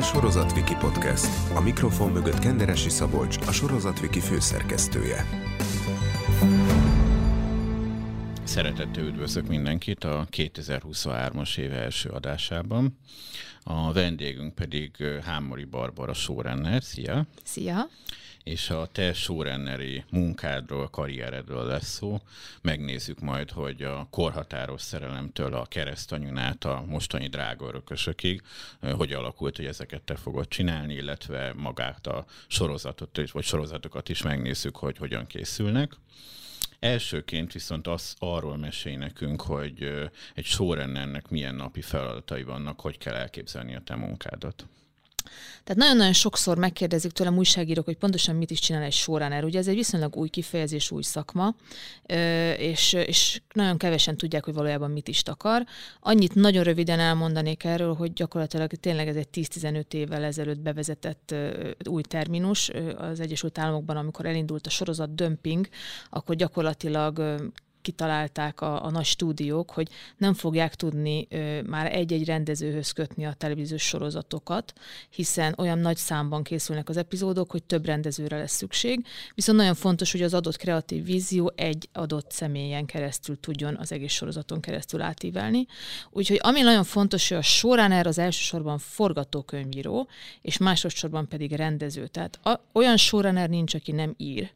a 0.00 0.02
Sorozatviki 0.02 0.74
Podcast. 0.74 1.28
A 1.54 1.60
mikrofon 1.60 2.10
mögött 2.12 2.38
Kenderesi 2.38 2.88
Szabolcs, 2.88 3.36
a 3.46 3.52
Sorozatviki 3.52 4.20
főszerkesztője. 4.20 5.24
Szeretettel 8.44 9.04
üdvözlök 9.04 9.46
mindenkit 9.46 10.04
a 10.04 10.26
2023-as 10.30 11.58
éve 11.58 11.76
első 11.76 12.08
adásában. 12.08 12.98
A 13.62 13.92
vendégünk 13.92 14.54
pedig 14.54 14.96
Hámori 15.24 15.64
Barbara 15.64 16.14
Sórenner. 16.14 16.82
Szia! 16.82 17.26
Szia! 17.44 17.88
És 18.44 18.70
a 18.70 18.86
te 18.92 19.12
showrunneri 19.12 20.04
munkádról, 20.10 20.88
karrieredről 20.88 21.64
lesz 21.64 21.88
szó. 21.88 22.20
Megnézzük 22.62 23.20
majd, 23.20 23.50
hogy 23.50 23.82
a 23.82 24.06
korhatáros 24.10 24.82
szerelemtől 24.82 25.54
a 25.54 25.66
keresztanyun 25.66 26.36
át 26.36 26.64
a 26.64 26.84
mostani 26.86 27.28
drága 27.28 27.66
örökösökig 27.66 28.42
hogy 28.92 29.12
alakult, 29.12 29.56
hogy 29.56 29.66
ezeket 29.66 30.02
te 30.02 30.16
fogod 30.16 30.48
csinálni, 30.48 30.94
illetve 30.94 31.52
magát 31.56 32.06
a 32.06 32.24
sorozatot, 32.46 33.30
vagy 33.32 33.44
sorozatokat 33.44 34.08
is 34.08 34.22
megnézzük, 34.22 34.76
hogy 34.76 34.96
hogyan 34.96 35.26
készülnek. 35.26 35.96
Elsőként 36.78 37.52
viszont 37.52 37.86
az, 37.86 38.14
arról 38.18 38.56
mesél 38.56 38.98
nekünk, 38.98 39.42
hogy 39.42 40.08
egy 40.34 40.44
showrunnernek 40.44 41.28
milyen 41.28 41.54
napi 41.54 41.80
feladatai 41.80 42.42
vannak, 42.42 42.80
hogy 42.80 42.98
kell 42.98 43.14
elképzelni 43.14 43.74
a 43.74 43.80
te 43.80 43.94
munkádat. 43.94 44.66
Tehát 45.64 45.82
nagyon-nagyon 45.82 46.12
sokszor 46.12 46.58
megkérdezik 46.58 47.10
tőlem 47.10 47.38
újságírók, 47.38 47.84
hogy 47.84 47.96
pontosan 47.96 48.36
mit 48.36 48.50
is 48.50 48.58
csinál 48.58 48.82
egy 48.82 48.92
showrunner. 48.92 49.44
Ugye 49.44 49.58
ez 49.58 49.68
egy 49.68 49.74
viszonylag 49.74 50.16
új 50.16 50.28
kifejezés, 50.28 50.90
új 50.90 51.02
szakma, 51.02 51.54
és, 52.56 52.92
és 52.92 53.40
nagyon 53.52 53.76
kevesen 53.76 54.16
tudják, 54.16 54.44
hogy 54.44 54.54
valójában 54.54 54.90
mit 54.90 55.08
is 55.08 55.22
takar. 55.22 55.64
Annyit 56.00 56.34
nagyon 56.34 56.64
röviden 56.64 56.98
elmondanék 56.98 57.64
erről, 57.64 57.94
hogy 57.94 58.12
gyakorlatilag 58.12 58.70
tényleg 58.70 59.08
ez 59.08 59.16
egy 59.16 59.28
10-15 59.32 59.92
évvel 59.92 60.24
ezelőtt 60.24 60.60
bevezetett 60.60 61.34
új 61.88 62.02
terminus 62.02 62.70
az 62.96 63.20
Egyesült 63.20 63.58
Államokban, 63.58 63.96
amikor 63.96 64.26
elindult 64.26 64.66
a 64.66 64.70
sorozat 64.70 65.14
dömping, 65.14 65.68
akkor 66.10 66.34
gyakorlatilag 66.36 67.40
kitalálták 67.82 68.60
a, 68.60 68.84
a 68.84 68.90
nagy 68.90 69.04
stúdiók, 69.04 69.70
hogy 69.70 69.88
nem 70.16 70.34
fogják 70.34 70.74
tudni 70.74 71.26
ö, 71.30 71.62
már 71.62 71.94
egy-egy 71.94 72.24
rendezőhöz 72.24 72.90
kötni 72.90 73.26
a 73.26 73.32
televíziós 73.32 73.82
sorozatokat, 73.82 74.72
hiszen 75.10 75.54
olyan 75.58 75.78
nagy 75.78 75.96
számban 75.96 76.42
készülnek 76.42 76.88
az 76.88 76.96
epizódok, 76.96 77.50
hogy 77.50 77.62
több 77.62 77.84
rendezőre 77.84 78.38
lesz 78.38 78.56
szükség. 78.56 79.06
Viszont 79.34 79.58
nagyon 79.58 79.74
fontos, 79.74 80.12
hogy 80.12 80.22
az 80.22 80.34
adott 80.34 80.56
kreatív 80.56 81.04
vízió 81.04 81.52
egy 81.56 81.88
adott 81.92 82.30
személyen 82.30 82.86
keresztül 82.86 83.40
tudjon 83.40 83.76
az 83.76 83.92
egész 83.92 84.12
sorozaton 84.12 84.60
keresztül 84.60 85.00
átívelni. 85.00 85.66
Úgyhogy 86.10 86.38
ami 86.42 86.60
nagyon 86.60 86.84
fontos, 86.84 87.28
hogy 87.28 87.38
a 87.38 87.42
erre 87.78 88.08
az 88.08 88.18
elsősorban 88.18 88.78
forgatókönyvíró, 88.78 90.08
és 90.42 90.58
másodszorban 90.58 91.28
pedig 91.28 91.52
rendező. 91.52 92.06
Tehát 92.06 92.38
a, 92.42 92.60
olyan 92.72 92.96
showrunner 92.96 93.48
nincs, 93.48 93.74
aki 93.74 93.92
nem 93.92 94.14
ír. 94.16 94.50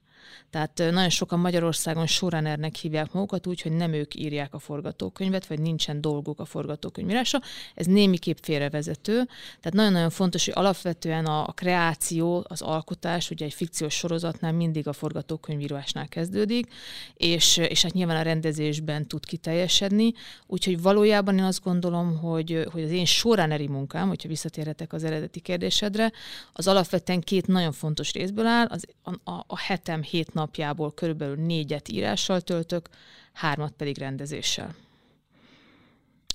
Tehát 0.50 0.78
nagyon 0.78 1.08
sokan 1.08 1.39
Magyarországon 1.39 2.06
showrunnernek 2.06 2.75
hívják 2.75 3.12
magukat 3.12 3.47
úgy, 3.47 3.61
hogy 3.62 3.72
nem 3.72 3.92
ők 3.92 4.14
írják 4.14 4.55
a 4.55 4.58
forgatókönyvet, 4.58 5.47
vagy 5.47 5.61
nincsen 5.61 6.00
dolguk 6.00 6.41
a 6.41 6.44
forgatókönyvírása. 6.44 7.42
Ez 7.75 7.86
némiképp 7.86 8.36
félrevezető. 8.42 9.14
Tehát 9.61 9.72
nagyon-nagyon 9.72 10.11
fontos, 10.11 10.45
hogy 10.45 10.55
alapvetően 10.56 11.25
a, 11.25 11.47
a 11.47 11.52
kreáció, 11.52 12.45
az 12.48 12.62
alkotás, 12.62 13.30
ugye 13.30 13.45
egy 13.45 13.55
fikciós 13.55 13.95
sorozatnál 13.95 14.52
mindig 14.52 14.89
a 14.89 14.92
forgatókönyvírásnál 14.92 16.08
kezdődik, 16.08 16.72
és, 17.14 17.56
és 17.56 17.83
hát 17.83 17.92
nyilván 17.92 18.17
a 18.17 18.22
rendezésben 18.22 19.06
tud 19.06 19.27
kiteljesedni. 19.27 20.12
Úgyhogy 20.47 20.83
valójában 20.83 21.39
én 21.39 21.45
azt 21.45 21.63
gondolom, 21.63 22.18
hogy, 22.18 22.67
hogy 22.73 22.83
az 22.83 22.90
én 22.90 23.05
showrunneri 23.05 23.68
munkám, 23.68 24.08
hogyha 24.08 24.29
visszatérhetek 24.29 24.92
az 24.92 25.05
eredeti 25.05 25.40
kérdésedre, 25.40 26.13
az 26.52 26.68
alapvetően 26.68 27.20
két 27.20 27.46
nagyon 27.46 27.73
fontos 27.73 28.13
részből 28.13 28.46
áll. 28.46 28.67
Az, 28.67 28.86
a, 29.02 29.30
a, 29.30 29.45
a 29.46 29.58
hetem 29.58 30.02
hét 30.14 30.35
napjából 30.35 30.95
körülbelül 30.95 31.36
négyet 31.36 31.89
írással 31.89 32.41
töltök, 32.41 32.89
hármat 33.33 33.73
pedig 33.73 33.98
rendezéssel. 33.98 34.75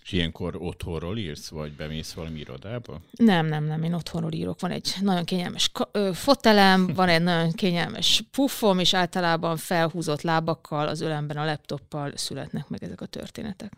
És 0.04 0.12
ilyenkor 0.12 0.56
otthonról 0.56 1.18
írsz, 1.18 1.50
vagy 1.50 1.72
bemész 1.72 2.14
valami 2.14 2.40
irodába? 2.40 3.02
Nem, 3.12 3.46
nem, 3.46 3.64
nem, 3.64 3.84
én 3.84 3.94
otthonról 3.94 4.32
írok. 4.32 4.60
Van 4.60 4.72
egy 4.72 4.96
nagyon 5.02 5.26
kényelmes 5.26 5.72
fotelem, 6.14 6.88
van 6.88 7.10
egy 7.10 7.22
nagyon 7.22 7.52
kényelmes 7.52 8.24
puffom, 8.32 8.80
és 8.80 8.94
általában 8.94 9.58
felhúzott 9.58 10.22
lábakkal, 10.22 10.88
az 10.88 11.02
ölemben 11.02 11.38
a 11.38 11.46
laptoppal 11.46 12.12
születnek 12.16 12.68
meg 12.68 12.84
ezek 12.84 13.02
a 13.02 13.06
történetek. 13.06 13.72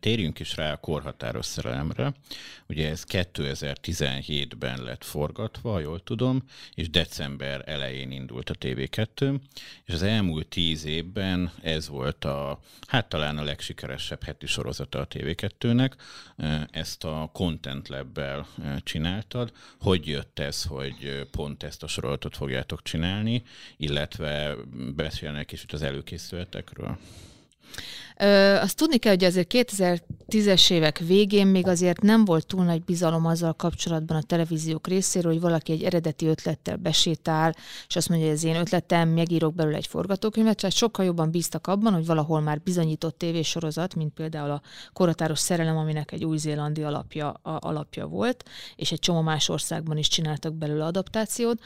Térjünk 0.00 0.38
is 0.40 0.56
rá 0.56 0.72
a 0.72 0.76
korhatáros 0.76 1.46
szerelemre. 1.46 2.12
Ugye 2.66 2.88
ez 2.88 3.04
2017-ben 3.08 4.82
lett 4.82 5.04
forgatva, 5.04 5.78
jól 5.80 6.02
tudom, 6.02 6.42
és 6.74 6.90
december 6.90 7.62
elején 7.66 8.10
indult 8.10 8.50
a 8.50 8.54
TV2, 8.54 9.40
és 9.84 9.94
az 9.94 10.02
elmúlt 10.02 10.46
tíz 10.46 10.84
évben 10.84 11.52
ez 11.62 11.88
volt 11.88 12.24
a, 12.24 12.60
hát 12.86 13.08
talán 13.08 13.38
a 13.38 13.42
legsikeresebb 13.42 14.22
heti 14.22 14.46
sorozata 14.46 15.00
a 15.00 15.06
TV2-nek. 15.06 15.92
Ezt 16.70 17.04
a 17.04 17.30
Content 17.32 17.88
Lab-bel 17.88 18.46
csináltad. 18.82 19.52
Hogy 19.80 20.06
jött 20.06 20.38
ez, 20.38 20.64
hogy 20.64 21.26
pont 21.30 21.62
ezt 21.62 21.82
a 21.82 21.86
sorozatot 21.86 22.36
fogjátok 22.36 22.82
csinálni, 22.82 23.42
illetve 23.76 24.54
beszélnek 24.94 25.52
is 25.52 25.62
itt 25.62 25.72
az 25.72 25.82
előkészületekről? 25.82 26.98
Azt 28.60 28.76
tudni 28.76 28.98
kell, 28.98 29.12
hogy 29.12 29.24
azért 29.24 29.52
2010-es 29.54 30.70
évek 30.70 30.98
végén 30.98 31.46
még 31.46 31.66
azért 31.66 32.00
nem 32.00 32.24
volt 32.24 32.46
túl 32.46 32.64
nagy 32.64 32.84
bizalom 32.84 33.26
azzal 33.26 33.52
kapcsolatban 33.52 34.16
a 34.16 34.22
televíziók 34.22 34.86
részéről, 34.86 35.32
hogy 35.32 35.40
valaki 35.40 35.72
egy 35.72 35.82
eredeti 35.82 36.26
ötlettel 36.26 36.76
besétál, 36.76 37.54
és 37.88 37.96
azt 37.96 38.08
mondja, 38.08 38.26
hogy 38.26 38.36
ez 38.36 38.44
én 38.44 38.56
ötletem, 38.56 39.08
megírok 39.08 39.54
belőle 39.54 39.76
egy 39.76 39.86
forgatókönyvet, 39.86 40.56
tehát 40.56 40.76
sokkal 40.76 41.04
jobban 41.04 41.30
bíztak 41.30 41.66
abban, 41.66 41.92
hogy 41.92 42.06
valahol 42.06 42.40
már 42.40 42.60
bizonyított 42.60 43.18
tévésorozat, 43.18 43.94
mint 43.94 44.12
például 44.14 44.50
a 44.50 44.62
Koratáros 44.92 45.38
szerelem, 45.38 45.76
aminek 45.76 46.12
egy 46.12 46.24
új-zélandi 46.24 46.82
alapja, 46.82 47.30
a, 47.30 47.58
alapja 47.60 48.06
volt, 48.06 48.44
és 48.76 48.92
egy 48.92 48.98
csomó 48.98 49.20
más 49.20 49.48
országban 49.48 49.96
is 49.96 50.08
csináltak 50.08 50.54
belőle 50.54 50.84
adaptációt. 50.84 51.60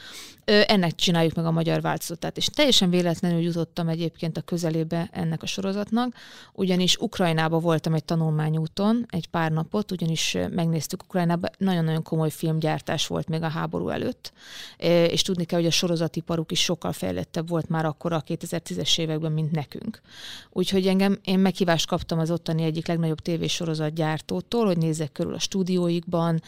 Ö, 0.45 0.61
ennek 0.67 0.95
csináljuk 0.95 1.35
meg 1.35 1.45
a 1.45 1.51
magyar 1.51 1.81
változatát, 1.81 2.37
és 2.37 2.47
teljesen 2.47 2.91
véletlenül 2.91 3.41
jutottam 3.41 3.89
egyébként 3.89 4.37
a 4.37 4.41
közelébe 4.41 5.09
ennek 5.13 5.43
a 5.43 5.47
sorozatnak, 5.47 6.15
ugyanis 6.53 6.97
Ukrajnába 6.97 7.59
voltam 7.59 7.95
egy 7.95 8.05
tanulmányúton 8.05 9.07
egy 9.11 9.27
pár 9.27 9.53
napot, 9.53 9.91
ugyanis 9.91 10.37
megnéztük 10.51 11.03
Ukrajnába, 11.03 11.49
nagyon-nagyon 11.59 12.03
komoly 12.03 12.31
filmgyártás 12.31 13.07
volt 13.07 13.29
még 13.29 13.43
a 13.43 13.49
háború 13.49 13.89
előtt, 13.89 14.33
és 15.09 15.23
tudni 15.23 15.45
kell, 15.45 15.59
hogy 15.59 15.69
a 15.69 15.71
sorozatiparuk 15.71 16.53
is 16.53 16.63
sokkal 16.63 16.93
fejlettebb 16.93 17.49
volt 17.49 17.69
már 17.69 17.85
akkor 17.85 18.13
a 18.13 18.23
2010-es 18.23 18.99
években, 18.99 19.33
mint 19.33 19.51
nekünk. 19.51 20.01
Úgyhogy 20.51 20.87
engem, 20.87 21.19
én 21.25 21.39
meghívást 21.39 21.87
kaptam 21.87 22.19
az 22.19 22.31
ottani 22.31 22.63
egyik 22.63 22.87
legnagyobb 22.87 23.21
tévésorozatgyártótól, 23.21 24.67
hogy 24.67 24.79
nézzek 24.79 25.13
körül 25.13 25.35
a 25.35 25.39
stúdióikban, 25.39 26.43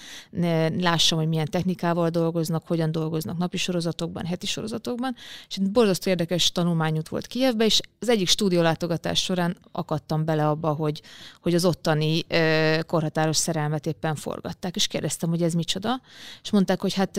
lássam, 0.79 1.19
hogy 1.19 1.29
milyen 1.29 1.51
technikával 1.51 2.09
dolgoznak, 2.09 2.67
hogyan 2.67 2.93
dolgoznak 2.93 3.39
napi 3.39 3.57
sorozatokban, 3.57 4.25
heti 4.25 4.47
sorozatokban, 4.47 5.15
és 5.49 5.57
egy 5.57 5.71
borzasztó 5.71 6.11
érdekes 6.11 6.53
tanulmányút 6.53 7.09
volt 7.09 7.27
Kievbe, 7.27 7.65
és 7.65 7.81
az 8.01 8.09
egyik 8.09 8.29
stúdiólátogatás 8.29 9.23
során 9.23 9.57
akadtam 9.77 10.25
bele 10.25 10.49
abba, 10.49 10.73
hogy, 10.73 11.03
hogy 11.41 11.55
az 11.55 11.65
ottani 11.65 12.25
ö, 12.29 12.79
korhatáros 12.87 13.37
szerelmet 13.37 13.87
éppen 13.87 14.15
forgatták, 14.15 14.77
és 14.77 14.87
kérdeztem, 14.87 15.29
hogy 15.29 15.43
ez 15.43 15.55
micsoda, 15.55 16.01
és 16.43 16.51
mondták, 16.51 16.81
hogy 16.81 16.95
hát 16.95 17.17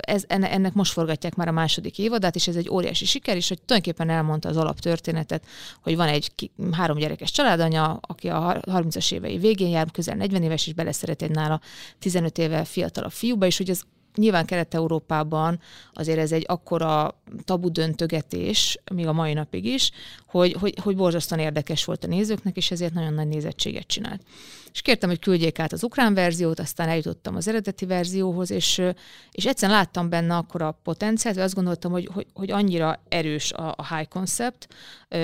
ez, 0.00 0.24
ennek 0.28 0.72
most 0.72 0.92
forgatják 0.92 1.34
már 1.34 1.48
a 1.48 1.52
második 1.52 1.98
évadát, 1.98 2.34
és 2.34 2.48
ez 2.48 2.56
egy 2.56 2.70
óriási 2.70 3.04
siker, 3.04 3.36
és 3.36 3.48
hogy 3.48 3.62
tulajdonképpen 3.62 4.16
elmondta 4.16 4.48
az 4.48 4.56
alaptörténetet, 4.56 5.44
hogy 5.82 5.96
van 5.96 6.08
egy 6.08 6.50
három 6.72 6.98
gyerekes 6.98 7.30
családanya, 7.30 7.98
aki 8.00 8.28
a 8.28 8.60
30-as 8.60 9.12
évei 9.12 9.38
végén 9.38 9.68
jár, 9.68 9.90
közel 9.90 10.16
40 10.16 10.42
éves, 10.42 10.66
és 10.66 10.72
beleszeret 10.72 11.22
egy 11.22 11.30
nála 11.30 11.60
15 11.98 12.38
éve 12.38 12.64
fiatalabb 12.64 13.12
fiúba, 13.12 13.46
és 13.46 13.56
hogy 13.56 13.70
az 13.70 13.84
nyilván 14.14 14.46
Kelet-Európában 14.46 15.60
azért 15.92 16.18
ez 16.18 16.32
egy 16.32 16.44
akkora 16.48 17.20
tabu 17.44 17.70
döntögetés, 17.70 18.78
még 18.92 19.06
a 19.06 19.12
mai 19.12 19.32
napig 19.32 19.64
is, 19.64 19.90
hogy, 20.26 20.52
hogy, 20.52 20.74
hogy 20.82 20.96
borzasztóan 20.96 21.40
érdekes 21.40 21.84
volt 21.84 22.04
a 22.04 22.06
nézőknek, 22.06 22.56
és 22.56 22.70
ezért 22.70 22.94
nagyon 22.94 23.14
nagy 23.14 23.28
nézettséget 23.28 23.86
csinált. 23.86 24.22
És 24.72 24.82
kértem, 24.82 25.08
hogy 25.08 25.18
küldjék 25.18 25.58
át 25.58 25.72
az 25.72 25.84
ukrán 25.84 26.14
verziót, 26.14 26.60
aztán 26.60 26.88
eljutottam 26.88 27.36
az 27.36 27.48
eredeti 27.48 27.86
verzióhoz, 27.86 28.50
és, 28.50 28.82
és 29.30 29.46
egyszerűen 29.46 29.78
láttam 29.78 30.08
benne 30.08 30.36
akkor 30.36 30.62
a 30.62 30.78
potenciált, 30.82 31.36
azt 31.36 31.54
gondoltam, 31.54 31.92
hogy, 31.92 32.08
hogy, 32.12 32.26
hogy 32.32 32.50
annyira 32.50 33.02
erős 33.08 33.52
a, 33.52 33.74
a 33.76 33.94
high 33.94 34.08
concept, 34.08 34.68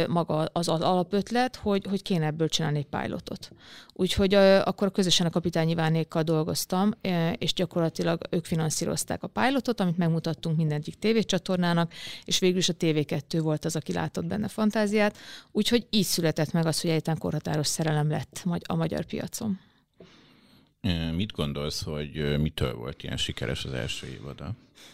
maga 0.08 0.34
az, 0.52 0.68
az 0.68 0.80
alapötlet, 0.80 1.56
hogy, 1.56 1.86
hogy 1.88 2.02
kéne 2.02 2.26
ebből 2.26 2.48
csinálni 2.48 2.78
egy 2.78 3.00
pilotot. 3.00 3.50
Úgyhogy 4.00 4.34
akkor 4.34 4.92
közösen 4.92 5.26
a 5.26 5.30
kapitányi 5.30 5.74
Vánékkal 5.74 6.22
dolgoztam, 6.22 6.90
és 7.38 7.52
gyakorlatilag 7.52 8.20
ők 8.30 8.44
finanszírozták 8.44 9.22
a 9.22 9.26
pilotot, 9.26 9.80
amit 9.80 9.96
megmutattunk 9.96 10.56
mindegyik 10.56 10.94
tévécsatornának, 10.94 11.92
és 12.24 12.38
végül 12.38 12.58
is 12.58 12.68
a 12.68 12.74
TV2 12.74 13.38
volt 13.42 13.64
az, 13.64 13.76
aki 13.76 13.92
látott 13.92 14.24
benne 14.24 14.48
fantáziát. 14.48 15.16
Úgyhogy 15.52 15.86
így 15.90 16.04
született 16.04 16.52
meg 16.52 16.66
az, 16.66 16.80
hogy 16.80 16.90
egyetlen 16.90 17.18
korhatáros 17.18 17.66
szerelem 17.66 18.10
lett 18.10 18.42
a 18.62 18.74
magyar 18.74 19.04
piacon. 19.04 19.58
Mit 21.14 21.32
gondolsz, 21.32 21.82
hogy 21.82 22.40
mitől 22.40 22.74
volt 22.74 23.02
ilyen 23.02 23.16
sikeres 23.16 23.64
az 23.64 23.72
első 23.72 24.06
évada? 24.06 24.52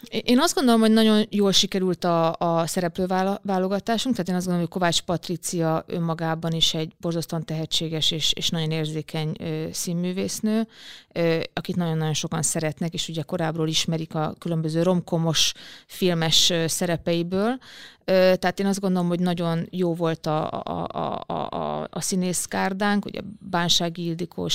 Én 0.09 0.39
azt 0.39 0.55
gondolom, 0.55 0.79
hogy 0.79 0.91
nagyon 0.91 1.25
jól 1.29 1.51
sikerült 1.51 2.03
a, 2.03 2.35
a 2.39 2.67
szereplőválogatásunk, 2.67 4.15
tehát 4.15 4.29
én 4.29 4.35
azt 4.35 4.45
gondolom, 4.45 4.59
hogy 4.59 4.79
Kovács 4.79 5.01
Patricia 5.01 5.83
önmagában 5.87 6.51
is 6.51 6.73
egy 6.73 6.93
borzasztóan 6.99 7.45
tehetséges 7.45 8.11
és, 8.11 8.33
és 8.33 8.49
nagyon 8.49 8.71
érzékeny 8.71 9.35
ö, 9.39 9.65
színművésznő, 9.71 10.67
ö, 11.11 11.39
akit 11.53 11.75
nagyon-nagyon 11.75 12.13
sokan 12.13 12.41
szeretnek, 12.41 12.93
és 12.93 13.07
ugye 13.07 13.21
korábbról 13.21 13.67
ismerik 13.67 14.15
a 14.15 14.33
különböző 14.39 14.83
romkomos 14.83 15.53
filmes 15.85 16.49
ö, 16.49 16.67
szerepeiből. 16.67 17.57
Ö, 18.05 18.33
tehát 18.39 18.59
én 18.59 18.65
azt 18.65 18.79
gondolom, 18.79 19.07
hogy 19.07 19.19
nagyon 19.19 19.67
jó 19.69 19.93
volt 19.93 20.25
a, 20.25 20.51
a, 20.51 20.87
a, 20.87 21.33
a, 21.33 21.87
a 21.89 22.01
színészkárdánk, 22.01 23.05
ugye 23.05 23.19
Bánsági 23.39 24.05
Ildikó, 24.05 24.47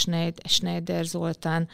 Schneider 0.45 1.05
Zoltán, 1.05 1.69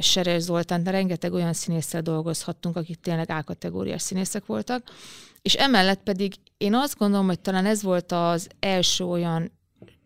Seres 0.00 0.42
Zoltán, 0.42 0.82
de 0.82 0.90
rengeteg 0.90 1.32
olyan 1.32 1.52
színésszel 1.52 2.02
dolgozhattunk, 2.02 2.76
akik 2.76 3.00
tényleg 3.00 3.30
A-kategóriás 3.30 4.02
színészek 4.02 4.46
voltak. 4.46 4.82
És 5.42 5.54
emellett 5.54 6.02
pedig 6.02 6.34
én 6.56 6.74
azt 6.74 6.98
gondolom, 6.98 7.26
hogy 7.26 7.40
talán 7.40 7.66
ez 7.66 7.82
volt 7.82 8.12
az 8.12 8.48
első 8.60 9.04
olyan 9.04 9.50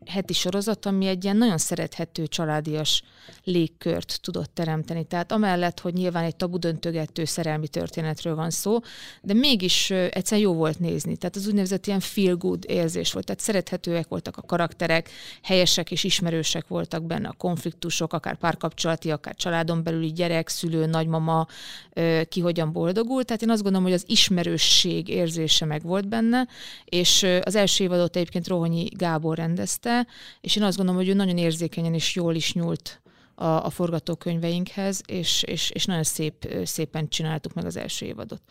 heti 0.06 0.32
sorozat, 0.32 0.87
ami 0.87 1.06
egy 1.06 1.25
ilyen 1.25 1.37
nagyon 1.37 1.58
szerethető 1.58 2.26
családias 2.26 3.03
légkört 3.44 4.19
tudott 4.23 4.55
teremteni. 4.55 5.05
Tehát 5.05 5.32
amellett, 5.32 5.81
hogy 5.81 5.94
nyilván 5.94 6.25
egy 6.25 6.37
tabu 6.37 6.58
döntögető 6.58 7.25
szerelmi 7.25 7.69
történetről 7.69 8.35
van 8.35 8.50
szó, 8.50 8.79
de 9.23 9.35
mégis 9.35 9.91
egyszerűen 9.91 10.47
jó 10.47 10.55
volt 10.55 10.79
nézni. 10.79 11.17
Tehát 11.17 11.37
az 11.37 11.47
úgynevezett 11.47 11.87
ilyen 11.87 12.00
feel 12.00 12.35
good 12.35 12.64
érzés 12.69 13.12
volt. 13.12 13.26
Tehát 13.26 13.41
szerethetőek 13.41 14.08
voltak 14.08 14.37
a 14.37 14.43
karakterek, 14.43 15.11
helyesek 15.43 15.91
és 15.91 16.05
ismerősek 16.05 16.69
voltak 16.69 17.05
benne 17.05 17.29
a 17.29 17.35
konfliktusok, 17.38 18.12
akár 18.12 18.37
párkapcsolati, 18.37 19.11
akár 19.11 19.35
családon 19.35 19.82
belüli 19.82 20.12
gyerek, 20.12 20.49
szülő, 20.49 20.87
nagymama, 20.87 21.47
ki 22.29 22.41
hogyan 22.41 22.73
boldogul. 22.73 23.25
Tehát 23.25 23.43
én 23.43 23.50
azt 23.50 23.62
gondolom, 23.62 23.87
hogy 23.87 23.97
az 23.97 24.05
ismerősség 24.06 25.08
érzése 25.08 25.64
meg 25.64 25.82
volt 25.82 26.08
benne, 26.08 26.47
és 26.85 27.26
az 27.43 27.55
első 27.55 27.85
évadot 27.85 28.17
egyébként 28.17 28.49
Rohonyi 28.49 28.85
Gábor 28.85 29.37
rendezte, 29.37 29.95
és 30.40 30.56
én 30.56 30.62
azt 30.62 30.76
gondolom, 30.76 31.00
hogy 31.00 31.10
ő 31.10 31.14
nagyon 31.14 31.38
érzékenyen 31.38 31.94
és 31.94 32.14
jól 32.14 32.34
is 32.34 32.52
nyúlt 32.52 33.00
a, 33.34 33.44
a 33.44 33.70
forgatókönyveinkhez, 33.70 35.02
és, 35.06 35.43
és, 35.43 35.70
és 35.70 35.84
nagyon 35.84 36.02
szép, 36.02 36.48
szépen 36.64 37.08
csináltuk 37.08 37.54
meg 37.54 37.64
az 37.64 37.76
első 37.76 38.06
évadot. 38.06 38.43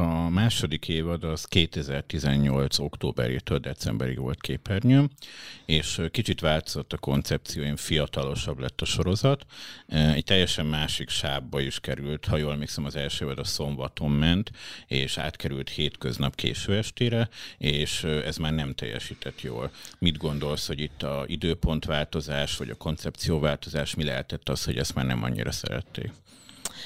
A 0.00 0.28
második 0.28 0.88
évad 0.88 1.24
az 1.24 1.44
2018. 1.44 2.78
októberétől 2.78 3.58
decemberig 3.58 4.18
volt 4.18 4.40
képernyő, 4.40 5.08
és 5.66 6.00
kicsit 6.10 6.40
változott 6.40 6.92
a 6.92 6.98
koncepció, 6.98 7.62
én 7.62 7.76
fiatalosabb 7.76 8.58
lett 8.58 8.80
a 8.80 8.84
sorozat. 8.84 9.46
Egy 9.88 10.24
teljesen 10.24 10.66
másik 10.66 11.08
sábba 11.08 11.60
is 11.60 11.80
került, 11.80 12.24
ha 12.24 12.36
jól 12.36 12.52
emlékszem, 12.52 12.84
az 12.84 12.96
első 12.96 13.24
évad 13.24 13.38
a 13.38 13.44
szombaton 13.44 14.10
ment, 14.10 14.50
és 14.86 15.18
átkerült 15.18 15.68
hétköznap 15.68 16.34
késő 16.34 16.76
estére, 16.76 17.28
és 17.58 18.04
ez 18.04 18.36
már 18.36 18.52
nem 18.52 18.74
teljesített 18.74 19.40
jól. 19.40 19.70
Mit 19.98 20.16
gondolsz, 20.16 20.66
hogy 20.66 20.80
itt 20.80 21.02
a 21.02 21.24
időpontváltozás, 21.26 22.56
vagy 22.56 22.70
a 22.70 22.74
koncepcióváltozás 22.74 23.94
mi 23.94 24.04
lehetett 24.04 24.48
az, 24.48 24.64
hogy 24.64 24.78
ezt 24.78 24.94
már 24.94 25.06
nem 25.06 25.22
annyira 25.22 25.52
szerették? 25.52 26.12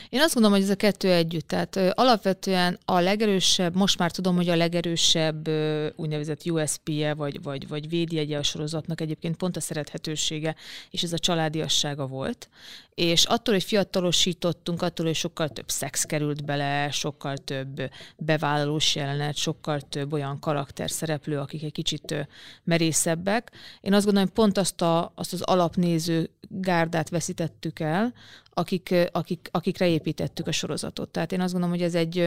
Én 0.09 0.21
azt 0.21 0.35
gondolom, 0.35 0.57
hogy 0.57 0.67
ez 0.67 0.75
a 0.75 0.77
kettő 0.77 1.13
együtt. 1.13 1.49
Tehát 1.49 1.77
ö, 1.77 1.91
alapvetően 1.95 2.79
a 2.85 3.01
legerősebb, 3.01 3.77
most 3.77 3.99
már 3.99 4.11
tudom, 4.11 4.37
hogy 4.37 4.49
a 4.49 4.57
legerősebb 4.57 5.47
ö, 5.47 5.89
úgynevezett 5.97 6.51
USP-je, 6.51 7.15
vagy, 7.15 7.43
vagy, 7.43 7.69
vagy 7.69 7.89
védjegye 7.89 8.39
a 8.39 8.43
sorozatnak 8.43 9.01
egyébként 9.01 9.37
pont 9.37 9.57
a 9.57 9.61
szerethetősége, 9.61 10.55
és 10.91 11.03
ez 11.03 11.13
a 11.13 11.19
családiassága 11.19 12.07
volt. 12.07 12.49
És 12.95 13.25
attól, 13.25 13.55
hogy 13.55 13.65
fiatalosítottunk, 13.65 14.83
attól, 14.83 15.07
hogy 15.07 15.15
sokkal 15.15 15.49
több 15.49 15.71
szex 15.71 16.05
került 16.05 16.45
bele, 16.45 16.91
sokkal 16.91 17.37
több 17.37 17.91
bevállalós 18.17 18.95
jelenet, 18.95 19.37
sokkal 19.37 19.81
több 19.81 20.13
olyan 20.13 20.39
karakter 20.39 20.91
szereplő, 20.91 21.39
akik 21.39 21.63
egy 21.63 21.73
kicsit 21.73 22.29
merészebbek. 22.65 23.53
Én 23.81 23.95
azt 23.95 24.05
gondolom, 24.05 24.29
hogy 24.29 24.37
pont 24.37 24.59
azt, 24.59 24.81
a, 24.81 25.13
azt 25.15 25.33
az 25.33 25.43
alapnéző 25.43 26.31
gárdát 26.49 27.09
veszítettük 27.09 27.81
el, 27.81 28.13
akik, 28.55 28.95
akik, 29.13 29.49
akikre 29.51 29.89
építettük 29.89 30.47
a 30.47 30.53
sorozatot. 30.53 31.11
Tehát 31.11 31.33
én 31.33 31.41
azt 31.41 31.53
gondolom, 31.53 31.77
hogy 31.77 31.85
ez 31.85 31.95
egy, 31.95 32.19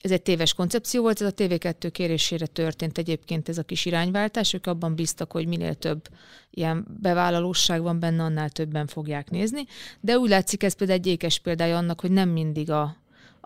ez 0.00 0.10
egy 0.10 0.22
téves 0.22 0.54
koncepció 0.54 1.02
volt, 1.02 1.20
ez 1.20 1.26
a 1.26 1.34
TV2 1.34 1.88
kérésére 1.92 2.46
történt 2.46 2.98
egyébként 2.98 3.48
ez 3.48 3.58
a 3.58 3.62
kis 3.62 3.84
irányváltás, 3.84 4.52
ők 4.52 4.66
abban 4.66 4.94
bíztak, 4.94 5.32
hogy 5.32 5.46
minél 5.46 5.74
több 5.74 6.08
ilyen 6.50 6.86
bevállalóság 7.00 7.82
van 7.82 8.00
benne, 8.00 8.22
annál 8.22 8.50
többen 8.50 8.86
fogják 8.86 9.30
nézni, 9.30 9.66
de 10.00 10.18
úgy 10.18 10.28
látszik 10.28 10.62
ez 10.62 10.74
például 10.74 10.98
egy 10.98 11.06
ékes 11.06 11.38
példája 11.38 11.76
annak, 11.76 12.00
hogy 12.00 12.10
nem 12.10 12.28
mindig 12.28 12.70
a, 12.70 12.96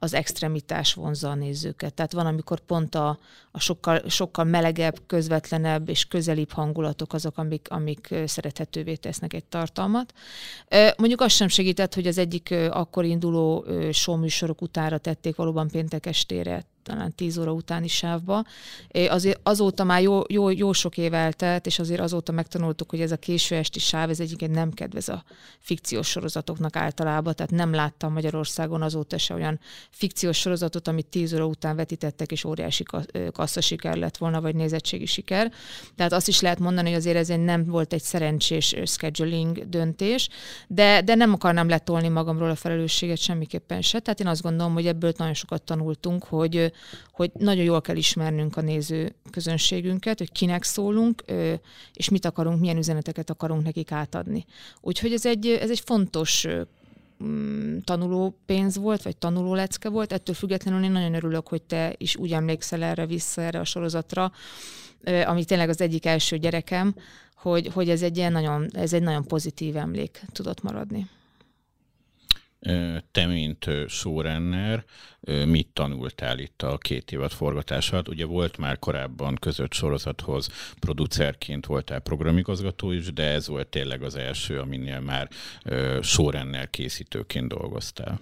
az 0.04 0.14
extremitás 0.14 0.94
vonza 0.94 1.30
a 1.30 1.34
nézőket. 1.34 1.94
Tehát 1.94 2.12
van, 2.12 2.26
amikor 2.26 2.60
pont 2.60 2.94
a, 2.94 3.18
a 3.50 3.60
sokkal, 3.60 4.02
sokkal 4.08 4.44
melegebb, 4.44 5.00
közvetlenebb 5.06 5.88
és 5.88 6.04
közelibb 6.04 6.50
hangulatok 6.50 7.12
azok, 7.12 7.38
amik, 7.38 7.66
amik 7.70 8.14
szerethetővé 8.26 8.94
tesznek 8.94 9.32
egy 9.32 9.44
tartalmat. 9.44 10.12
Mondjuk 10.96 11.20
azt 11.20 11.34
sem 11.34 11.48
segített, 11.48 11.94
hogy 11.94 12.06
az 12.06 12.18
egyik 12.18 12.54
akkor 12.70 13.04
induló 13.04 13.66
showműsorok 13.92 14.62
utára 14.62 14.98
tették 14.98 15.36
valóban 15.36 15.68
péntek 15.68 16.06
estére 16.06 16.64
talán 16.84 17.14
10 17.14 17.38
óra 17.38 17.52
utáni 17.52 17.88
sávba. 17.88 18.44
Azért 19.08 19.40
azóta 19.42 19.84
már 19.84 20.02
jó, 20.02 20.22
jó, 20.28 20.50
jó 20.50 20.72
sok 20.72 20.98
év 20.98 21.14
eltelt, 21.14 21.66
és 21.66 21.78
azért 21.78 22.00
azóta 22.00 22.32
megtanultuk, 22.32 22.90
hogy 22.90 23.00
ez 23.00 23.12
a 23.12 23.16
késő 23.16 23.56
esti 23.56 23.78
sáv, 23.78 24.10
ez 24.10 24.20
egyébként 24.20 24.54
nem 24.54 24.72
kedvez 24.72 25.08
a 25.08 25.24
fikciós 25.58 26.08
sorozatoknak 26.08 26.76
általában, 26.76 27.34
tehát 27.34 27.52
nem 27.52 27.72
láttam 27.72 28.12
Magyarországon 28.12 28.82
azóta 28.82 29.18
se 29.18 29.34
olyan 29.34 29.60
fikciós 29.90 30.38
sorozatot, 30.38 30.88
amit 30.88 31.06
10 31.06 31.34
óra 31.34 31.46
után 31.46 31.76
vetítettek, 31.76 32.32
és 32.32 32.44
óriási 32.44 32.84
kassza 33.32 33.60
siker 33.60 33.96
lett 33.96 34.16
volna, 34.16 34.40
vagy 34.40 34.54
nézettségi 34.54 35.06
siker. 35.06 35.52
Tehát 35.96 36.12
azt 36.12 36.28
is 36.28 36.40
lehet 36.40 36.58
mondani, 36.58 36.88
hogy 36.88 36.98
azért 36.98 37.16
ez 37.16 37.28
nem 37.28 37.64
volt 37.64 37.92
egy 37.92 38.02
szerencsés 38.02 38.74
scheduling 38.84 39.68
döntés, 39.68 40.28
de, 40.68 41.02
de 41.02 41.14
nem 41.14 41.32
akarnám 41.32 41.68
letolni 41.68 42.08
magamról 42.08 42.50
a 42.50 42.54
felelősséget 42.54 43.18
semmiképpen 43.18 43.82
se. 43.82 43.98
Tehát 43.98 44.20
én 44.20 44.26
azt 44.26 44.42
gondolom, 44.42 44.72
hogy 44.72 44.86
ebből 44.86 45.12
nagyon 45.16 45.34
sokat 45.34 45.62
tanultunk, 45.62 46.24
hogy 46.24 46.72
hogy 47.12 47.30
nagyon 47.38 47.64
jól 47.64 47.80
kell 47.80 47.96
ismernünk 47.96 48.56
a 48.56 48.60
néző 48.60 49.14
közönségünket, 49.30 50.18
hogy 50.18 50.32
kinek 50.32 50.62
szólunk, 50.62 51.24
és 51.92 52.08
mit 52.08 52.24
akarunk, 52.24 52.60
milyen 52.60 52.76
üzeneteket 52.76 53.30
akarunk 53.30 53.64
nekik 53.64 53.92
átadni. 53.92 54.44
Úgyhogy 54.80 55.12
ez 55.12 55.26
egy, 55.26 55.46
ez 55.46 55.70
egy 55.70 55.82
fontos 55.84 56.46
mm, 57.24 57.78
tanuló 57.84 58.38
pénz 58.46 58.76
volt, 58.76 59.02
vagy 59.02 59.16
tanuló 59.16 59.54
lecke 59.54 59.88
volt. 59.88 60.12
Ettől 60.12 60.34
függetlenül 60.34 60.84
én 60.84 60.92
nagyon 60.92 61.14
örülök, 61.14 61.48
hogy 61.48 61.62
te 61.62 61.94
is 61.96 62.16
úgy 62.16 62.32
emlékszel 62.32 62.82
erre 62.82 63.06
vissza, 63.06 63.42
erre 63.42 63.60
a 63.60 63.64
sorozatra, 63.64 64.32
ami 65.24 65.44
tényleg 65.44 65.68
az 65.68 65.80
egyik 65.80 66.06
első 66.06 66.36
gyerekem, 66.38 66.94
hogy, 67.36 67.70
hogy 67.72 67.90
ez 67.90 68.02
egy 68.02 68.16
ilyen 68.16 68.32
nagyon, 68.32 68.68
ez 68.72 68.92
egy 68.92 69.02
nagyon 69.02 69.24
pozitív 69.24 69.76
emlék 69.76 70.22
tudott 70.32 70.62
maradni 70.62 71.08
te, 73.12 73.26
mint 73.26 73.70
showrunner, 73.88 74.84
mit 75.46 75.68
tanultál 75.72 76.38
itt 76.38 76.62
a 76.62 76.78
két 76.78 77.12
évad 77.12 77.32
forgatását? 77.32 78.08
Ugye 78.08 78.24
volt 78.24 78.56
már 78.56 78.78
korábban 78.78 79.34
között 79.34 79.72
sorozathoz 79.72 80.48
producerként 80.78 81.66
voltál 81.66 82.00
programigazgató 82.00 82.90
is, 82.90 83.12
de 83.12 83.22
ez 83.22 83.48
volt 83.48 83.68
tényleg 83.68 84.02
az 84.02 84.14
első, 84.14 84.58
aminél 84.58 85.00
már 85.00 85.28
showrunner 86.02 86.70
készítőként 86.70 87.48
dolgoztál. 87.48 88.20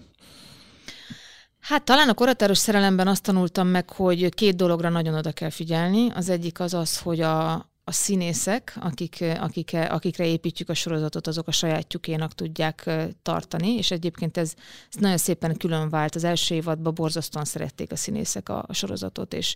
Hát 1.61 1.85
talán 1.85 2.09
a 2.09 2.15
koratáros 2.15 2.59
szerelemben 2.59 3.09
azt 3.09 3.23
tanultam 3.23 3.69
meg, 3.69 3.91
hogy 3.91 4.29
két 4.29 4.57
dologra 4.57 4.89
nagyon 4.89 5.15
oda 5.15 5.33
kell 5.33 5.51
figyelni. 5.51 6.11
Az 6.11 6.29
egyik 6.29 6.61
az 6.61 6.75
az, 6.75 6.99
hogy 6.99 7.21
a, 7.21 7.71
a 7.93 7.95
színészek, 7.95 8.77
akik, 8.81 9.25
akik, 9.41 9.77
akikre 9.89 10.27
építjük 10.27 10.69
a 10.69 10.75
sorozatot, 10.75 11.27
azok 11.27 11.49
a 11.49 11.53
sajátjukénak 11.53 12.35
tudják 12.35 12.91
tartani, 13.23 13.69
és 13.75 13.91
egyébként 13.91 14.37
ez, 14.37 14.55
ez 14.93 15.01
nagyon 15.01 15.17
szépen 15.17 15.57
külön 15.57 15.89
vált. 15.89 16.15
Az 16.15 16.25
első 16.25 16.55
évadban 16.55 16.95
borzasztóan 16.95 17.45
szerették 17.45 17.93
a 17.93 17.97
színészek 17.97 18.49
a, 18.49 18.65
a 18.67 18.73
sorozatot, 18.73 19.35
és 19.35 19.55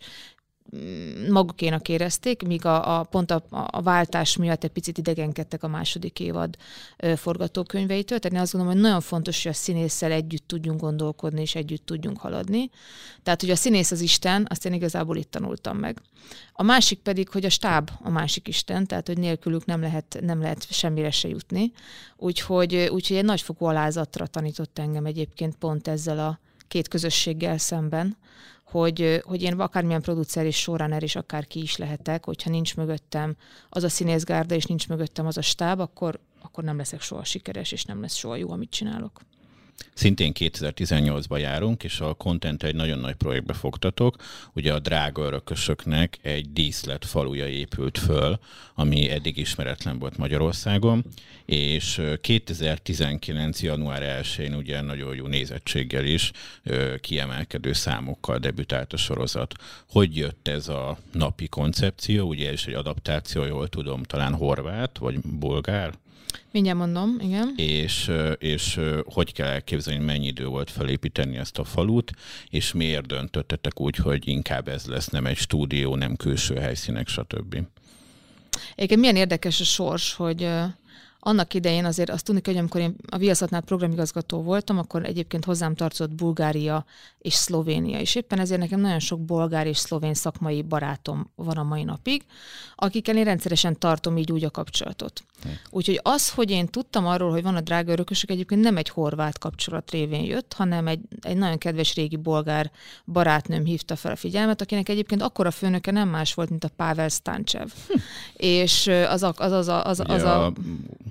magukénak 1.30 1.88
érezték, 1.88 2.42
míg 2.42 2.64
a, 2.64 2.98
a 2.98 3.02
pont 3.02 3.30
a, 3.30 3.42
a 3.50 3.82
váltás 3.82 4.36
miatt 4.36 4.64
egy 4.64 4.70
picit 4.70 4.98
idegenkedtek 4.98 5.62
a 5.62 5.68
második 5.68 6.20
évad 6.20 6.56
ö, 6.96 7.16
forgatókönyveitől. 7.16 8.18
Tehát 8.18 8.36
én 8.36 8.42
azt 8.42 8.52
gondolom, 8.52 8.76
hogy 8.76 8.84
nagyon 8.84 9.00
fontos, 9.00 9.42
hogy 9.42 9.52
a 9.52 9.54
színésszel 9.54 10.12
együtt 10.12 10.48
tudjunk 10.48 10.80
gondolkodni, 10.80 11.40
és 11.40 11.54
együtt 11.54 11.86
tudjunk 11.86 12.18
haladni. 12.18 12.70
Tehát, 13.22 13.40
hogy 13.40 13.50
a 13.50 13.56
színész 13.56 13.90
az 13.90 14.00
Isten, 14.00 14.46
azt 14.48 14.66
én 14.66 14.72
igazából 14.72 15.16
itt 15.16 15.30
tanultam 15.30 15.78
meg. 15.78 16.02
A 16.52 16.62
másik 16.62 16.98
pedig, 16.98 17.28
hogy 17.28 17.44
a 17.44 17.50
stáb 17.50 17.90
a 18.02 18.10
másik 18.10 18.48
Isten, 18.48 18.86
tehát, 18.86 19.06
hogy 19.06 19.18
nélkülük 19.18 19.64
nem 19.64 19.80
lehet, 19.80 20.18
nem 20.20 20.40
lehet 20.40 20.72
semmire 20.72 21.10
se 21.10 21.28
jutni. 21.28 21.72
Úgyhogy, 22.16 22.88
úgyhogy 22.92 23.16
egy 23.16 23.24
nagyfokú 23.24 23.64
alázatra 23.64 24.26
tanított 24.26 24.78
engem 24.78 25.06
egyébként 25.06 25.56
pont 25.56 25.88
ezzel 25.88 26.18
a 26.18 26.38
két 26.68 26.88
közösséggel 26.88 27.58
szemben, 27.58 28.16
hogy, 28.66 29.22
hogy 29.24 29.42
én 29.42 29.60
akármilyen 29.60 30.02
producer 30.02 30.46
és 30.46 30.56
showrunner 30.56 31.02
is 31.02 31.16
akár 31.16 31.46
ki 31.46 31.62
is 31.62 31.76
lehetek, 31.76 32.24
hogyha 32.24 32.50
nincs 32.50 32.76
mögöttem 32.76 33.36
az 33.68 33.84
a 33.84 33.88
színészgárda, 33.88 34.54
és 34.54 34.64
nincs 34.64 34.88
mögöttem 34.88 35.26
az 35.26 35.36
a 35.36 35.42
stáb, 35.42 35.80
akkor 35.80 36.20
akkor 36.46 36.64
nem 36.64 36.76
leszek 36.76 37.00
soha 37.00 37.24
sikeres, 37.24 37.72
és 37.72 37.84
nem 37.84 38.00
lesz 38.00 38.14
soha 38.14 38.36
jó, 38.36 38.50
amit 38.50 38.70
csinálok. 38.70 39.20
Szintén 39.94 40.32
2018-ban 40.38 41.40
járunk, 41.40 41.84
és 41.84 42.00
a 42.00 42.14
Content 42.14 42.62
egy 42.62 42.74
nagyon 42.74 42.98
nagy 42.98 43.14
projektbe 43.14 43.52
fogtatok. 43.52 44.16
Ugye 44.52 44.72
a 44.72 44.78
drága 44.78 45.22
örökösöknek 45.22 46.18
egy 46.22 46.52
díszlet 46.52 47.04
faluja 47.04 47.48
épült 47.48 47.98
föl, 47.98 48.38
ami 48.74 49.10
eddig 49.10 49.36
ismeretlen 49.36 49.98
volt 49.98 50.16
Magyarországon, 50.16 51.04
és 51.44 52.02
2019. 52.20 53.62
január 53.62 54.22
1-én 54.22 54.54
ugye 54.54 54.80
nagyon 54.80 55.14
jó 55.14 55.26
nézettséggel 55.26 56.04
is 56.04 56.30
kiemelkedő 57.00 57.72
számokkal 57.72 58.38
debütált 58.38 58.92
a 58.92 58.96
sorozat. 58.96 59.54
Hogy 59.88 60.16
jött 60.16 60.48
ez 60.48 60.68
a 60.68 60.98
napi 61.12 61.48
koncepció? 61.48 62.28
Ugye 62.28 62.50
ez 62.50 62.62
egy 62.66 62.74
adaptáció, 62.74 63.44
jól 63.44 63.68
tudom, 63.68 64.02
talán 64.02 64.34
horvát 64.34 64.98
vagy 64.98 65.20
bolgár? 65.20 65.92
Mindjárt 66.52 66.78
mondom, 66.78 67.16
igen. 67.20 67.52
És, 67.56 68.10
és 68.38 68.80
hogy 69.04 69.32
kell 69.32 69.48
elképzelni, 69.48 70.04
mennyi 70.04 70.26
idő 70.26 70.46
volt 70.46 70.70
felépíteni 70.70 71.36
ezt 71.36 71.58
a 71.58 71.64
falut, 71.64 72.12
és 72.50 72.72
miért 72.72 73.06
döntöttetek 73.06 73.80
úgy, 73.80 73.96
hogy 73.96 74.28
inkább 74.28 74.68
ez 74.68 74.86
lesz, 74.86 75.08
nem 75.08 75.26
egy 75.26 75.36
stúdió, 75.36 75.94
nem 75.96 76.16
külső 76.16 76.54
helyszínek, 76.54 77.08
stb. 77.08 77.56
Egyébként 78.74 79.00
milyen 79.00 79.16
érdekes 79.16 79.60
a 79.60 79.64
sors, 79.64 80.14
hogy 80.14 80.48
annak 81.26 81.54
idején 81.54 81.84
azért 81.84 82.10
azt 82.10 82.24
tudni 82.24 82.40
hogy 82.44 82.56
amikor 82.56 82.80
én 82.80 82.96
a 83.10 83.16
Viaszatnál 83.16 83.60
programigazgató 83.60 84.42
voltam, 84.42 84.78
akkor 84.78 85.04
egyébként 85.04 85.44
hozzám 85.44 85.74
tartozott 85.74 86.10
Bulgária 86.10 86.84
és 87.18 87.34
Szlovénia, 87.34 88.00
és 88.00 88.14
éppen 88.14 88.38
ezért 88.38 88.60
nekem 88.60 88.80
nagyon 88.80 88.98
sok 88.98 89.20
bolgár 89.20 89.66
és 89.66 89.76
szlovén 89.76 90.14
szakmai 90.14 90.62
barátom 90.62 91.30
van 91.34 91.56
a 91.56 91.62
mai 91.62 91.84
napig, 91.84 92.22
akikkel 92.74 93.16
én 93.16 93.24
rendszeresen 93.24 93.78
tartom 93.78 94.16
így 94.16 94.32
úgy 94.32 94.44
a 94.44 94.50
kapcsolatot. 94.50 95.24
Hm. 95.42 95.48
Úgyhogy 95.70 96.00
az, 96.02 96.30
hogy 96.30 96.50
én 96.50 96.66
tudtam 96.66 97.06
arról, 97.06 97.30
hogy 97.30 97.42
van 97.42 97.56
a 97.56 97.60
drága 97.60 97.92
örökösök, 97.92 98.30
egyébként 98.30 98.60
nem 98.60 98.76
egy 98.76 98.88
horvát 98.88 99.38
kapcsolat 99.38 99.90
révén 99.90 100.24
jött, 100.24 100.52
hanem 100.52 100.86
egy, 100.86 101.00
egy 101.20 101.36
nagyon 101.36 101.58
kedves 101.58 101.94
régi 101.94 102.16
bolgár 102.16 102.70
barátnőm 103.04 103.64
hívta 103.64 103.96
fel 103.96 104.12
a 104.12 104.16
figyelmet, 104.16 104.60
akinek 104.60 104.88
egyébként 104.88 105.22
akkora 105.22 105.50
főnöke 105.50 105.90
nem 105.90 106.08
más 106.08 106.34
volt, 106.34 106.50
mint 106.50 106.64
a 106.64 106.70
Pavel 106.76 107.08
Stancsev. 107.08 107.68
Hm. 107.88 107.98
És 108.36 108.86
az 108.86 109.22
a, 109.22 109.32
az, 109.36 109.52
az, 109.52 109.68
az, 109.68 109.84
az, 109.84 110.00
az 110.06 110.22
a... 110.22 110.44
a 110.44 110.52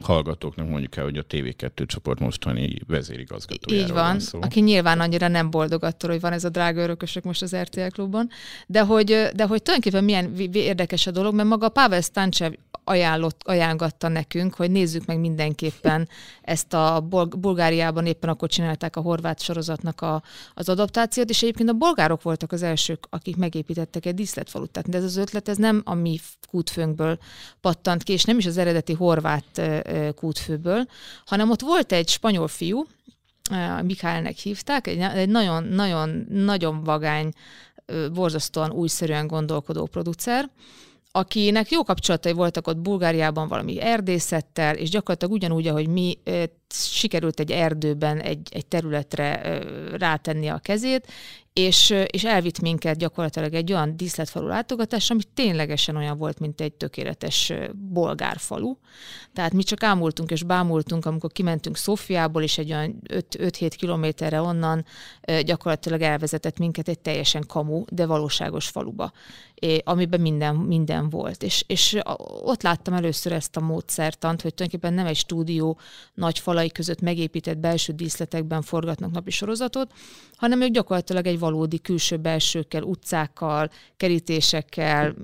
hallgatóknak 0.05 0.69
mondjuk 0.69 0.95
el, 0.95 1.03
hogy 1.03 1.17
a 1.17 1.23
TV2 1.23 1.85
csoport 1.85 2.19
mostani 2.19 2.75
vezérigazgatójáról 2.87 3.87
Így 3.87 3.93
van, 3.93 4.03
van 4.03 4.19
szó. 4.19 4.39
aki 4.41 4.59
nyilván 4.59 4.99
annyira 4.99 5.27
nem 5.27 5.49
boldog 5.49 5.83
attól, 5.83 6.09
hogy 6.09 6.21
van 6.21 6.33
ez 6.33 6.43
a 6.43 6.49
drága 6.49 6.81
örökösök 6.81 7.23
most 7.23 7.41
az 7.41 7.55
RTL 7.55 7.87
klubban, 7.87 8.29
de 8.67 8.81
hogy, 8.81 9.05
de 9.35 9.45
hogy 9.45 9.61
tulajdonképpen 9.61 10.03
milyen 10.03 10.33
érdekes 10.51 11.07
a 11.07 11.11
dolog, 11.11 11.33
mert 11.33 11.47
maga 11.49 11.69
Pavel 11.69 12.01
Stancsev 12.01 12.53
ajánlott, 12.85 13.41
ajánlgatta 13.43 14.07
nekünk, 14.07 14.53
hogy 14.53 14.71
nézzük 14.71 15.05
meg 15.05 15.19
mindenképpen 15.19 16.09
ezt 16.41 16.73
a 16.73 17.07
Bulgáriában 17.37 18.05
éppen 18.05 18.29
akkor 18.29 18.49
csinálták 18.49 18.95
a 18.95 19.01
horvát 19.01 19.41
sorozatnak 19.41 20.01
a, 20.01 20.23
az 20.53 20.69
adaptációt, 20.69 21.29
és 21.29 21.41
egyébként 21.41 21.69
a 21.69 21.73
bolgárok 21.73 22.21
voltak 22.21 22.51
az 22.51 22.63
elsők, 22.63 23.05
akik 23.09 23.35
megépítettek 23.35 24.05
egy 24.05 24.15
díszletfalut. 24.15 24.71
Tehát 24.71 24.95
ez 24.95 25.03
az 25.03 25.17
ötlet, 25.17 25.49
ez 25.49 25.57
nem 25.57 25.81
a 25.85 25.93
mi 25.93 26.19
kútfőnkből 26.49 27.17
pattant 27.61 28.03
ki, 28.03 28.13
és 28.13 28.23
nem 28.23 28.37
is 28.37 28.45
az 28.45 28.57
eredeti 28.57 28.93
horvát 28.93 29.61
kútfőből, 30.15 30.87
hanem 31.25 31.49
ott 31.49 31.61
volt 31.61 31.91
egy 31.91 32.07
spanyol 32.07 32.47
fiú, 32.47 32.85
Mikálnek 33.83 34.37
hívták, 34.37 34.87
egy, 34.87 34.99
egy 34.99 35.29
nagyon, 35.29 35.63
nagyon, 35.63 36.25
nagyon 36.29 36.83
vagány, 36.83 37.31
borzasztóan 38.13 38.71
újszerűen 38.71 39.27
gondolkodó 39.27 39.85
producer, 39.85 40.49
akinek 41.11 41.71
jó 41.71 41.83
kapcsolatai 41.83 42.31
voltak 42.31 42.67
ott 42.67 42.77
Bulgáriában 42.77 43.47
valami 43.47 43.81
erdészettel, 43.81 44.75
és 44.75 44.89
gyakorlatilag 44.89 45.33
ugyanúgy, 45.33 45.67
ahogy 45.67 45.87
mi 45.87 46.17
sikerült 46.75 47.39
egy 47.39 47.51
erdőben 47.51 48.19
egy, 48.19 48.49
egy 48.51 48.65
területre 48.65 49.59
rátenni 49.97 50.47
a 50.47 50.57
kezét, 50.57 51.07
és, 51.59 51.93
és 52.05 52.23
elvitt 52.23 52.59
minket 52.59 52.97
gyakorlatilag 52.97 53.53
egy 53.53 53.71
olyan 53.71 53.97
díszletfalu 53.97 54.47
látogatás, 54.47 55.09
ami 55.09 55.21
ténylegesen 55.33 55.95
olyan 55.95 56.17
volt, 56.17 56.39
mint 56.39 56.61
egy 56.61 56.73
tökéletes 56.73 57.53
bolgár 57.73 58.37
falu. 58.37 58.75
Tehát 59.33 59.53
mi 59.53 59.63
csak 59.63 59.83
ámultunk 59.83 60.31
és 60.31 60.43
bámultunk, 60.43 61.05
amikor 61.05 61.31
kimentünk 61.31 61.77
Szófiából, 61.77 62.41
és 62.43 62.57
egy 62.57 62.71
olyan 62.71 63.01
5-7 63.09 63.71
kilométerre 63.77 64.41
onnan 64.41 64.85
gyakorlatilag 65.45 66.01
elvezetett 66.01 66.57
minket 66.57 66.87
egy 66.87 66.99
teljesen 66.99 67.43
kamu, 67.47 67.83
de 67.89 68.05
valóságos 68.05 68.67
faluba, 68.67 69.11
amiben 69.83 70.21
minden, 70.21 70.55
minden 70.55 71.09
volt. 71.09 71.43
És, 71.43 71.63
és 71.67 71.99
ott 72.43 72.61
láttam 72.61 72.93
először 72.93 73.31
ezt 73.31 73.57
a 73.57 73.61
módszertant, 73.61 74.41
hogy 74.41 74.53
tulajdonképpen 74.53 74.93
nem 74.93 75.05
egy 75.05 75.17
stúdió 75.17 75.79
nagy 76.13 76.39
falai 76.39 76.64
között 76.71 77.01
megépített 77.01 77.57
belső 77.57 77.93
díszletekben 77.93 78.61
forgatnak 78.61 79.11
napi 79.11 79.31
sorozatot, 79.31 79.91
hanem 80.35 80.61
ők 80.61 80.69
gyakorlatilag 80.69 81.27
egy 81.27 81.39
valódi 81.39 81.79
külső 81.79 82.17
belsőkkel, 82.17 82.83
utcákkal, 82.83 83.69
kerítésekkel, 83.97 85.15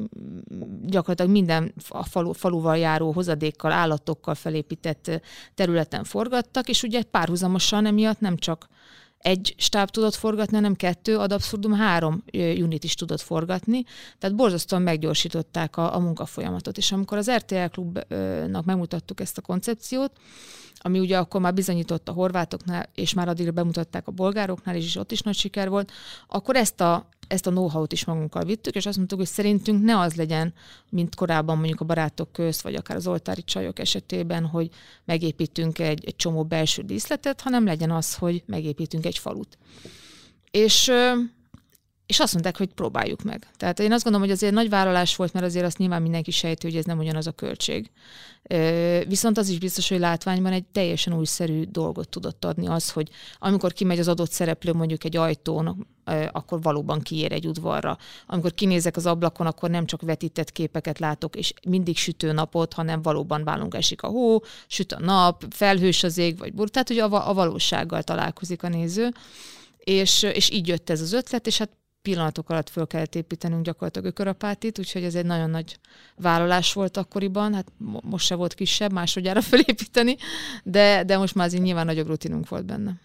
gyakorlatilag 0.82 1.32
minden 1.32 1.74
a 1.90 2.06
falu, 2.06 2.32
faluval 2.34 2.78
járó 2.78 3.12
hozadékkal, 3.12 3.72
állatokkal 3.72 4.36
felépített 4.36 5.22
területen 5.56 6.04
forgattak, 6.04 6.70
és 6.70 6.84
ugye 6.84 7.04
párhuzamosan 7.04 7.86
emiatt 7.86 8.20
nem 8.20 8.38
csak 8.38 8.68
egy 9.22 9.54
stáb 9.58 9.90
tudott 9.90 10.16
forgatni, 10.16 10.56
hanem 10.56 10.76
kettő, 10.76 11.18
ad 11.18 11.32
abszurdum 11.32 11.74
három 11.74 12.24
unit 12.34 12.84
is 12.84 12.94
tudott 12.94 13.22
forgatni, 13.22 13.84
tehát 14.18 14.36
borzasztóan 14.36 14.82
meggyorsították 14.82 15.78
a, 15.78 15.96
a 15.96 16.00
munkafolyamatot. 16.00 16.78
És 16.78 16.92
amikor 16.92 17.18
az 17.18 17.32
RTL 17.32 17.66
klubnak 17.66 18.66
megmutattuk 18.66 19.20
ezt 19.20 19.38
a 19.38 19.42
koncepciót, 19.42 20.12
ami 20.82 21.00
ugye 21.00 21.18
akkor 21.18 21.42
már 21.42 21.54
bizonyított 21.54 22.10
a 22.10 22.12
horvátoknál, 22.12 22.90
és 22.96 23.14
már 23.14 23.28
addigra 23.28 23.52
bemutatták 23.52 24.08
a 24.08 24.12
bolgároknál, 24.12 24.76
és 24.76 24.96
ott 24.96 25.12
is 25.12 25.22
nagy 25.22 25.36
siker 25.36 25.70
volt, 25.70 25.92
akkor 26.28 26.56
ezt 26.56 26.82
a, 26.82 27.08
ezt 27.28 27.48
a 27.48 27.50
know-how-t 27.50 27.92
is 27.92 28.06
magunkkal 28.06 28.44
vittük, 28.44 28.76
és 28.76 28.86
azt 28.86 28.98
mondtuk, 28.98 29.18
hogy 29.18 29.28
szerintünk 29.28 29.84
ne 29.84 30.00
az 30.00 30.16
legyen, 30.16 30.54
mint 30.90 31.16
korábban 31.16 31.58
mondjuk 31.58 31.82
a 31.82 31.86
barátok 31.86 32.32
közt, 32.32 32.62
vagy 32.62 32.76
akár 32.76 32.98
az 32.98 33.08
oltári 33.08 33.44
csajok 33.44 33.80
esetében, 33.80 34.46
hogy 34.46 34.70
megépítünk 35.06 35.80
egy, 35.80 36.06
egy 36.06 36.16
csomó 36.16 36.44
belső 36.44 36.82
díszletet, 36.82 37.42
hanem 37.42 37.66
legyen 37.66 37.92
az, 37.92 38.16
hogy 38.16 38.44
megépítünk 38.46 39.06
egy 39.06 39.18
falut. 39.18 39.58
És 40.52 40.92
és 42.12 42.20
azt 42.20 42.34
mondták, 42.34 42.58
hogy 42.58 42.74
próbáljuk 42.74 43.24
meg. 43.24 43.48
Tehát 43.58 43.80
én 43.80 43.92
azt 43.92 44.04
gondolom, 44.04 44.28
hogy 44.28 44.36
azért 44.36 44.54
nagy 44.54 44.70
vállalás 44.70 45.16
volt, 45.16 45.34
mert 45.34 45.46
azért 45.46 45.66
azt 45.66 45.78
nyilván 45.78 46.02
mindenki 46.02 46.32
sejti, 46.32 46.68
hogy 46.68 46.76
ez 46.76 46.86
nem 46.86 47.00
ugyanaz 47.00 47.28
a 47.28 47.32
költség. 47.32 47.92
Viszont 49.08 49.38
az 49.38 49.50
is 49.50 49.60
biztos, 49.60 49.90
hogy 49.90 50.00
látványban 50.00 50.52
egy 50.52 50.66
teljesen 50.66 51.14
újszerű 51.14 51.64
dolgot 51.64 52.10
tudott 52.10 52.46
adni 52.46 52.68
az, 52.68 52.92
hogy 52.92 53.10
amikor 53.40 53.74
kimegy 53.74 54.00
az 54.00 54.08
adott 54.08 54.32
szereplő 54.32 54.74
mondjuk 54.74 55.04
egy 55.04 55.18
ajtón, 55.18 55.88
akkor 56.32 56.62
valóban 56.62 57.02
kiér 57.02 57.32
egy 57.32 57.48
udvarra. 57.48 57.98
Amikor 58.26 58.54
kinézek 58.54 58.96
az 58.96 59.06
ablakon, 59.06 59.48
akkor 59.48 59.70
nem 59.70 59.86
csak 59.86 60.02
vetített 60.02 60.52
képeket 60.52 61.00
látok, 61.00 61.36
és 61.36 61.54
mindig 61.68 61.98
sütő 61.98 62.32
napot, 62.32 62.74
hanem 62.74 63.02
valóban 63.02 63.44
válunk 63.44 63.74
esik 63.74 64.02
a 64.02 64.08
hó, 64.08 64.44
süt 64.68 64.92
a 64.92 65.00
nap, 65.00 65.46
felhős 65.50 66.04
az 66.04 66.18
ég, 66.18 66.38
vagy 66.38 66.54
bur. 66.54 66.70
Tehát, 66.70 66.88
hogy 66.88 66.98
a, 67.00 67.30
a 67.30 67.34
valósággal 67.34 68.04
találkozik 68.04 68.64
a 68.64 68.68
néző. 68.70 69.12
És, 69.78 70.24
és 70.24 70.50
így 70.50 70.68
jött 70.68 70.90
ez 70.90 71.02
az 71.02 71.14
ötlet, 71.14 71.48
és 71.48 71.58
hát 71.58 71.70
pillanatok 72.02 72.50
alatt 72.50 72.70
föl 72.70 72.88
kellett 72.88 73.16
építenünk 73.16 73.66
gyakorlatilag 73.66 74.08
ökörapátit, 74.08 74.80
úgyhogy 74.80 75.04
ez 75.04 75.16
egy 75.16 75.26
nagyon 75.26 75.50
nagy 75.50 75.80
vállalás 76.16 76.74
volt 76.74 76.98
akkoriban, 76.98 77.54
hát 77.54 77.72
most 78.02 78.26
se 78.26 78.36
volt 78.36 78.54
kisebb, 78.54 78.92
másodjára 78.92 79.42
fölépíteni, 79.52 80.16
de, 80.64 81.04
de 81.04 81.18
most 81.18 81.36
már 81.36 81.46
azért 81.46 81.64
nyilván 81.64 81.86
nagyobb 81.86 82.08
rutinunk 82.08 82.50
volt 82.50 82.66
benne. 82.66 83.00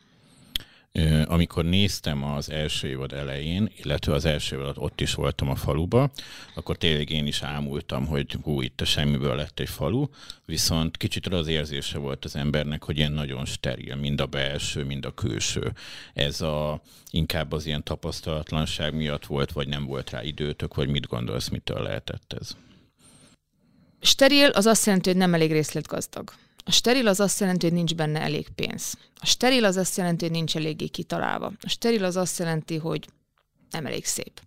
Amikor 1.24 1.64
néztem 1.64 2.24
az 2.24 2.50
első 2.50 2.88
évad 2.88 3.12
elején, 3.12 3.70
illetve 3.76 4.14
az 4.14 4.24
első 4.24 4.56
évad 4.56 4.76
ott 4.78 5.00
is 5.00 5.14
voltam 5.14 5.48
a 5.48 5.54
faluba, 5.54 6.10
akkor 6.54 6.76
tényleg 6.76 7.10
én 7.10 7.26
is 7.26 7.42
ámultam, 7.42 8.06
hogy 8.06 8.36
hú, 8.42 8.60
itt 8.60 8.80
a 8.80 8.84
semmiből 8.84 9.34
lett 9.34 9.60
egy 9.60 9.68
falu, 9.68 10.06
viszont 10.44 10.96
kicsit 10.96 11.26
az 11.26 11.46
érzése 11.46 11.98
volt 11.98 12.24
az 12.24 12.36
embernek, 12.36 12.84
hogy 12.84 12.96
ilyen 12.96 13.12
nagyon 13.12 13.44
steril, 13.44 13.96
mind 13.96 14.20
a 14.20 14.26
belső, 14.26 14.84
mind 14.84 15.04
a 15.04 15.14
külső. 15.14 15.72
Ez 16.14 16.40
a, 16.40 16.80
inkább 17.10 17.52
az 17.52 17.66
ilyen 17.66 17.82
tapasztalatlanság 17.84 18.94
miatt 18.94 19.26
volt, 19.26 19.52
vagy 19.52 19.68
nem 19.68 19.86
volt 19.86 20.10
rá 20.10 20.22
időtök, 20.22 20.74
vagy 20.74 20.88
mit 20.88 21.06
gondolsz, 21.06 21.48
mitől 21.48 21.82
lehetett 21.82 22.34
ez? 22.40 22.56
Steril 24.00 24.48
az 24.48 24.66
azt 24.66 24.86
jelenti, 24.86 25.08
hogy 25.08 25.18
nem 25.18 25.34
elég 25.34 25.52
részletgazdag. 25.52 26.32
A 26.68 26.73
steril 26.73 27.08
az 27.08 27.20
azt 27.20 27.40
jelenti, 27.40 27.66
hogy 27.66 27.75
nincs 27.75 27.94
benne 27.94 28.20
elég 28.20 28.49
pénz. 28.49 28.99
A 29.20 29.26
steril 29.26 29.64
az 29.64 29.76
azt 29.76 29.96
jelenti, 29.96 30.25
hogy 30.25 30.35
nincs 30.35 30.56
eléggé 30.56 30.87
kitalálva. 30.87 31.52
A 31.61 31.68
steril 31.68 32.04
az 32.04 32.16
azt 32.16 32.38
jelenti, 32.38 32.76
hogy 32.76 33.06
nem 33.70 33.87
elég 33.87 34.04
szép. 34.04 34.40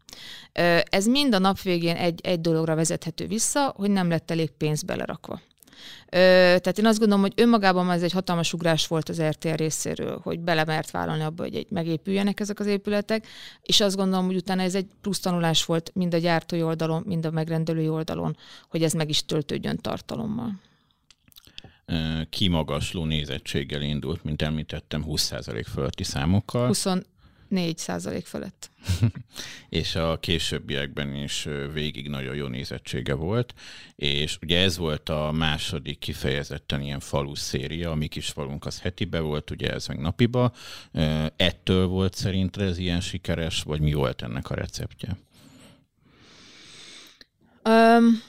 Ez 0.83 1.05
mind 1.05 1.33
a 1.33 1.39
nap 1.39 1.61
végén 1.61 1.95
egy, 1.95 2.19
egy 2.23 2.41
dologra 2.41 2.75
vezethető 2.75 3.27
vissza, 3.27 3.73
hogy 3.77 3.89
nem 3.89 4.09
lett 4.09 4.31
elég 4.31 4.49
pénz 4.49 4.81
belerakva. 4.81 5.41
Tehát 6.09 6.77
én 6.77 6.85
azt 6.85 6.99
gondolom, 6.99 7.23
hogy 7.23 7.33
önmagában 7.35 7.91
ez 7.91 8.03
egy 8.03 8.11
hatalmas 8.11 8.53
ugrás 8.53 8.87
volt 8.87 9.09
az 9.09 9.21
RTL 9.21 9.53
részéről, 9.53 10.19
hogy 10.23 10.39
belemert 10.39 10.91
vállalni 10.91 11.23
abba, 11.23 11.43
hogy 11.43 11.55
egy, 11.55 11.67
megépüljenek 11.69 12.39
ezek 12.39 12.59
az 12.59 12.65
épületek, 12.65 13.27
és 13.61 13.81
azt 13.81 13.95
gondolom, 13.95 14.25
hogy 14.25 14.35
utána 14.35 14.61
ez 14.61 14.75
egy 14.75 14.87
plusz 15.01 15.19
tanulás 15.19 15.65
volt 15.65 15.91
mind 15.93 16.13
a 16.13 16.17
gyártói 16.17 16.63
oldalon, 16.63 17.03
mind 17.05 17.25
a 17.25 17.31
megrendelői 17.31 17.89
oldalon, 17.89 18.37
hogy 18.69 18.83
ez 18.83 18.93
meg 18.93 19.09
is 19.09 19.25
töltődjön 19.25 19.77
tartalommal. 19.77 20.59
Kimagasló 22.29 23.05
nézettséggel 23.05 23.81
indult, 23.81 24.23
mint 24.23 24.41
említettem, 24.41 25.03
20% 25.07 25.65
fölötti 25.73 26.03
számokkal. 26.03 26.67
24 26.67 27.77
százalék 27.77 28.25
fölött. 28.25 28.69
és 29.69 29.95
a 29.95 30.19
későbbiekben 30.19 31.15
is 31.15 31.47
végig 31.73 32.09
nagyon 32.09 32.35
jó 32.35 32.47
nézettsége 32.47 33.13
volt, 33.13 33.53
és 33.95 34.37
ugye 34.41 34.59
ez 34.59 34.77
volt 34.77 35.09
a 35.09 35.31
második 35.31 35.99
kifejezetten 35.99 36.81
ilyen 36.81 36.99
falu 36.99 37.35
széria, 37.35 37.91
a 37.91 37.95
mi 37.95 38.07
kis 38.07 38.29
falunk 38.29 38.65
az 38.65 38.79
hetibe 38.79 39.19
volt, 39.19 39.51
ugye 39.51 39.73
ez 39.73 39.87
meg 39.87 39.99
napiba. 39.99 40.53
Ettől 41.35 41.87
volt 41.87 42.15
szerinted 42.15 42.67
ez 42.67 42.77
ilyen 42.77 43.01
sikeres, 43.01 43.61
vagy 43.61 43.81
mi 43.81 43.93
volt 43.93 44.21
ennek 44.21 44.49
a 44.49 44.55
receptje? 44.55 45.17
Um, 47.63 48.21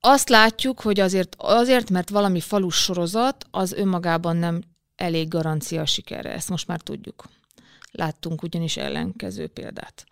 azt 0.00 0.28
látjuk, 0.28 0.80
hogy 0.80 1.00
azért, 1.00 1.36
azért, 1.38 1.90
mert 1.90 2.10
valami 2.10 2.40
falus 2.40 2.76
sorozat, 2.76 3.46
az 3.50 3.72
önmagában 3.72 4.36
nem 4.36 4.60
elég 4.96 5.28
garancia 5.28 5.86
sikerre. 5.86 6.32
Ezt 6.32 6.50
most 6.50 6.66
már 6.66 6.80
tudjuk. 6.80 7.24
Láttunk 7.90 8.42
ugyanis 8.42 8.76
ellenkező 8.76 9.46
példát. 9.46 10.04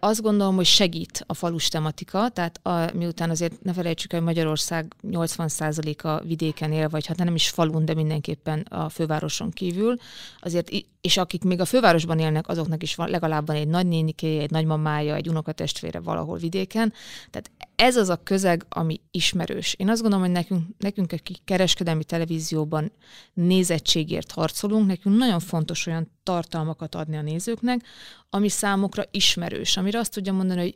Azt 0.00 0.22
gondolom, 0.22 0.54
hogy 0.54 0.66
segít 0.66 1.24
a 1.26 1.34
falus 1.34 1.68
tematika, 1.68 2.28
tehát 2.28 2.60
a, 2.62 2.94
miután 2.94 3.30
azért 3.30 3.62
ne 3.62 3.72
felejtsük 3.72 4.12
el, 4.12 4.18
hogy 4.18 4.28
Magyarország 4.28 4.94
80%-a 5.02 6.24
vidéken 6.24 6.72
él, 6.72 6.88
vagy 6.88 7.06
hát 7.06 7.16
nem 7.16 7.34
is 7.34 7.48
falun, 7.48 7.84
de 7.84 7.94
mindenképpen 7.94 8.60
a 8.60 8.88
fővároson 8.88 9.50
kívül, 9.50 9.96
azért, 10.40 10.70
és 11.00 11.16
akik 11.16 11.44
még 11.44 11.60
a 11.60 11.64
fővárosban 11.64 12.18
élnek, 12.18 12.48
azoknak 12.48 12.82
is 12.82 12.94
van, 12.94 13.10
legalább 13.10 13.46
van 13.46 13.56
egy 13.56 13.68
nagynénikéje, 13.68 14.42
egy 14.42 14.50
nagymamája, 14.50 15.14
egy 15.14 15.28
unokatestvére 15.28 16.00
valahol 16.00 16.38
vidéken. 16.38 16.92
Tehát 17.30 17.50
ez 17.76 17.96
az 17.96 18.08
a 18.08 18.22
közeg, 18.22 18.66
ami 18.68 19.00
ismerős. 19.10 19.74
Én 19.78 19.88
azt 19.88 20.00
gondolom, 20.00 20.24
hogy 20.24 20.34
nekünk, 20.34 20.66
nekünk 20.78 21.12
akik 21.12 21.38
kereskedelmi 21.44 22.04
televízióban 22.04 22.92
nézettségért 23.32 24.32
harcolunk, 24.32 24.86
nekünk 24.86 25.16
nagyon 25.16 25.40
fontos 25.40 25.86
olyan 25.86 26.10
tartalmakat 26.22 26.94
adni 26.94 27.16
a 27.16 27.22
nézőknek, 27.22 27.80
ami 28.30 28.48
számukra 28.48 29.04
ismerős, 29.10 29.76
amire 29.76 29.98
azt 29.98 30.12
tudja 30.12 30.32
mondani, 30.32 30.60
hogy 30.60 30.74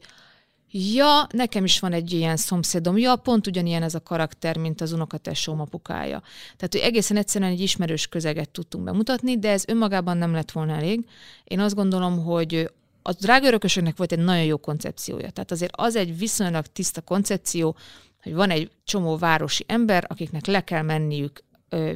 ja, 0.73 1.27
nekem 1.33 1.65
is 1.65 1.81
van 1.81 1.93
egy 1.93 2.13
ilyen 2.13 2.37
szomszédom, 2.37 2.99
ja, 2.99 3.17
pont 3.17 3.47
ugyanilyen 3.47 3.83
ez 3.83 3.95
a 3.95 4.03
karakter, 4.03 4.57
mint 4.57 4.81
az 4.81 4.93
unokatesóm 4.93 5.61
apukája. 5.61 6.23
Tehát, 6.57 6.73
hogy 6.73 6.81
egészen 6.81 7.17
egyszerűen 7.17 7.51
egy 7.51 7.61
ismerős 7.61 8.07
közeget 8.07 8.51
tudtunk 8.51 8.85
bemutatni, 8.85 9.39
de 9.39 9.51
ez 9.51 9.65
önmagában 9.67 10.17
nem 10.17 10.33
lett 10.33 10.51
volna 10.51 10.75
elég. 10.75 11.07
Én 11.45 11.61
azt 11.61 11.75
gondolom, 11.75 12.25
hogy 12.25 12.71
a 13.03 13.13
drága 13.13 13.47
örökösöknek 13.47 13.97
volt 13.97 14.13
egy 14.13 14.19
nagyon 14.19 14.45
jó 14.45 14.57
koncepciója. 14.57 15.31
Tehát 15.31 15.51
azért 15.51 15.77
az 15.77 15.97
egy 15.97 16.19
viszonylag 16.19 16.67
tiszta 16.67 17.01
koncepció, 17.01 17.77
hogy 18.23 18.35
van 18.35 18.51
egy 18.51 18.71
csomó 18.85 19.17
városi 19.17 19.65
ember, 19.69 20.05
akiknek 20.09 20.47
le 20.47 20.61
kell 20.61 20.83
menniük 20.83 21.43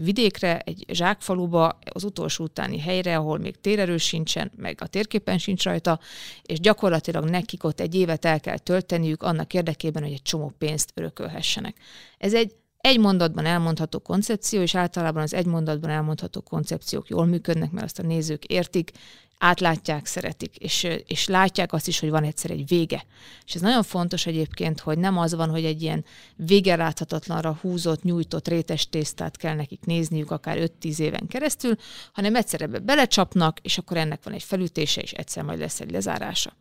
vidékre, 0.00 0.58
egy 0.58 0.84
zsákfaluba, 0.88 1.78
az 1.92 2.04
utolsó 2.04 2.44
utáni 2.44 2.78
helyre, 2.80 3.16
ahol 3.16 3.38
még 3.38 3.60
térerő 3.60 3.96
sincsen, 3.96 4.50
meg 4.56 4.78
a 4.80 4.86
térképen 4.86 5.38
sincs 5.38 5.64
rajta, 5.64 6.00
és 6.42 6.60
gyakorlatilag 6.60 7.28
nekik 7.28 7.64
ott 7.64 7.80
egy 7.80 7.94
évet 7.94 8.24
el 8.24 8.40
kell 8.40 8.58
tölteniük 8.58 9.22
annak 9.22 9.54
érdekében, 9.54 10.02
hogy 10.02 10.12
egy 10.12 10.22
csomó 10.22 10.52
pénzt 10.58 10.90
örökölhessenek. 10.94 11.76
Ez 12.18 12.34
egy 12.34 12.52
egy 12.86 12.98
mondatban 12.98 13.46
elmondható 13.46 13.98
koncepció, 13.98 14.60
és 14.60 14.74
általában 14.74 15.22
az 15.22 15.34
egy 15.34 15.46
mondatban 15.46 15.90
elmondható 15.90 16.40
koncepciók 16.40 17.08
jól 17.08 17.26
működnek, 17.26 17.70
mert 17.70 17.84
azt 17.84 17.98
a 17.98 18.02
nézők 18.02 18.44
értik, 18.44 18.90
átlátják, 19.38 20.06
szeretik, 20.06 20.56
és, 20.56 20.86
és 21.06 21.26
látják 21.26 21.72
azt 21.72 21.88
is, 21.88 21.98
hogy 21.98 22.10
van 22.10 22.24
egyszer 22.24 22.50
egy 22.50 22.68
vége. 22.68 23.04
És 23.46 23.54
ez 23.54 23.60
nagyon 23.60 23.82
fontos 23.82 24.26
egyébként, 24.26 24.80
hogy 24.80 24.98
nem 24.98 25.18
az 25.18 25.34
van, 25.34 25.50
hogy 25.50 25.64
egy 25.64 25.82
ilyen 25.82 26.04
vége 26.36 26.76
láthatatlanra 26.76 27.58
húzott, 27.60 28.02
nyújtott 28.02 28.48
rétes 28.48 28.88
tésztát 28.88 29.36
kell 29.36 29.54
nekik 29.54 29.84
nézniük 29.84 30.30
akár 30.30 30.70
5-10 30.80 30.98
éven 30.98 31.26
keresztül, 31.26 31.74
hanem 32.12 32.36
egyszer 32.36 32.60
ebbe 32.60 32.78
belecsapnak, 32.78 33.58
és 33.62 33.78
akkor 33.78 33.96
ennek 33.96 34.22
van 34.22 34.34
egy 34.34 34.42
felütése, 34.42 35.00
és 35.00 35.12
egyszer 35.12 35.42
majd 35.42 35.58
lesz 35.58 35.80
egy 35.80 35.90
lezárása. 35.90 36.52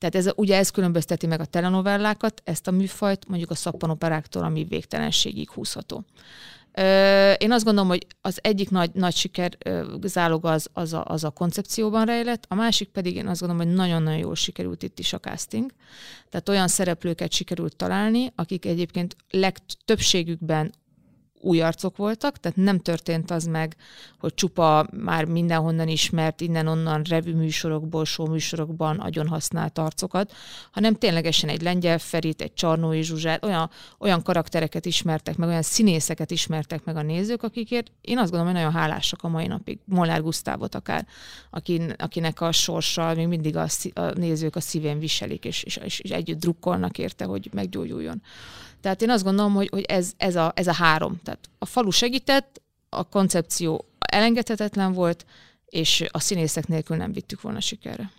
Tehát 0.00 0.14
ez, 0.14 0.32
ugye 0.36 0.56
ez 0.56 0.70
különbözteti 0.70 1.26
meg 1.26 1.40
a 1.40 1.44
telenovellákat, 1.44 2.42
ezt 2.44 2.66
a 2.66 2.70
műfajt 2.70 3.28
mondjuk 3.28 3.50
a 3.50 3.54
szappanoperáktól, 3.54 4.42
ami 4.42 4.64
végtelenségig 4.64 5.50
húzható. 5.50 6.04
Én 7.38 7.52
azt 7.52 7.64
gondolom, 7.64 7.88
hogy 7.88 8.06
az 8.20 8.38
egyik 8.42 8.70
nagy, 8.70 8.90
nagy 8.94 9.14
siker 9.14 9.58
zálog 10.02 10.44
az, 10.44 10.68
az, 10.72 10.92
a, 10.92 11.04
az 11.04 11.24
a 11.24 11.30
koncepcióban 11.30 12.04
rejlett, 12.04 12.44
a 12.48 12.54
másik 12.54 12.88
pedig 12.88 13.16
én 13.16 13.26
azt 13.26 13.40
gondolom, 13.40 13.66
hogy 13.66 13.74
nagyon-nagyon 13.74 14.18
jól 14.18 14.34
sikerült 14.34 14.82
itt 14.82 14.98
is 14.98 15.12
a 15.12 15.20
casting. 15.20 15.70
Tehát 16.28 16.48
olyan 16.48 16.68
szereplőket 16.68 17.32
sikerült 17.32 17.76
találni, 17.76 18.32
akik 18.34 18.64
egyébként 18.64 19.16
legtöbbségükben 19.30 20.72
új 21.40 21.60
arcok 21.60 21.96
voltak, 21.96 22.36
tehát 22.36 22.56
nem 22.56 22.78
történt 22.78 23.30
az 23.30 23.44
meg, 23.44 23.76
hogy 24.18 24.34
csupa 24.34 24.86
már 24.90 25.24
mindenhonnan 25.24 25.88
ismert, 25.88 26.40
innen-onnan 26.40 27.02
revű 27.02 27.34
műsorokból, 27.34 28.04
show 28.04 28.26
műsorokban 28.26 28.98
agyon 28.98 29.28
használt 29.28 29.78
arcokat, 29.78 30.32
hanem 30.70 30.94
ténylegesen 30.94 31.48
egy 31.48 31.62
lengyel 31.62 31.98
Ferit, 31.98 32.40
egy 32.40 32.54
Csarnói 32.54 33.02
Zsuzsát, 33.02 33.44
olyan, 33.44 33.70
olyan 33.98 34.22
karaktereket 34.22 34.86
ismertek 34.86 35.36
meg, 35.36 35.48
olyan 35.48 35.62
színészeket 35.62 36.30
ismertek 36.30 36.84
meg 36.84 36.96
a 36.96 37.02
nézők, 37.02 37.42
akikért 37.42 37.92
én 38.00 38.18
azt 38.18 38.30
gondolom, 38.30 38.52
hogy 38.54 38.62
nagyon 38.62 38.80
hálásak 38.80 39.22
a 39.22 39.28
mai 39.28 39.46
napig. 39.46 39.78
Molnár 39.84 40.22
Gusztávot 40.22 40.74
akár, 40.74 41.06
akin, 41.50 41.94
akinek 41.98 42.40
a 42.40 42.52
sorsa 42.52 43.14
még 43.14 43.26
mindig 43.26 43.56
a, 43.56 43.66
a 43.94 44.00
nézők 44.00 44.56
a 44.56 44.60
szívén 44.60 44.98
viselik, 44.98 45.44
és, 45.44 45.62
és, 45.62 45.76
és 45.76 46.10
együtt 46.10 46.40
drukkolnak 46.40 46.98
érte, 46.98 47.24
hogy 47.24 47.48
meggyógyuljon. 47.52 48.22
Tehát 48.80 49.02
én 49.02 49.10
azt 49.10 49.24
gondolom, 49.24 49.54
hogy, 49.54 49.68
hogy 49.68 49.82
ez, 49.82 50.12
ez, 50.16 50.36
a, 50.36 50.52
ez 50.54 50.66
a 50.66 50.72
három. 50.72 51.20
Tehát 51.24 51.50
a 51.58 51.66
falu 51.66 51.90
segített, 51.90 52.60
a 52.88 53.04
koncepció 53.04 53.84
elengedhetetlen 53.98 54.92
volt, 54.92 55.26
és 55.66 56.04
a 56.10 56.20
színészek 56.20 56.66
nélkül 56.66 56.96
nem 56.96 57.12
vittük 57.12 57.40
volna 57.40 57.60
sikerre. 57.60 58.10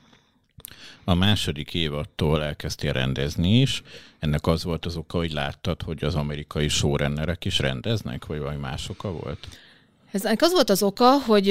A 1.03 1.13
második 1.13 1.73
évattól 1.73 2.43
elkezdtél 2.43 2.93
rendezni 2.93 3.59
is. 3.59 3.83
Ennek 4.19 4.47
az 4.47 4.63
volt 4.63 4.85
az 4.85 4.95
oka, 4.95 5.17
hogy 5.17 5.31
láttad, 5.31 5.81
hogy 5.81 6.03
az 6.03 6.15
amerikai 6.15 6.67
showrunnerek 6.67 7.45
is 7.45 7.59
rendeznek, 7.59 8.25
vagy 8.25 8.39
valami 8.39 8.57
más 8.57 8.89
oka 8.89 9.11
volt? 9.11 9.47
Ennek 10.11 10.41
az 10.41 10.51
volt 10.51 10.69
az 10.69 10.83
oka, 10.83 11.19
hogy 11.19 11.47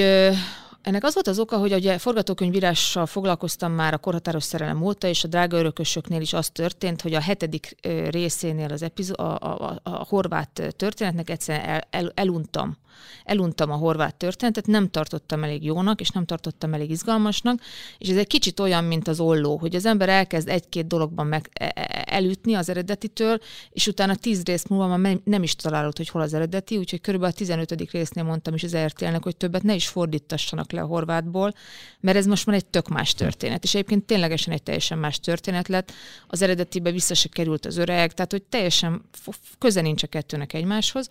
ennek 0.82 1.04
az 1.04 1.14
volt 1.14 1.26
az 1.26 1.38
oka, 1.38 1.56
hogy 1.56 1.72
ugye 1.72 1.98
forgatókönyvírással 1.98 3.06
foglalkoztam 3.06 3.72
már 3.72 3.94
a 3.94 3.98
korhatáros 3.98 4.44
szerelem 4.44 4.82
óta, 4.82 5.06
és 5.06 5.24
a 5.24 5.28
drága 5.28 5.58
örökösöknél 5.58 6.20
is 6.20 6.32
az 6.32 6.50
történt, 6.50 7.02
hogy 7.02 7.14
a 7.14 7.20
hetedik 7.20 7.76
részénél 8.10 8.72
az 8.72 8.82
epizó- 8.82 9.18
a, 9.18 9.38
a, 9.40 9.68
a, 9.68 9.80
a 9.82 10.06
horvát 10.08 10.74
történetnek 10.76 11.30
egyszerűen 11.30 11.68
el, 11.68 11.80
el, 11.90 12.12
eluntam 12.14 12.76
eluntam 13.24 13.70
a 13.70 13.76
horvát 13.76 14.14
történetet, 14.14 14.66
nem 14.66 14.88
tartottam 14.88 15.44
elég 15.44 15.64
jónak, 15.64 16.00
és 16.00 16.10
nem 16.10 16.24
tartottam 16.24 16.74
elég 16.74 16.90
izgalmasnak, 16.90 17.60
és 17.98 18.08
ez 18.08 18.16
egy 18.16 18.26
kicsit 18.26 18.60
olyan, 18.60 18.84
mint 18.84 19.08
az 19.08 19.20
olló, 19.20 19.56
hogy 19.56 19.74
az 19.74 19.86
ember 19.86 20.08
elkezd 20.08 20.48
egy-két 20.48 20.86
dologban 20.86 21.26
meg 21.26 21.48
e, 21.52 21.72
e, 21.74 22.04
elütni 22.06 22.54
az 22.54 22.68
eredetitől, 22.68 23.38
és 23.70 23.86
utána 23.86 24.14
tíz 24.14 24.42
rész 24.44 24.66
múlva 24.66 24.96
már 24.96 25.18
nem 25.24 25.42
is 25.42 25.56
találod, 25.56 25.96
hogy 25.96 26.08
hol 26.08 26.22
az 26.22 26.34
eredeti, 26.34 26.76
úgyhogy 26.76 27.00
körülbelül 27.00 27.34
a 27.34 27.38
15. 27.38 27.90
résznél 27.90 28.24
mondtam 28.24 28.54
is 28.54 28.62
az 28.62 28.76
RTL-nek, 28.76 29.22
hogy 29.22 29.36
többet 29.36 29.62
ne 29.62 29.74
is 29.74 29.88
fordítassanak 29.88 30.69
le 30.72 30.80
a 30.80 30.86
horvátból, 30.86 31.54
mert 32.00 32.16
ez 32.16 32.26
most 32.26 32.46
már 32.46 32.56
egy 32.56 32.66
tök 32.66 32.88
más 32.88 33.14
történet. 33.14 33.64
És 33.64 33.74
egyébként 33.74 34.04
ténylegesen 34.04 34.52
egy 34.52 34.62
teljesen 34.62 34.98
más 34.98 35.20
történet 35.20 35.68
lett. 35.68 35.92
Az 36.26 36.42
eredetibe 36.42 36.90
vissza 36.90 37.14
se 37.14 37.28
került 37.28 37.66
az 37.66 37.76
öreg, 37.76 38.12
tehát 38.12 38.30
hogy 38.30 38.42
teljesen 38.42 39.02
köze 39.58 39.80
nincs 39.80 40.02
a 40.02 40.06
kettőnek 40.06 40.52
egymáshoz. 40.52 41.08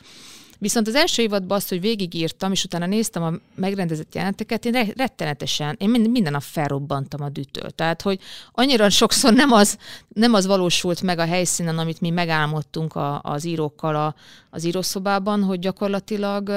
Viszont 0.59 0.87
az 0.87 0.95
első 0.95 1.21
évadban 1.21 1.57
azt, 1.57 1.69
hogy 1.69 1.81
végigírtam, 1.81 2.51
és 2.51 2.63
utána 2.63 2.85
néztem 2.85 3.23
a 3.23 3.33
megrendezett 3.55 4.15
jelenteket, 4.15 4.65
én 4.65 4.93
rettenetesen, 4.95 5.75
én 5.79 5.89
minden 5.89 6.31
nap 6.31 6.41
felrobbantam 6.41 7.21
a 7.21 7.29
dűtől. 7.29 7.69
Tehát, 7.69 8.01
hogy 8.01 8.19
annyira 8.51 8.89
sokszor 8.89 9.33
nem 9.33 9.51
az, 9.51 9.77
nem 10.07 10.33
az 10.33 10.45
valósult 10.45 11.01
meg 11.01 11.19
a 11.19 11.25
helyszínen, 11.25 11.77
amit 11.77 12.01
mi 12.01 12.09
megálmodtunk 12.09 12.95
a, 12.95 13.21
az 13.23 13.45
írókkal 13.45 13.95
a, 13.95 14.15
az 14.49 14.63
írószobában, 14.63 15.43
hogy 15.43 15.59
gyakorlatilag 15.59 16.51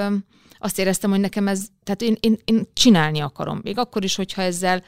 azt 0.59 0.79
éreztem, 0.79 1.11
hogy 1.11 1.21
nekem 1.21 1.49
ez, 1.49 1.67
tehát 1.85 2.03
én, 2.03 2.17
én, 2.21 2.39
én 2.45 2.69
csinálni 2.73 3.21
akarom. 3.21 3.61
Még 3.63 3.79
akkor 3.79 4.05
is, 4.05 4.15
hogyha 4.15 4.43
ezzel 4.43 4.83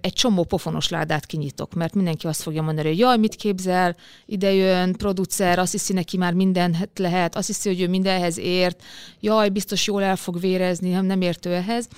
egy 0.00 0.12
csomó 0.12 0.44
pofonos 0.44 0.88
ládát 0.88 1.26
kinyitok, 1.26 1.74
mert 1.74 1.94
mindenki 1.94 2.26
azt 2.26 2.42
fogja 2.42 2.62
mondani, 2.62 2.88
hogy 2.88 2.98
jaj, 2.98 3.16
mit 3.16 3.34
képzel, 3.34 3.96
ide 4.26 4.52
jön, 4.52 4.92
producer, 4.92 5.58
azt 5.58 5.72
hiszi 5.72 5.92
neki 5.92 6.16
már 6.16 6.32
mindent 6.32 6.90
lehet, 6.94 7.36
azt 7.36 7.46
hiszi, 7.46 7.68
hogy 7.68 7.80
ő 7.80 7.88
mindenhez 7.88 8.38
ért, 8.38 8.82
jaj, 9.20 9.48
biztos 9.48 9.86
jól 9.86 10.02
el 10.02 10.16
fog 10.16 10.40
vérezni, 10.40 10.90
nem, 10.90 11.04
nem 11.04 11.20
ért 11.20 11.46
ő 11.46 11.52
ehhez. 11.52 11.88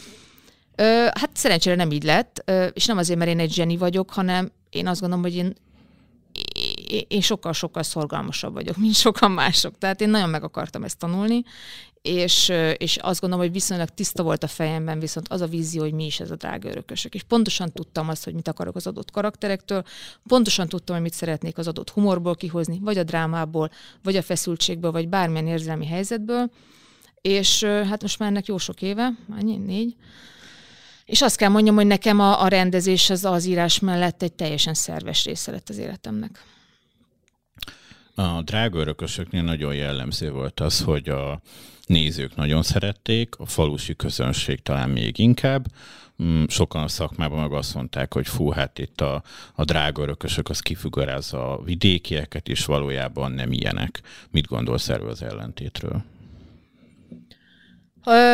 Hát 1.13 1.31
szerencsére 1.33 1.77
nem 1.77 1.91
így 1.91 2.05
lett, 2.05 2.51
és 2.73 2.87
nem 2.87 2.99
azért, 2.99 3.19
mert 3.19 3.31
én 3.31 3.41
egy 3.41 3.53
zseni 3.53 3.77
vagyok, 3.77 4.11
hanem 4.11 4.51
én 4.71 4.87
azt 4.87 5.01
gondolom, 5.01 5.25
hogy 5.25 5.37
én 5.37 5.55
én 7.09 7.21
sokkal-sokkal 7.21 7.83
szorgalmasabb 7.83 8.53
vagyok, 8.53 8.77
mint 8.77 8.95
sokan 8.95 9.31
mások. 9.31 9.79
Tehát 9.79 10.01
én 10.01 10.09
nagyon 10.09 10.29
meg 10.29 10.45
akartam 10.45 10.85
ezt 10.85 10.99
tanulni, 10.99 11.45
és, 12.03 12.53
és 12.77 12.97
azt 12.97 13.21
gondolom, 13.21 13.45
hogy 13.45 13.55
viszonylag 13.55 13.89
tiszta 13.89 14.23
volt 14.23 14.43
a 14.43 14.47
fejemben 14.47 14.99
viszont 14.99 15.29
az 15.29 15.41
a 15.41 15.47
vízió, 15.47 15.83
hogy 15.83 15.93
mi 15.93 16.05
is 16.05 16.21
ez 16.21 16.31
a 16.31 16.37
drága 16.37 16.69
örökösök. 16.69 17.15
És 17.15 17.23
pontosan 17.23 17.73
tudtam 17.73 18.09
azt, 18.09 18.25
hogy 18.25 18.35
mit 18.35 18.49
akarok 18.49 18.77
az 18.77 18.87
adott 18.87 19.11
karakterektől, 19.11 19.83
pontosan 20.27 20.69
tudtam, 20.69 20.95
hogy 20.95 21.05
mit 21.05 21.15
szeretnék 21.15 21.59
az 21.59 21.69
adott 21.69 21.91
humorból 21.91 22.35
kihozni, 22.35 22.79
vagy 22.83 22.99
a 22.99 23.03
drámából, 23.03 23.71
vagy 24.03 24.17
a 24.17 24.23
feszültségből, 24.23 24.93
vagy 24.93 25.09
bármilyen 25.09 25.47
érzelmi 25.47 25.87
helyzetből. 25.87 26.51
És 27.21 27.65
hát 27.65 28.03
most 28.03 28.19
már 28.19 28.29
ennek 28.29 28.47
jó 28.47 28.59
sok 28.59 28.83
éve, 28.83 29.13
annyi, 29.39 29.57
négy, 29.57 29.97
és 31.05 31.23
azt 31.23 31.37
kell 31.37 31.49
mondjam, 31.49 31.75
hogy 31.75 31.87
nekem 31.87 32.21
a, 32.21 32.43
a 32.43 32.49
rendezés 32.49 33.11
az 33.11 33.25
az 33.25 33.45
írás 33.45 33.79
mellett 33.79 34.23
egy 34.23 34.33
teljesen 34.33 34.75
szerves 34.75 35.25
része 35.25 35.51
lett 35.51 35.69
az 35.69 35.79
életemnek. 35.79 36.45
A 38.19 38.43
drága 38.43 38.79
örökösöknél 38.79 39.43
nagyon 39.43 39.75
jellemző 39.75 40.31
volt 40.31 40.61
az, 40.61 40.83
hogy 40.83 41.09
a 41.09 41.41
nézők 41.87 42.37
nagyon 42.37 42.63
szerették, 42.63 43.35
a 43.39 43.47
falusi 43.47 43.97
közönség 43.97 44.63
talán 44.63 44.91
még 44.91 45.19
inkább. 45.19 45.67
Mm, 46.23 46.45
sokan 46.49 46.83
a 46.83 46.89
szakmában 46.89 47.41
meg 47.41 47.53
azt 47.53 47.75
mondták, 47.75 48.13
hogy 48.13 48.29
fú, 48.29 48.51
hát 48.51 48.79
itt 48.79 49.01
a, 49.01 49.23
a 49.55 49.65
drága 49.65 50.03
örökösök 50.03 50.49
az 50.49 50.61
kifügarázza 50.61 51.53
a 51.53 51.63
vidékieket, 51.63 52.49
és 52.49 52.65
valójában 52.65 53.33
nem 53.33 53.53
ilyenek. 53.53 54.01
Mit 54.31 54.47
gondolsz 54.47 54.89
erről 54.89 55.11
az 55.11 55.23
ellentétről? 55.23 56.05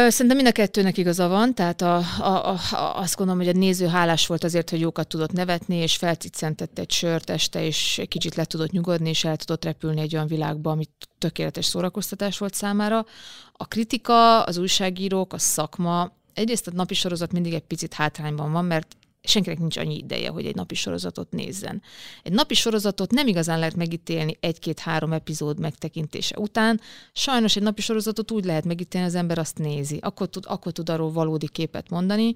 Szerintem 0.08 0.36
mind 0.36 0.46
a 0.46 0.52
kettőnek 0.52 0.98
igaza 0.98 1.28
van, 1.28 1.54
tehát 1.54 1.82
a, 1.82 1.96
a, 2.18 2.48
a, 2.48 2.58
azt 2.96 3.16
gondolom, 3.16 3.40
hogy 3.44 3.56
a 3.56 3.58
néző 3.58 3.86
hálás 3.86 4.26
volt 4.26 4.44
azért, 4.44 4.70
hogy 4.70 4.80
jókat 4.80 5.06
tudott 5.06 5.32
nevetni, 5.32 5.76
és 5.76 5.96
felciccentett 5.96 6.78
egy 6.78 6.90
sört 6.90 7.30
este, 7.30 7.64
és 7.64 7.98
egy 7.98 8.08
kicsit 8.08 8.34
le 8.34 8.44
tudott 8.44 8.70
nyugodni, 8.70 9.08
és 9.08 9.24
el 9.24 9.36
tudott 9.36 9.64
repülni 9.64 10.00
egy 10.00 10.14
olyan 10.14 10.26
világba, 10.26 10.70
amit 10.70 10.90
tökéletes 11.18 11.64
szórakoztatás 11.64 12.38
volt 12.38 12.54
számára. 12.54 13.06
A 13.52 13.66
kritika, 13.66 14.42
az 14.42 14.56
újságírók, 14.56 15.32
a 15.32 15.38
szakma, 15.38 16.12
egyrészt 16.34 16.66
a 16.66 16.72
napi 16.74 16.94
sorozat 16.94 17.32
mindig 17.32 17.54
egy 17.54 17.66
picit 17.66 17.94
hátrányban 17.94 18.52
van, 18.52 18.64
mert 18.64 18.96
senkinek 19.22 19.58
nincs 19.58 19.76
annyi 19.76 19.96
ideje, 19.96 20.28
hogy 20.28 20.46
egy 20.46 20.54
napi 20.54 20.74
sorozatot 20.74 21.30
nézzen. 21.30 21.82
Egy 22.22 22.32
napi 22.32 22.54
sorozatot 22.54 23.10
nem 23.10 23.26
igazán 23.26 23.58
lehet 23.58 23.74
megítélni 23.74 24.36
egy-két-három 24.40 25.12
epizód 25.12 25.58
megtekintése 25.58 26.38
után. 26.38 26.80
Sajnos 27.12 27.56
egy 27.56 27.62
napi 27.62 27.80
sorozatot 27.80 28.30
úgy 28.30 28.44
lehet 28.44 28.64
megítélni, 28.64 29.06
az 29.06 29.14
ember 29.14 29.38
azt 29.38 29.58
nézi. 29.58 29.98
Akkor 30.02 30.28
tud, 30.28 30.44
akkor 30.46 30.72
tud 30.72 30.88
arról 30.88 31.12
valódi 31.12 31.48
képet 31.48 31.90
mondani. 31.90 32.34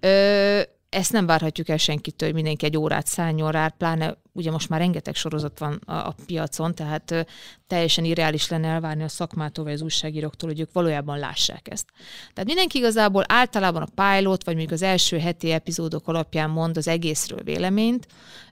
Ö, 0.00 0.60
ezt 0.88 1.12
nem 1.12 1.26
várhatjuk 1.26 1.68
el 1.68 1.76
senkitől, 1.76 2.28
hogy 2.28 2.36
mindenki 2.36 2.64
egy 2.64 2.76
órát 2.76 3.06
szálljon 3.06 3.50
rá, 3.50 3.68
pláne 3.68 4.16
ugye 4.32 4.50
most 4.50 4.68
már 4.68 4.80
rengeteg 4.80 5.14
sorozat 5.14 5.58
van 5.58 5.80
a, 5.86 5.92
a 5.92 6.14
piacon, 6.26 6.74
tehát 6.74 7.10
ö, 7.10 7.20
teljesen 7.66 8.04
irreális 8.04 8.48
lenne 8.48 8.68
elvárni 8.68 9.02
a 9.02 9.08
szakmától 9.08 9.64
vagy 9.64 9.72
az 9.72 9.82
újságíróktól, 9.82 10.48
hogy 10.48 10.60
ők 10.60 10.72
valójában 10.72 11.18
lássák 11.18 11.68
ezt. 11.70 11.86
Tehát 12.32 12.44
mindenki 12.44 12.78
igazából 12.78 13.24
általában 13.26 13.82
a 13.82 14.02
pilot, 14.02 14.44
vagy 14.44 14.56
még 14.56 14.72
az 14.72 14.82
első 14.82 15.18
heti 15.18 15.50
epizódok 15.50 16.08
alapján 16.08 16.50
mond 16.50 16.76
az 16.76 16.88
egészről 16.88 17.42
véleményt. 17.42 18.06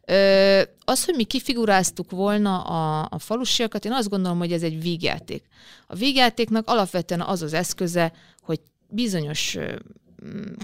Ö, 0.05 0.63
az, 0.85 1.05
hogy 1.05 1.15
mi 1.15 1.25
kifiguráztuk 1.25 2.11
volna 2.11 2.61
a, 2.61 3.09
a 3.11 3.19
falusiakat, 3.19 3.85
én 3.85 3.93
azt 3.93 4.09
gondolom, 4.09 4.39
hogy 4.39 4.53
ez 4.53 4.63
egy 4.63 4.83
vígjáték. 4.83 5.45
A 5.87 5.95
vígjátéknak 5.95 6.69
alapvetően 6.69 7.21
az 7.21 7.43
az 7.43 7.53
eszköze, 7.53 8.13
hogy 8.41 8.61
bizonyos 8.89 9.59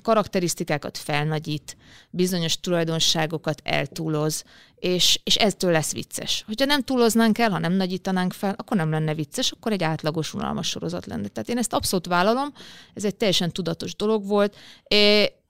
karakterisztikákat 0.03 0.99
felnagyít, 0.99 1.77
bizonyos 2.11 2.61
tulajdonságokat 2.61 3.61
eltúloz, 3.65 4.45
és, 4.75 5.21
és 5.25 5.37
eztől 5.37 5.71
lesz 5.73 5.93
vicces. 5.93 6.43
Hogyha 6.47 6.65
nem 6.65 6.83
túloznánk 6.83 7.39
el, 7.39 7.51
ha 7.51 7.59
nem 7.59 7.73
nagyítanánk 7.73 8.33
fel, 8.33 8.55
akkor 8.57 8.77
nem 8.77 8.91
lenne 8.91 9.15
vicces, 9.15 9.51
akkor 9.51 9.73
egy 9.73 9.83
átlagos, 9.83 10.35
unalmas 10.35 10.69
sorozat 10.69 11.07
lenne. 11.07 11.29
Tehát 11.29 11.49
én 11.49 11.59
ezt 11.59 11.73
abszolút 11.73 12.07
vállalom, 12.07 12.53
ez 12.95 13.05
egy 13.05 13.17
teljesen 13.17 13.51
tudatos 13.51 13.97
dolog 13.97 14.27
volt. 14.27 14.57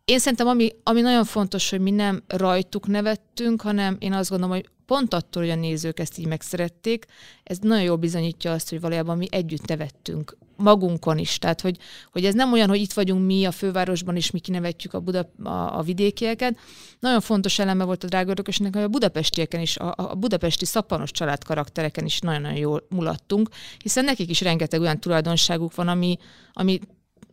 Én 0.05 0.19
szerintem, 0.19 0.47
ami, 0.47 0.71
ami 0.83 1.01
nagyon 1.01 1.25
fontos, 1.25 1.71
hogy 1.71 1.81
mi 1.81 1.91
nem 1.91 2.23
rajtuk 2.27 2.87
nevettünk, 2.87 3.61
hanem 3.63 3.97
én 3.99 4.13
azt 4.13 4.31
gondolom, 4.31 4.55
hogy 4.55 4.69
pont 4.93 5.15
attól, 5.15 5.43
hogy 5.43 5.53
a 5.53 5.57
nézők 5.57 5.99
ezt 5.99 6.19
így 6.19 6.27
megszerették, 6.27 7.07
ez 7.43 7.59
nagyon 7.59 7.83
jól 7.83 7.97
bizonyítja 7.97 8.53
azt, 8.53 8.71
hogy 8.71 8.81
valójában 8.81 9.17
mi 9.17 9.27
együtt 9.31 9.67
nevettünk 9.67 10.37
magunkon 10.57 11.19
is. 11.19 11.39
Tehát, 11.39 11.61
hogy, 11.61 11.79
hogy 12.13 12.25
ez 12.25 12.35
nem 12.35 12.53
olyan, 12.53 12.69
hogy 12.69 12.81
itt 12.81 12.93
vagyunk 12.93 13.27
mi 13.27 13.45
a 13.45 13.51
fővárosban, 13.51 14.17
és 14.17 14.31
mi 14.31 14.39
kinevetjük 14.39 14.95
a, 14.95 15.01
Buda, 15.01 15.31
a, 15.43 15.79
a 15.79 15.83
vidékieket. 15.83 16.59
Nagyon 17.01 17.21
fontos 17.21 17.59
eleme 17.59 17.85
volt 17.85 18.05
a 18.05 18.07
drága 18.07 18.31
örökösnek, 18.31 18.75
hogy 18.75 18.83
a 18.83 18.89
budapestieken 18.89 19.61
is, 19.61 19.77
a, 19.77 19.95
a 19.97 20.15
budapesti 20.15 20.65
szappanos 20.65 21.11
család 21.11 21.45
karaktereken 21.45 22.05
is 22.05 22.19
nagyon-nagyon 22.19 22.59
jól 22.59 22.87
mulattunk, 22.89 23.49
hiszen 23.79 24.05
nekik 24.05 24.31
is 24.31 24.41
rengeteg 24.41 24.81
olyan 24.81 25.01
tulajdonságuk 25.01 25.75
van, 25.75 25.89
ami, 25.89 26.17
ami 26.53 26.81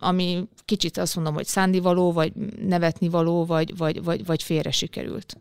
ami 0.02 0.48
kicsit 0.66 0.98
azt 0.98 1.16
mondom, 1.16 1.34
hogy 1.34 1.46
szándivaló, 1.46 2.12
vagy 2.12 2.34
nevetnivaló, 2.62 3.46
vagy, 3.46 3.78
vagy, 3.78 4.04
vagy, 4.04 4.26
vagy 4.26 4.44
félre 4.44 4.72
sikerült. 4.72 5.38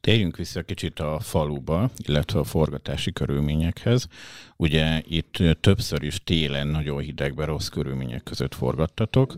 Térjünk 0.00 0.36
vissza 0.36 0.62
kicsit 0.62 0.98
a 0.98 1.18
faluba, 1.20 1.90
illetve 1.96 2.38
a 2.38 2.44
forgatási 2.44 3.12
körülményekhez. 3.12 4.08
Ugye 4.56 5.02
itt 5.08 5.36
többször 5.60 6.02
is 6.02 6.20
télen 6.24 6.66
nagyon 6.66 7.00
hidegben 7.00 7.46
rossz 7.46 7.68
körülmények 7.68 8.22
között 8.22 8.54
forgattatok. 8.54 9.34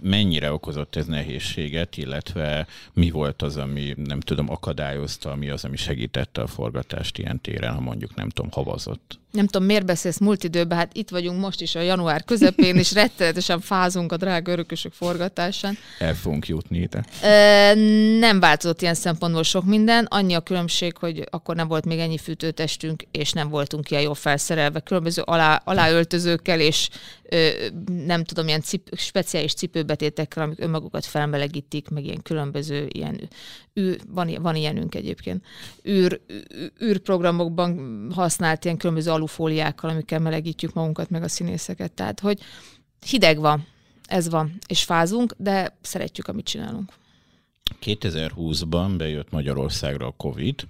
Mennyire 0.00 0.52
okozott 0.52 0.96
ez 0.96 1.06
nehézséget, 1.06 1.96
illetve 1.96 2.66
mi 2.92 3.10
volt 3.10 3.42
az, 3.42 3.56
ami 3.56 3.94
nem 3.96 4.20
tudom, 4.20 4.50
akadályozta, 4.50 5.34
mi 5.34 5.48
az, 5.48 5.64
ami 5.64 5.76
segítette 5.76 6.42
a 6.42 6.46
forgatást 6.46 7.18
ilyen 7.18 7.40
téren, 7.40 7.74
ha 7.74 7.80
mondjuk 7.80 8.14
nem 8.14 8.28
tudom, 8.28 8.50
havazott? 8.50 9.18
Nem 9.36 9.46
tudom, 9.46 9.66
miért 9.66 9.86
beszélsz 9.86 10.18
múlt 10.18 10.44
időben, 10.44 10.78
hát 10.78 10.90
itt 10.92 11.10
vagyunk 11.10 11.40
most 11.40 11.60
is 11.60 11.74
a 11.74 11.80
január 11.80 12.24
közepén, 12.24 12.76
és 12.76 12.92
rettenetesen 13.02 13.60
fázunk 13.60 14.12
a 14.12 14.16
drága 14.16 14.52
örökösök 14.52 14.92
forgatásán. 14.92 15.78
El 15.98 16.14
fogunk 16.14 16.48
jutni 16.48 16.78
ide. 16.78 17.04
E, 17.22 17.74
nem 18.18 18.40
változott 18.40 18.82
ilyen 18.82 18.94
szempontból 18.94 19.42
sok 19.42 19.64
minden, 19.64 20.04
annyi 20.04 20.34
a 20.34 20.40
különbség, 20.40 20.96
hogy 20.96 21.24
akkor 21.30 21.56
nem 21.56 21.68
volt 21.68 21.84
még 21.84 21.98
ennyi 21.98 22.18
fűtőtestünk, 22.18 23.02
és 23.10 23.32
nem 23.32 23.48
voltunk 23.48 23.90
ilyen 23.90 24.02
jó 24.02 24.12
felszerelve, 24.12 24.80
különböző 24.80 25.22
alá, 25.24 25.62
aláöltözőkkel, 25.64 26.60
és 26.60 26.88
nem 28.06 28.24
tudom, 28.24 28.46
ilyen 28.48 28.60
cip, 28.60 28.88
speciális 28.96 29.54
cipőbetétekkel, 29.54 30.42
amik 30.42 30.60
önmagukat 30.60 31.04
felmelegítik, 31.04 31.88
meg 31.88 32.04
ilyen 32.04 32.22
különböző 32.22 32.88
ilyen 32.92 33.28
űr, 33.80 34.00
van, 34.08 34.36
van 34.40 34.56
ilyenünk 34.56 34.94
egyébként, 34.94 35.44
űr, 35.88 36.20
űrprogramokban 36.82 38.10
használt 38.14 38.64
ilyen 38.64 38.76
különböző 38.76 39.10
alufóliákkal, 39.10 39.90
amikkel 39.90 40.18
melegítjük 40.18 40.72
magunkat, 40.72 41.10
meg 41.10 41.22
a 41.22 41.28
színészeket. 41.28 41.92
Tehát, 41.92 42.20
hogy 42.20 42.40
hideg 43.06 43.38
van, 43.38 43.66
ez 44.06 44.28
van, 44.28 44.58
és 44.66 44.84
fázunk, 44.84 45.34
de 45.36 45.76
szeretjük, 45.80 46.28
amit 46.28 46.46
csinálunk. 46.46 46.92
2020-ban 47.82 48.94
bejött 48.96 49.30
Magyarországra 49.30 50.06
a 50.06 50.14
Covid, 50.16 50.66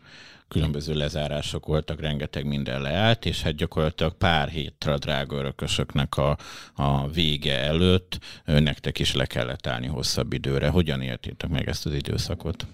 különböző 0.48 0.94
lezárások 0.94 1.66
voltak, 1.66 2.00
rengeteg 2.00 2.46
minden 2.46 2.80
leállt, 2.80 3.26
és 3.26 3.42
hát 3.42 3.54
gyakorlatilag 3.54 4.16
pár 4.16 4.48
hétre 4.48 4.92
a 4.92 4.98
drága 4.98 5.37
örökösöknek 5.37 6.16
a, 6.16 6.38
a 6.74 7.09
vége 7.09 7.59
előtt 7.59 8.18
nektek 8.44 8.98
is 8.98 9.14
le 9.14 9.26
kellett 9.26 9.66
állni 9.66 9.87
hosszabb 9.87 10.32
időre. 10.32 10.68
Hogyan 10.68 11.00
éltétek 11.00 11.50
meg 11.50 11.68
ezt 11.68 11.87
az 11.87 11.94
időszakot? 11.94 12.66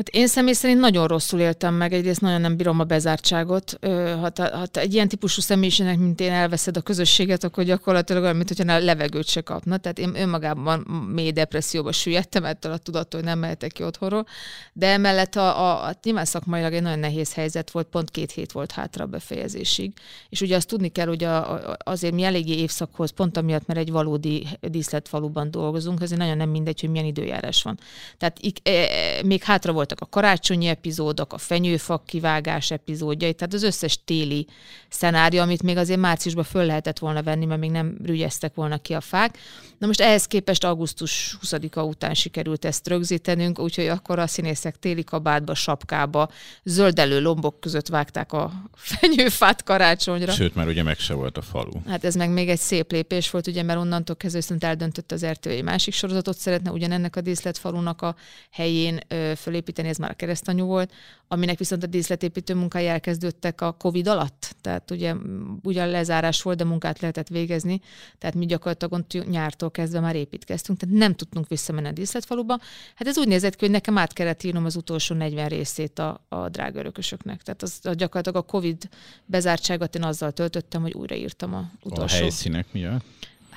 Hát 0.00 0.08
én 0.08 0.26
személy 0.26 0.52
szerint 0.52 0.80
nagyon 0.80 1.06
rosszul 1.06 1.40
éltem 1.40 1.74
meg, 1.74 1.92
egyrészt 1.92 2.20
nagyon 2.20 2.40
nem 2.40 2.56
bírom 2.56 2.80
a 2.80 2.84
bezártságot. 2.84 3.78
Ha, 3.80 4.30
ha 4.36 4.66
egy 4.72 4.94
ilyen 4.94 5.08
típusú 5.08 5.40
személyiségnek, 5.40 5.98
mint 5.98 6.20
én 6.20 6.32
elveszed 6.32 6.76
a 6.76 6.80
közösséget, 6.80 7.44
akkor 7.44 7.64
gyakorlatilag 7.64 8.22
olyan, 8.22 8.36
mintha 8.36 8.72
a 8.72 8.78
levegőt 8.78 9.26
se 9.26 9.40
kapna. 9.40 9.76
Tehát 9.76 9.98
én 9.98 10.14
önmagában 10.14 10.78
mély 11.14 11.30
depresszióba 11.30 11.92
süllyedtem 11.92 12.44
ettől 12.44 12.72
a 12.72 12.76
tudattól, 12.76 13.20
hogy 13.20 13.28
nem 13.28 13.38
mehetek 13.38 13.72
ki 13.72 13.82
otthonról. 13.82 14.26
De 14.72 14.86
emellett 14.86 15.36
a, 15.36 15.60
a, 15.60 15.86
a, 15.88 15.98
nyilván 16.02 16.24
szakmailag 16.24 16.72
egy 16.72 16.82
nagyon 16.82 16.98
nehéz 16.98 17.34
helyzet 17.34 17.70
volt, 17.70 17.86
pont 17.86 18.10
két 18.10 18.32
hét 18.32 18.52
volt 18.52 18.72
hátra 18.72 19.04
a 19.04 19.06
befejezésig. 19.06 19.92
És 20.28 20.40
ugye 20.40 20.56
azt 20.56 20.68
tudni 20.68 20.88
kell, 20.88 21.06
hogy 21.06 21.24
a, 21.24 21.52
a, 21.52 21.76
azért 21.84 22.14
mi 22.14 22.22
eléggé 22.22 22.54
évszakhoz, 22.58 23.10
pont 23.10 23.36
amiatt, 23.36 23.66
mert 23.66 23.80
egy 23.80 23.90
valódi 23.90 24.46
díszletfaluban 24.60 25.50
dolgozunk, 25.50 26.00
azért 26.00 26.20
nagyon 26.20 26.36
nem 26.36 26.48
mindegy, 26.48 26.80
hogy 26.80 26.90
milyen 26.90 27.06
időjárás 27.06 27.62
van. 27.62 27.78
Tehát 28.18 28.38
e, 28.62 28.70
e, 28.70 29.22
még 29.22 29.42
hátra 29.42 29.72
volt 29.72 29.88
voltak 29.90 30.08
a 30.08 30.20
karácsonyi 30.20 30.66
epizódok, 30.66 31.32
a 31.32 31.38
fenyőfak 31.38 32.04
kivágás 32.04 32.70
epizódjai, 32.70 33.34
tehát 33.34 33.54
az 33.54 33.62
összes 33.62 34.04
téli 34.04 34.46
szenárió, 34.88 35.40
amit 35.40 35.62
még 35.62 35.76
azért 35.76 36.00
márciusban 36.00 36.44
föl 36.44 36.64
lehetett 36.64 36.98
volna 36.98 37.22
venni, 37.22 37.44
mert 37.44 37.60
még 37.60 37.70
nem 37.70 37.96
rügyeztek 38.04 38.54
volna 38.54 38.78
ki 38.78 38.94
a 38.94 39.00
fák. 39.00 39.38
Na 39.78 39.86
most 39.86 40.00
ehhez 40.00 40.26
képest 40.26 40.64
augusztus 40.64 41.36
20-a 41.42 41.80
után 41.80 42.14
sikerült 42.14 42.64
ezt 42.64 42.88
rögzítenünk, 42.88 43.58
úgyhogy 43.58 43.86
akkor 43.86 44.18
a 44.18 44.26
színészek 44.26 44.78
téli 44.78 45.04
kabátba, 45.04 45.54
sapkába, 45.54 46.30
zöldelő 46.64 47.20
lombok 47.20 47.60
között 47.60 47.86
vágták 47.86 48.32
a 48.32 48.52
fenyőfát 48.98 49.62
karácsonyra. 49.62 50.32
Sőt, 50.32 50.54
már 50.54 50.66
ugye 50.66 50.82
meg 50.82 50.98
se 50.98 51.14
volt 51.14 51.36
a 51.36 51.42
falu. 51.42 51.70
Hát 51.86 52.04
ez 52.04 52.14
meg 52.14 52.30
még 52.30 52.48
egy 52.48 52.58
szép 52.58 52.92
lépés 52.92 53.30
volt, 53.30 53.46
ugye, 53.46 53.62
mert 53.62 53.78
onnantól 53.78 54.16
kezdve 54.16 54.38
viszont 54.38 54.64
eldöntött 54.64 55.12
az 55.12 55.26
RTL 55.26 55.62
másik 55.62 55.94
sorozatot 55.94 56.36
szeretne 56.36 56.70
ugyanennek 56.70 57.16
a 57.16 57.20
díszletfalunak 57.20 58.02
a 58.02 58.14
helyén 58.50 59.00
ö, 59.08 59.32
fölépíteni, 59.36 59.79
építeni, 59.80 59.88
ez 59.88 59.96
már 59.96 60.10
a 60.10 60.14
keresztanyú 60.14 60.66
volt, 60.66 60.92
aminek 61.28 61.58
viszont 61.58 61.82
a 61.82 61.86
díszletépítő 61.86 62.54
munkái 62.54 62.86
elkezdődtek 62.86 63.60
a 63.60 63.72
Covid 63.72 64.06
alatt, 64.06 64.56
tehát 64.60 64.90
ugye 64.90 65.14
ugyan 65.62 65.88
lezárás 65.88 66.42
volt, 66.42 66.58
de 66.58 66.64
munkát 66.64 67.00
lehetett 67.00 67.28
végezni, 67.28 67.80
tehát 68.18 68.34
mi 68.36 68.46
gyakorlatilag 68.46 69.26
nyártól 69.26 69.70
kezdve 69.70 70.00
már 70.00 70.16
építkeztünk, 70.16 70.78
tehát 70.78 70.96
nem 70.96 71.14
tudtunk 71.14 71.48
visszamenni 71.48 71.88
a 71.88 71.92
díszletfaluba. 71.92 72.58
Hát 72.94 73.08
ez 73.08 73.18
úgy 73.18 73.28
nézett 73.28 73.56
ki, 73.56 73.64
hogy 73.64 73.74
nekem 73.74 73.98
át 73.98 74.12
kellett 74.12 74.42
írnom 74.42 74.64
az 74.64 74.76
utolsó 74.76 75.14
40 75.14 75.48
részét 75.48 75.98
a, 75.98 76.24
a 76.28 76.48
drága 76.48 76.78
örökösöknek. 76.78 77.42
Tehát 77.42 77.62
az, 77.62 77.78
a 77.82 77.94
gyakorlatilag 77.94 78.44
a 78.44 78.50
Covid 78.50 78.88
bezártságot 79.26 79.94
én 79.94 80.02
azzal 80.02 80.32
töltöttem, 80.32 80.82
hogy 80.82 80.92
újraírtam 80.92 81.54
a 81.54 81.70
utolsó. 81.82 82.16
A 82.16 82.18
helyszínek 82.18 82.66
miatt? 82.72 83.04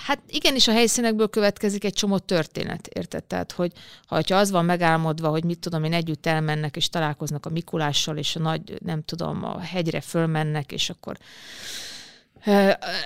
Hát 0.06 0.22
igenis 0.28 0.68
a 0.68 0.72
helyszínekből 0.72 1.30
következik 1.30 1.84
egy 1.84 1.94
csomó 1.94 2.18
történet, 2.18 2.88
érted? 2.88 3.24
Tehát, 3.24 3.52
hogy 3.52 3.72
ha 4.08 4.36
az 4.36 4.52
van 4.52 4.66
megálmodva, 4.66 5.30
hogy 5.30 5.44
mit 5.44 5.60
tudom 5.60 5.84
én, 5.84 5.94
együtt 5.94 6.26
elmennek 6.26 6.76
és 6.76 6.90
találkoznak 6.90 7.46
a 7.46 7.50
Mikulással, 7.50 8.18
és 8.18 8.36
a 8.36 8.40
nagy, 8.40 8.74
nem 8.86 9.04
tudom, 9.04 9.44
a 9.44 9.60
hegyre 9.60 10.02
fölmennek, 10.02 10.72
és 10.72 10.90
akkor 10.90 11.18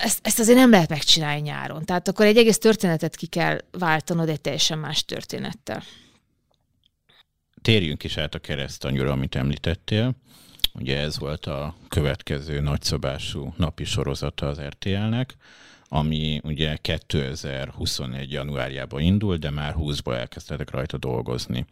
ezt, 0.01 0.19
ezt 0.21 0.39
azért 0.39 0.57
nem 0.57 0.69
lehet 0.69 0.89
megcsinálni 0.89 1.41
nyáron. 1.41 1.85
Tehát 1.85 2.07
akkor 2.07 2.25
egy 2.25 2.37
egész 2.37 2.57
történetet 2.57 3.15
ki 3.15 3.25
kell 3.25 3.57
váltanod 3.71 4.29
egy 4.29 4.41
teljesen 4.41 4.77
más 4.77 5.05
történettel. 5.05 5.83
Térjünk 7.61 8.03
is 8.03 8.17
át 8.17 8.35
a 8.35 8.39
keresztanyúra, 8.39 9.11
amit 9.11 9.35
említettél. 9.35 10.15
Ugye 10.73 10.97
ez 10.99 11.19
volt 11.19 11.45
a 11.45 11.75
következő 11.87 12.59
nagyszabású 12.59 13.53
napi 13.57 13.83
sorozata 13.83 14.47
az 14.47 14.59
RTL-nek 14.59 15.35
ami 15.89 16.39
ugye 16.43 16.75
2021. 16.75 18.31
januárjában 18.31 19.01
indult, 19.01 19.39
de 19.39 19.49
már 19.49 19.75
20-ba 19.77 20.13
elkezdtek 20.13 20.71
rajta 20.71 20.97
dolgozni. 20.97 21.65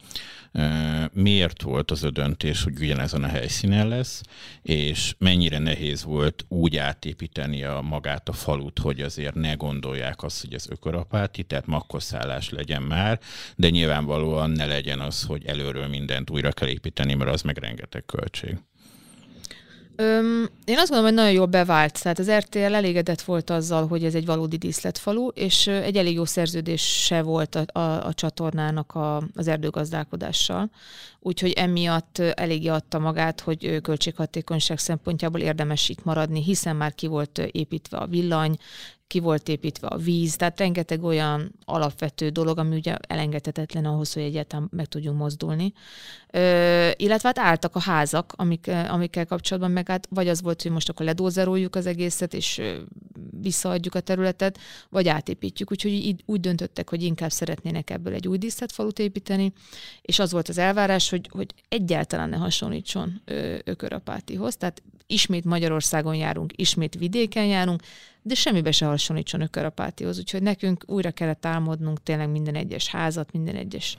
Miért 1.11 1.61
volt 1.61 1.91
az 1.91 2.03
a 2.03 2.11
döntés, 2.11 2.63
hogy 2.63 2.79
ugyanezen 2.79 3.23
a 3.23 3.27
helyszínen 3.27 3.87
lesz, 3.87 4.21
és 4.61 5.15
mennyire 5.17 5.57
nehéz 5.57 6.03
volt 6.03 6.45
úgy 6.47 6.77
átépíteni 6.77 7.63
a 7.63 7.81
magát 7.81 8.29
a 8.29 8.33
falut, 8.33 8.79
hogy 8.79 9.01
azért 9.01 9.35
ne 9.35 9.53
gondolják 9.53 10.23
azt, 10.23 10.41
hogy 10.41 10.53
ez 10.53 10.69
ökorapáti, 10.69 11.43
tehát 11.43 11.65
makkoszállás 11.65 12.49
legyen 12.49 12.81
már, 12.81 13.19
de 13.55 13.69
nyilvánvalóan 13.69 14.49
ne 14.49 14.65
legyen 14.65 14.99
az, 14.99 15.23
hogy 15.23 15.45
előről 15.45 15.87
mindent 15.87 16.29
újra 16.29 16.51
kell 16.51 16.67
építeni, 16.67 17.13
mert 17.13 17.31
az 17.31 17.41
meg 17.41 17.57
rengeteg 17.57 18.05
költség. 18.05 18.57
Öm, 19.97 20.49
én 20.65 20.77
azt 20.77 20.89
gondolom, 20.89 21.03
hogy 21.03 21.13
nagyon 21.13 21.31
jól 21.31 21.45
bevált. 21.45 22.01
Tehát 22.01 22.19
az 22.19 22.31
RTL 22.31 22.73
elégedett 22.73 23.21
volt 23.21 23.49
azzal, 23.49 23.87
hogy 23.87 24.03
ez 24.03 24.15
egy 24.15 24.25
valódi 24.25 24.57
díszletfalu, 24.57 25.27
és 25.27 25.67
egy 25.67 25.97
elég 25.97 26.13
jó 26.13 26.25
szerződése 26.25 27.21
volt 27.21 27.55
a, 27.55 27.79
a, 27.79 28.05
a 28.05 28.13
csatornának 28.13 28.95
a, 28.95 29.23
az 29.35 29.47
erdőgazdálkodással. 29.47 30.69
Úgyhogy 31.19 31.51
emiatt 31.51 32.17
eléggé 32.17 32.67
adta 32.67 32.99
magát, 32.99 33.41
hogy 33.41 33.81
költséghatékonyság 33.81 34.77
szempontjából 34.77 35.39
érdemes 35.39 35.89
itt 35.89 36.03
maradni, 36.03 36.43
hiszen 36.43 36.75
már 36.75 36.95
ki 36.95 37.07
volt 37.07 37.37
építve 37.37 37.97
a 37.97 38.07
villany, 38.07 38.57
ki 39.07 39.19
volt 39.19 39.49
építve 39.49 39.87
a 39.87 39.97
víz, 39.97 40.35
tehát 40.35 40.59
rengeteg 40.59 41.03
olyan 41.03 41.51
alapvető 41.65 42.29
dolog, 42.29 42.57
ami 42.57 42.75
ugye 42.75 42.95
elengedhetetlen 43.07 43.85
ahhoz, 43.85 44.13
hogy 44.13 44.23
egyáltalán 44.23 44.69
meg 44.71 44.85
tudjunk 44.85 45.17
mozdulni. 45.17 45.73
Ö, 46.31 46.89
illetve 46.95 47.27
hát 47.27 47.39
álltak 47.39 47.75
a 47.75 47.79
házak, 47.79 48.33
amik, 48.35 48.71
amikkel 48.87 49.25
kapcsolatban 49.25 49.71
meg 49.71 49.87
hát 49.87 50.07
vagy 50.09 50.27
az 50.27 50.41
volt, 50.41 50.61
hogy 50.61 50.71
most 50.71 50.89
akkor 50.89 51.05
ledózeroljuk 51.05 51.75
az 51.75 51.85
egészet, 51.85 52.33
és 52.33 52.61
visszaadjuk 53.41 53.95
a 53.95 53.99
területet, 53.99 54.59
vagy 54.89 55.07
átépítjük. 55.07 55.71
Úgyhogy 55.71 55.91
így, 55.91 56.23
úgy 56.25 56.39
döntöttek, 56.39 56.89
hogy 56.89 57.03
inkább 57.03 57.31
szeretnének 57.31 57.89
ebből 57.89 58.13
egy 58.13 58.27
új 58.27 58.37
díszletfalut 58.37 58.99
építeni, 58.99 59.53
és 60.01 60.19
az 60.19 60.31
volt 60.31 60.49
az 60.49 60.57
elvárás, 60.57 61.09
hogy, 61.09 61.29
hogy 61.31 61.53
egyáltalán 61.69 62.29
ne 62.29 62.37
hasonlítson 62.37 63.21
Ökörapátihoz. 63.63 64.57
Tehát 64.57 64.81
ismét 65.07 65.43
Magyarországon 65.43 66.15
járunk, 66.15 66.53
ismét 66.55 66.95
vidéken 66.95 67.45
járunk, 67.45 67.81
de 68.27 68.35
semmibe 68.35 68.71
se 68.71 68.85
hasonlítson 68.85 69.41
ökörapátihoz. 69.41 70.17
Úgyhogy 70.17 70.41
nekünk 70.41 70.83
újra 70.87 71.11
kellett 71.11 71.45
álmodnunk 71.45 72.03
tényleg 72.03 72.29
minden 72.29 72.55
egyes 72.55 72.87
házat, 72.87 73.31
minden 73.31 73.55
egyes 73.55 73.97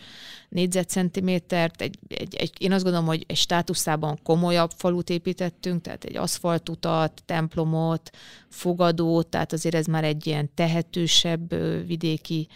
négyzetcentimétert. 0.48 1.80
Egy, 1.82 1.98
egy, 2.08 2.34
egy, 2.34 2.52
én 2.58 2.72
azt 2.72 2.82
gondolom, 2.82 3.06
hogy 3.06 3.24
egy 3.26 3.36
státuszában 3.36 4.18
komolyabb 4.22 4.70
falut 4.76 5.10
építettünk, 5.10 5.82
tehát 5.82 6.04
egy 6.04 6.16
aszfaltutat, 6.16 7.22
templomot, 7.24 8.10
fogadót, 8.48 9.26
tehát 9.26 9.52
azért 9.52 9.74
ez 9.74 9.86
már 9.86 10.04
egy 10.04 10.26
ilyen 10.26 10.50
tehetősebb 10.54 11.54
vidéki 11.86 12.48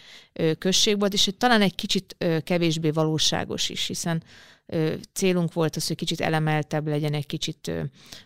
község 0.57 0.99
volt, 0.99 1.13
és 1.13 1.29
talán 1.37 1.61
egy 1.61 1.75
kicsit 1.75 2.17
kevésbé 2.43 2.89
valóságos 2.89 3.69
is, 3.69 3.87
hiszen 3.87 4.23
célunk 5.13 5.53
volt 5.53 5.75
az, 5.75 5.87
hogy 5.87 5.95
kicsit 5.95 6.21
elemeltebb 6.21 6.87
legyen, 6.87 7.13
egy 7.13 7.25
kicsit 7.25 7.71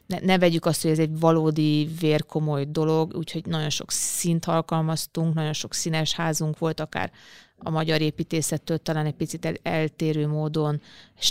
ne, 0.05 0.19
ne 0.19 0.37
vegyük 0.37 0.65
azt, 0.65 0.81
hogy 0.81 0.91
ez 0.91 0.99
egy 0.99 1.19
valódi 1.19 1.89
vérkomoly 1.99 2.65
dolog, 2.65 3.15
úgyhogy 3.15 3.45
nagyon 3.45 3.69
sok 3.69 3.91
szint 3.91 4.45
alkalmaztunk, 4.45 5.33
nagyon 5.33 5.53
sok 5.53 5.73
színes 5.73 6.13
házunk 6.13 6.57
volt, 6.57 6.79
akár 6.79 7.11
a 7.57 7.69
magyar 7.69 8.01
építészettől 8.01 8.77
talán 8.77 9.05
egy 9.05 9.13
picit 9.15 9.45
el, 9.45 9.53
eltérő 9.61 10.27
módon 10.27 10.81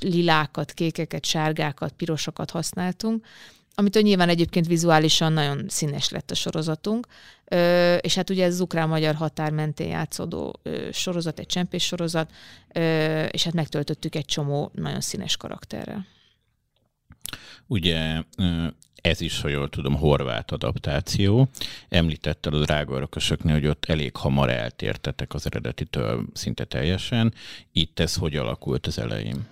lilákat, 0.01 0.73
kékeket, 0.73 1.25
sárgákat, 1.25 1.93
pirosokat 1.93 2.51
használtunk, 2.51 3.27
amitől 3.75 4.03
nyilván 4.03 4.29
egyébként 4.29 4.67
vizuálisan 4.67 5.33
nagyon 5.33 5.65
színes 5.69 6.09
lett 6.09 6.31
a 6.31 6.35
sorozatunk, 6.35 7.07
ö, 7.45 7.95
és 7.95 8.15
hát 8.15 8.31
ugye 8.31 8.45
ez 8.45 8.53
az 8.53 8.61
ukrán-magyar 8.61 9.15
határ 9.15 9.51
mentén 9.51 9.89
játszódó 9.89 10.61
ö, 10.63 10.89
sorozat, 10.93 11.39
egy 11.39 11.47
csempés 11.47 11.85
sorozat, 11.85 12.33
ö, 12.73 13.25
és 13.25 13.45
hát 13.45 13.55
megtöltöttük 13.55 14.15
egy 14.15 14.25
csomó 14.25 14.71
nagyon 14.75 15.01
színes 15.01 15.37
karakterrel. 15.37 16.07
Ugye 17.67 18.23
ez 19.05 19.21
is, 19.21 19.41
ha 19.41 19.49
jól 19.49 19.69
tudom, 19.69 19.95
horvát 19.95 20.51
adaptáció. 20.51 21.49
Említetted 21.89 22.55
a 22.55 22.61
drága 22.61 22.97
örökösöknél, 22.97 23.55
hogy 23.55 23.67
ott 23.67 23.85
elég 23.85 24.17
hamar 24.17 24.51
eltértetek 24.51 25.35
az 25.35 25.47
eredetitől 25.47 26.27
szinte 26.33 26.65
teljesen. 26.65 27.35
Itt 27.73 28.01
ez 28.01 28.15
hogy 28.15 28.37
alakult 28.37 28.87
az 28.87 28.99
elején? 28.99 29.47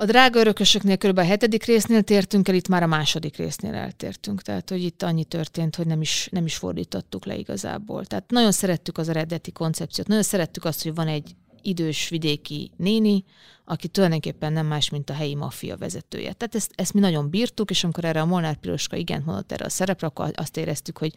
A 0.00 0.04
drága 0.04 0.38
örökösöknél 0.38 0.96
kb. 0.96 1.18
a 1.18 1.24
hetedik 1.24 1.64
résznél 1.64 2.02
tértünk 2.02 2.48
el, 2.48 2.54
itt 2.54 2.68
már 2.68 2.82
a 2.82 2.86
második 2.86 3.36
résznél 3.36 3.74
eltértünk. 3.74 4.42
Tehát, 4.42 4.70
hogy 4.70 4.82
itt 4.82 5.02
annyi 5.02 5.24
történt, 5.24 5.76
hogy 5.76 5.86
nem 5.86 6.00
is, 6.00 6.28
nem 6.30 6.44
is 6.44 6.56
fordítottuk 6.56 7.24
le 7.24 7.36
igazából. 7.36 8.04
Tehát 8.04 8.30
nagyon 8.30 8.52
szerettük 8.52 8.98
az 8.98 9.08
eredeti 9.08 9.52
koncepciót, 9.52 10.06
nagyon 10.06 10.22
szerettük 10.22 10.64
azt, 10.64 10.82
hogy 10.82 10.94
van 10.94 11.08
egy 11.08 11.36
idős 11.62 12.08
vidéki 12.08 12.70
néni, 12.76 13.24
aki 13.64 13.88
tulajdonképpen 13.88 14.52
nem 14.52 14.66
más, 14.66 14.90
mint 14.90 15.10
a 15.10 15.14
helyi 15.14 15.34
maffia 15.34 15.76
vezetője. 15.76 16.32
Tehát 16.32 16.54
ezt, 16.54 16.72
ezt 16.74 16.92
mi 16.92 17.00
nagyon 17.00 17.30
bírtuk, 17.30 17.70
és 17.70 17.84
amikor 17.84 18.04
erre 18.04 18.20
a 18.20 18.26
Molnár 18.26 18.56
Piroska 18.56 18.96
igent 18.96 19.24
mondott 19.24 19.52
erre 19.52 19.64
a 19.64 19.68
szerepre, 19.68 20.06
akkor 20.06 20.30
azt 20.34 20.56
éreztük, 20.56 20.98
hogy 20.98 21.14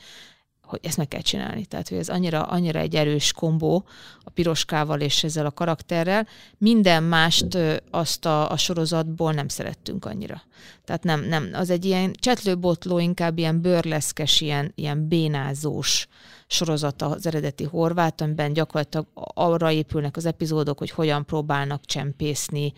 hogy 0.72 0.80
ezt 0.84 0.98
meg 0.98 1.08
kell 1.08 1.22
csinálni. 1.22 1.66
Tehát, 1.66 1.90
hogy 1.90 1.98
ez 1.98 2.10
annyira, 2.10 2.44
annyira 2.44 2.80
egy 2.80 2.96
erős 2.96 3.32
kombó 3.32 3.86
a 4.24 4.30
piroskával 4.30 5.00
és 5.00 5.24
ezzel 5.24 5.46
a 5.46 5.52
karakterrel. 5.52 6.28
Minden 6.58 7.04
mást 7.04 7.58
azt 7.92 8.26
a, 8.26 8.52
a 8.52 8.58
sorozatból 8.58 9.34
nem 9.34 9.48
szerettünk 9.48 10.06
annyira. 10.06 10.42
Tehát 10.86 11.04
nem, 11.04 11.24
nem, 11.24 11.50
az 11.54 11.70
egy 11.70 11.86
ilyen 11.86 12.14
csetlőbotló, 12.14 13.00
inkább 13.00 13.38
ilyen 13.38 13.62
bőrleszkes, 13.62 14.42
ilyen, 14.42 14.72
ilyen 14.76 15.08
bénázós 15.08 16.08
sorozat 16.48 17.02
az 17.02 17.28
eredeti 17.28 17.64
horvát, 17.64 18.22
amiben 18.22 18.54
gyakorlatilag 18.54 19.08
arra 19.34 19.72
épülnek 19.72 20.18
az 20.18 20.26
epizódok, 20.26 20.78
hogy 20.78 20.90
hogyan 20.90 21.26
próbálnak 21.26 21.86
csempészni, 21.86 22.74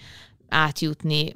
átjutni 0.53 1.35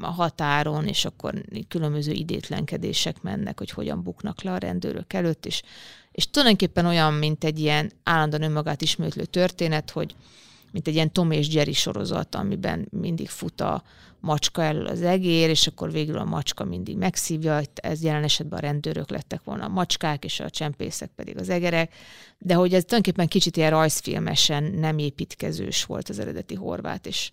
a 0.00 0.10
határon, 0.10 0.86
és 0.86 1.04
akkor 1.04 1.34
különböző 1.68 2.12
idétlenkedések 2.12 3.22
mennek, 3.22 3.58
hogy 3.58 3.70
hogyan 3.70 4.02
buknak 4.02 4.42
le 4.42 4.52
a 4.52 4.58
rendőrök 4.58 5.12
előtt, 5.12 5.46
és, 5.46 5.62
és 6.12 6.30
tulajdonképpen 6.30 6.86
olyan, 6.86 7.14
mint 7.14 7.44
egy 7.44 7.58
ilyen 7.58 7.92
állandóan 8.02 8.42
önmagát 8.42 8.82
ismétlő 8.82 9.24
történet, 9.24 9.90
hogy 9.90 10.14
mint 10.72 10.88
egy 10.88 10.94
ilyen 10.94 11.12
Tom 11.12 11.30
és 11.30 11.54
Jerry 11.54 11.72
sorozat, 11.72 12.34
amiben 12.34 12.88
mindig 12.90 13.28
fut 13.28 13.60
a 13.60 13.82
macska 14.20 14.62
elől 14.62 14.86
az 14.86 15.02
egér, 15.02 15.48
és 15.48 15.66
akkor 15.66 15.92
végül 15.92 16.18
a 16.18 16.24
macska 16.24 16.64
mindig 16.64 16.96
megszívja, 16.96 17.60
ez 17.74 18.02
jelen 18.02 18.22
esetben 18.22 18.58
a 18.58 18.62
rendőrök 18.62 19.10
lettek 19.10 19.44
volna 19.44 19.64
a 19.64 19.68
macskák, 19.68 20.24
és 20.24 20.40
a 20.40 20.50
csempészek 20.50 21.10
pedig 21.16 21.38
az 21.38 21.48
egerek, 21.48 21.94
de 22.38 22.54
hogy 22.54 22.74
ez 22.74 22.84
tulajdonképpen 22.84 23.28
kicsit 23.28 23.56
ilyen 23.56 23.70
rajzfilmesen 23.70 24.64
nem 24.64 24.98
építkezős 24.98 25.84
volt 25.84 26.08
az 26.08 26.18
eredeti 26.18 26.54
horvát, 26.54 27.06
és 27.06 27.30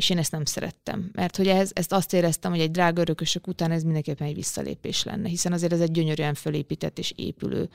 és 0.00 0.10
én 0.10 0.18
ezt 0.18 0.32
nem 0.32 0.44
szerettem. 0.44 1.10
Mert 1.12 1.36
hogy 1.36 1.48
ez, 1.48 1.70
ezt 1.72 1.92
azt 1.92 2.12
éreztem, 2.12 2.50
hogy 2.50 2.60
egy 2.60 2.70
drága 2.70 3.00
örökösök 3.00 3.46
után 3.46 3.70
ez 3.70 3.82
mindenképpen 3.82 4.26
egy 4.26 4.34
visszalépés 4.34 5.02
lenne, 5.02 5.28
hiszen 5.28 5.52
azért 5.52 5.72
ez 5.72 5.80
egy 5.80 5.90
gyönyörűen 5.90 6.34
fölépített 6.34 6.98
és 6.98 7.12
épülő 7.16 7.68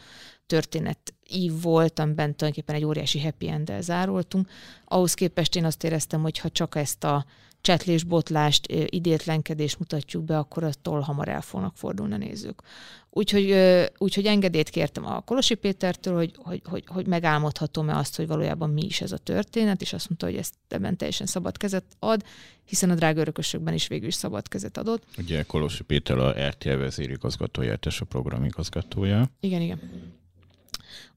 történet 0.47 1.13
ív 1.31 1.61
volt, 1.61 1.99
amiben 1.99 2.35
tulajdonképpen 2.35 2.75
egy 2.75 2.85
óriási 2.85 3.21
happy 3.21 3.47
end 3.49 3.73
zárultunk. 3.79 4.49
Ahhoz 4.85 5.13
képest 5.13 5.55
én 5.55 5.65
azt 5.65 5.83
éreztem, 5.83 6.21
hogy 6.21 6.37
ha 6.37 6.49
csak 6.49 6.75
ezt 6.75 7.03
a 7.03 7.25
csetlés, 7.65 8.03
botlást, 8.03 8.67
idétlenkedést 8.89 9.79
mutatjuk 9.79 10.23
be, 10.23 10.37
akkor 10.37 10.63
attól 10.63 10.99
hamar 10.99 11.27
el 11.27 11.41
fognak 11.41 11.77
fordulni 11.77 12.13
a 12.13 12.17
nézők. 12.17 12.61
Úgyhogy, 13.09 13.55
úgyhogy 13.97 14.25
engedélyt 14.25 14.69
kértem 14.69 15.05
a 15.05 15.21
Kolosi 15.21 15.55
Pétertől, 15.55 16.15
hogy, 16.15 16.33
hogy, 16.35 16.61
hogy, 16.65 16.83
hogy 16.87 17.07
megálmodhatom-e 17.07 17.97
azt, 17.97 18.15
hogy 18.15 18.27
valójában 18.27 18.69
mi 18.69 18.85
is 18.85 19.01
ez 19.01 19.11
a 19.11 19.17
történet, 19.17 19.81
és 19.81 19.93
azt 19.93 20.09
mondta, 20.09 20.25
hogy 20.25 20.35
ezt 20.35 20.53
ebben 20.67 20.97
teljesen 20.97 21.27
szabad 21.27 21.57
kezet 21.57 21.85
ad, 21.99 22.23
hiszen 22.65 22.89
a 22.89 22.95
drága 22.95 23.19
örökösökben 23.19 23.73
is 23.73 23.87
végül 23.87 24.07
is 24.07 24.15
szabad 24.15 24.47
kezet 24.47 24.77
adott. 24.77 25.03
Ugye 25.17 25.43
Kolosi 25.43 25.83
Péter 25.83 26.17
a 26.17 26.47
RTL 26.47 26.69
vezérigazgatója, 26.69 27.77
és 27.85 28.01
a 28.01 28.05
programigazgatója. 28.05 29.25
Igen, 29.39 29.61
igen. 29.61 29.79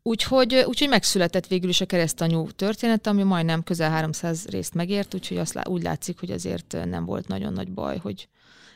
Úgyhogy, 0.03 0.55
úgyhogy 0.55 0.88
megszületett 0.88 1.47
végül 1.47 1.69
is 1.69 1.81
a 1.81 1.87
keresztanyú 1.87 2.51
történet, 2.51 3.07
ami 3.07 3.23
majdnem 3.23 3.62
közel 3.62 3.91
300 3.91 4.47
részt 4.47 4.75
megért, 4.75 5.14
úgyhogy 5.14 5.37
azt 5.37 5.69
úgy 5.69 5.83
látszik, 5.83 6.21
hogy 6.21 6.31
azért 6.31 6.77
nem 6.85 7.05
volt 7.05 7.29
nagyon 7.29 7.53
nagy 7.53 7.73
baj, 7.73 7.99
hogy 7.99 8.29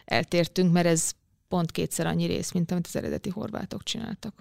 eltértünk, 0.04 0.72
mert 0.72 0.86
ez 0.86 1.10
pont 1.48 1.70
kétszer 1.70 2.06
annyi 2.06 2.26
rész, 2.26 2.52
mint 2.52 2.70
amit 2.70 2.86
az 2.86 2.96
eredeti 2.96 3.30
horvátok 3.30 3.82
csináltak. 3.82 4.34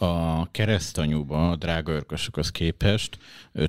A 0.00 0.50
keresztanyúba, 0.50 1.50
a 1.50 1.56
drága 1.56 1.92
örkösökhöz 1.92 2.50
képest 2.50 3.18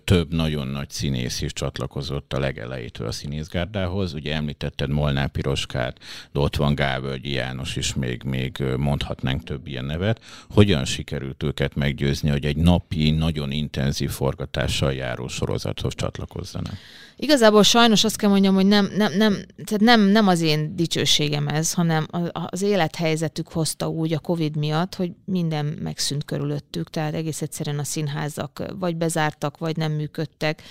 több 0.03 0.33
nagyon 0.33 0.67
nagy 0.67 0.89
színész 0.89 1.41
is 1.41 1.53
csatlakozott 1.53 2.33
a 2.33 2.39
legelejétől 2.39 3.07
a 3.07 3.11
színészgárdához. 3.11 4.13
Ugye 4.13 4.35
említetted 4.35 4.89
Molnár 4.89 5.27
Piroskát, 5.29 5.97
de 6.31 6.39
ott 6.39 6.55
van 6.55 6.75
Gálvölgyi 6.75 7.31
János 7.31 7.75
is, 7.75 7.93
még, 7.93 8.23
még 8.23 8.63
mondhatnánk 8.77 9.43
több 9.43 9.67
ilyen 9.67 9.85
nevet. 9.85 10.21
Hogyan 10.49 10.85
sikerült 10.85 11.43
őket 11.43 11.75
meggyőzni, 11.75 12.29
hogy 12.29 12.45
egy 12.45 12.57
napi, 12.57 13.11
nagyon 13.11 13.51
intenzív 13.51 14.09
forgatással 14.09 14.93
járó 14.93 15.27
sorozathoz 15.27 15.95
csatlakozzanak? 15.95 16.73
Igazából 17.21 17.63
sajnos 17.63 18.03
azt 18.03 18.17
kell 18.17 18.29
mondjam, 18.29 18.53
hogy 18.53 18.65
nem, 18.65 18.89
nem, 18.97 19.13
nem, 19.13 19.33
tehát 19.63 19.79
nem, 19.79 20.01
nem 20.01 20.27
az 20.27 20.41
én 20.41 20.75
dicsőségem 20.75 21.47
ez, 21.47 21.73
hanem 21.73 22.07
az 22.31 22.61
élethelyzetük 22.61 23.47
hozta 23.51 23.89
úgy 23.89 24.13
a 24.13 24.19
Covid 24.19 24.55
miatt, 24.55 24.95
hogy 24.95 25.11
minden 25.25 25.65
megszűnt 25.65 26.18
körülöttük, 26.25 26.89
tehát 26.89 27.13
egész 27.13 27.41
egyszerűen 27.41 27.79
a 27.79 27.83
színházak 27.83 28.63
vagy 28.79 28.95
bezártak, 28.95 29.57
vagy 29.57 29.77
nem 29.77 29.91
működtek, 29.91 30.61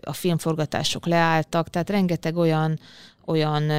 a 0.00 0.12
filmforgatások 0.12 1.06
leálltak, 1.06 1.70
tehát 1.70 1.90
rengeteg 1.90 2.36
olyan, 2.36 2.78
olyan 3.24 3.72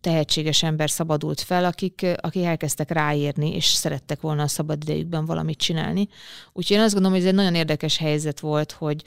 tehetséges 0.00 0.62
ember 0.62 0.90
szabadult 0.90 1.40
fel, 1.40 1.64
akik, 1.64 2.06
akik 2.20 2.44
elkezdtek 2.44 2.90
ráérni, 2.90 3.54
és 3.54 3.64
szerettek 3.64 4.20
volna 4.20 4.42
a 4.42 4.48
szabad 4.48 4.82
idejükben 4.82 5.24
valamit 5.24 5.58
csinálni. 5.58 6.08
Úgyhogy 6.52 6.76
én 6.76 6.82
azt 6.82 6.92
gondolom, 6.92 7.16
hogy 7.16 7.26
ez 7.26 7.32
egy 7.32 7.38
nagyon 7.38 7.54
érdekes 7.54 7.96
helyzet 7.96 8.40
volt, 8.40 8.72
hogy, 8.72 9.02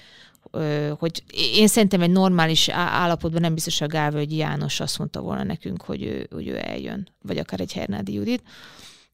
hogy 0.97 1.23
én 1.53 1.67
szerintem 1.67 2.01
egy 2.01 2.11
normális 2.11 2.69
állapotban 2.69 3.41
nem 3.41 3.53
biztos, 3.53 3.79
hogy 3.79 3.87
a 3.87 3.91
Gálvölgyi 3.91 4.35
János 4.35 4.79
azt 4.79 4.97
mondta 4.97 5.21
volna 5.21 5.43
nekünk, 5.43 5.81
hogy 5.81 6.03
ő, 6.03 6.27
hogy 6.31 6.47
ő 6.47 6.59
eljön, 6.63 7.07
vagy 7.21 7.37
akár 7.37 7.59
egy 7.59 7.73
Hernádi 7.73 8.13
Judit. 8.13 8.43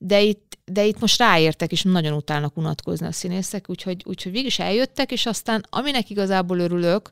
De 0.01 0.21
itt, 0.21 0.57
de 0.65 0.85
itt 0.85 0.99
most 0.99 1.19
ráértek, 1.19 1.71
és 1.71 1.83
nagyon 1.83 2.13
utálnak 2.13 2.57
unatkozni 2.57 3.07
a 3.07 3.12
színészek, 3.12 3.69
úgyhogy, 3.69 4.03
úgyhogy 4.05 4.31
végig 4.31 4.47
is 4.47 4.59
eljöttek, 4.59 5.12
és 5.12 5.25
aztán 5.25 5.65
aminek 5.69 6.09
igazából 6.09 6.59
örülök, 6.59 7.12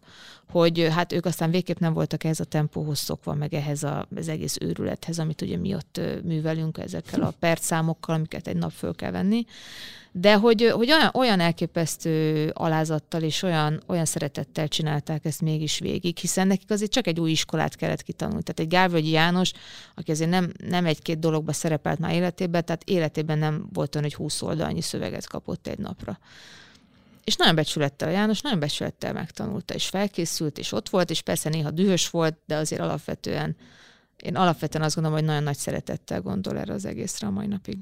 hogy 0.49 0.87
hát 0.91 1.13
ők 1.13 1.25
aztán 1.25 1.51
végképp 1.51 1.77
nem 1.77 1.93
voltak 1.93 2.23
ehhez 2.23 2.39
a 2.39 2.43
tempóhoz 2.45 2.99
szokva, 2.99 3.33
meg 3.33 3.53
ehhez 3.53 3.83
a, 3.83 4.07
az 4.15 4.27
egész 4.27 4.57
őrülethez, 4.61 5.19
amit 5.19 5.41
ugye 5.41 5.57
mi 5.57 5.73
ott 5.73 6.01
művelünk 6.23 6.77
ezekkel 6.77 7.21
a 7.21 7.33
percszámokkal, 7.39 8.15
amiket 8.15 8.47
egy 8.47 8.57
nap 8.57 8.71
föl 8.71 8.95
kell 8.95 9.11
venni 9.11 9.45
de 10.11 10.35
hogy, 10.35 10.71
hogy 10.75 10.91
olyan, 10.91 11.09
olyan 11.13 11.39
elképesztő 11.39 12.49
alázattal 12.53 13.21
és 13.21 13.41
olyan, 13.41 13.83
olyan 13.87 14.05
szeretettel 14.05 14.67
csinálták 14.67 15.25
ezt 15.25 15.41
mégis 15.41 15.79
végig, 15.79 16.17
hiszen 16.17 16.47
nekik 16.47 16.71
azért 16.71 16.91
csak 16.91 17.07
egy 17.07 17.19
új 17.19 17.31
iskolát 17.31 17.75
kellett 17.75 18.03
kitanulni. 18.03 18.43
Tehát 18.43 18.59
egy 18.59 18.67
Gálvölgyi 18.67 19.09
János, 19.09 19.51
aki 19.95 20.11
azért 20.11 20.29
nem, 20.29 20.51
nem 20.67 20.85
egy-két 20.85 21.19
dologba 21.19 21.53
szerepelt 21.53 21.99
már 21.99 22.13
életében, 22.13 22.65
tehát 22.65 22.83
életében 22.83 23.37
nem 23.37 23.67
volt 23.73 23.95
olyan, 23.95 24.07
hogy 24.07 24.17
20 24.17 24.41
oldalnyi 24.41 24.81
szöveget 24.81 25.27
kapott 25.27 25.67
egy 25.67 25.79
napra. 25.79 26.19
És 27.23 27.35
nagyon 27.35 27.55
becsülettel 27.55 28.11
János, 28.11 28.41
nagyon 28.41 28.59
becsülettel 28.59 29.13
megtanulta, 29.13 29.73
és 29.73 29.87
felkészült, 29.87 30.57
és 30.57 30.71
ott 30.71 30.89
volt, 30.89 31.09
és 31.09 31.21
persze 31.21 31.49
néha 31.49 31.71
dühös 31.71 32.09
volt, 32.09 32.37
de 32.45 32.55
azért 32.55 32.81
alapvetően, 32.81 33.55
én 34.23 34.35
alapvetően 34.35 34.83
azt 34.83 34.95
gondolom, 34.95 35.19
hogy 35.19 35.27
nagyon 35.27 35.43
nagy 35.43 35.57
szeretettel 35.57 36.21
gondol 36.21 36.57
erre 36.57 36.73
az 36.73 36.85
egészre 36.85 37.27
a 37.27 37.31
mai 37.31 37.47
napig 37.47 37.77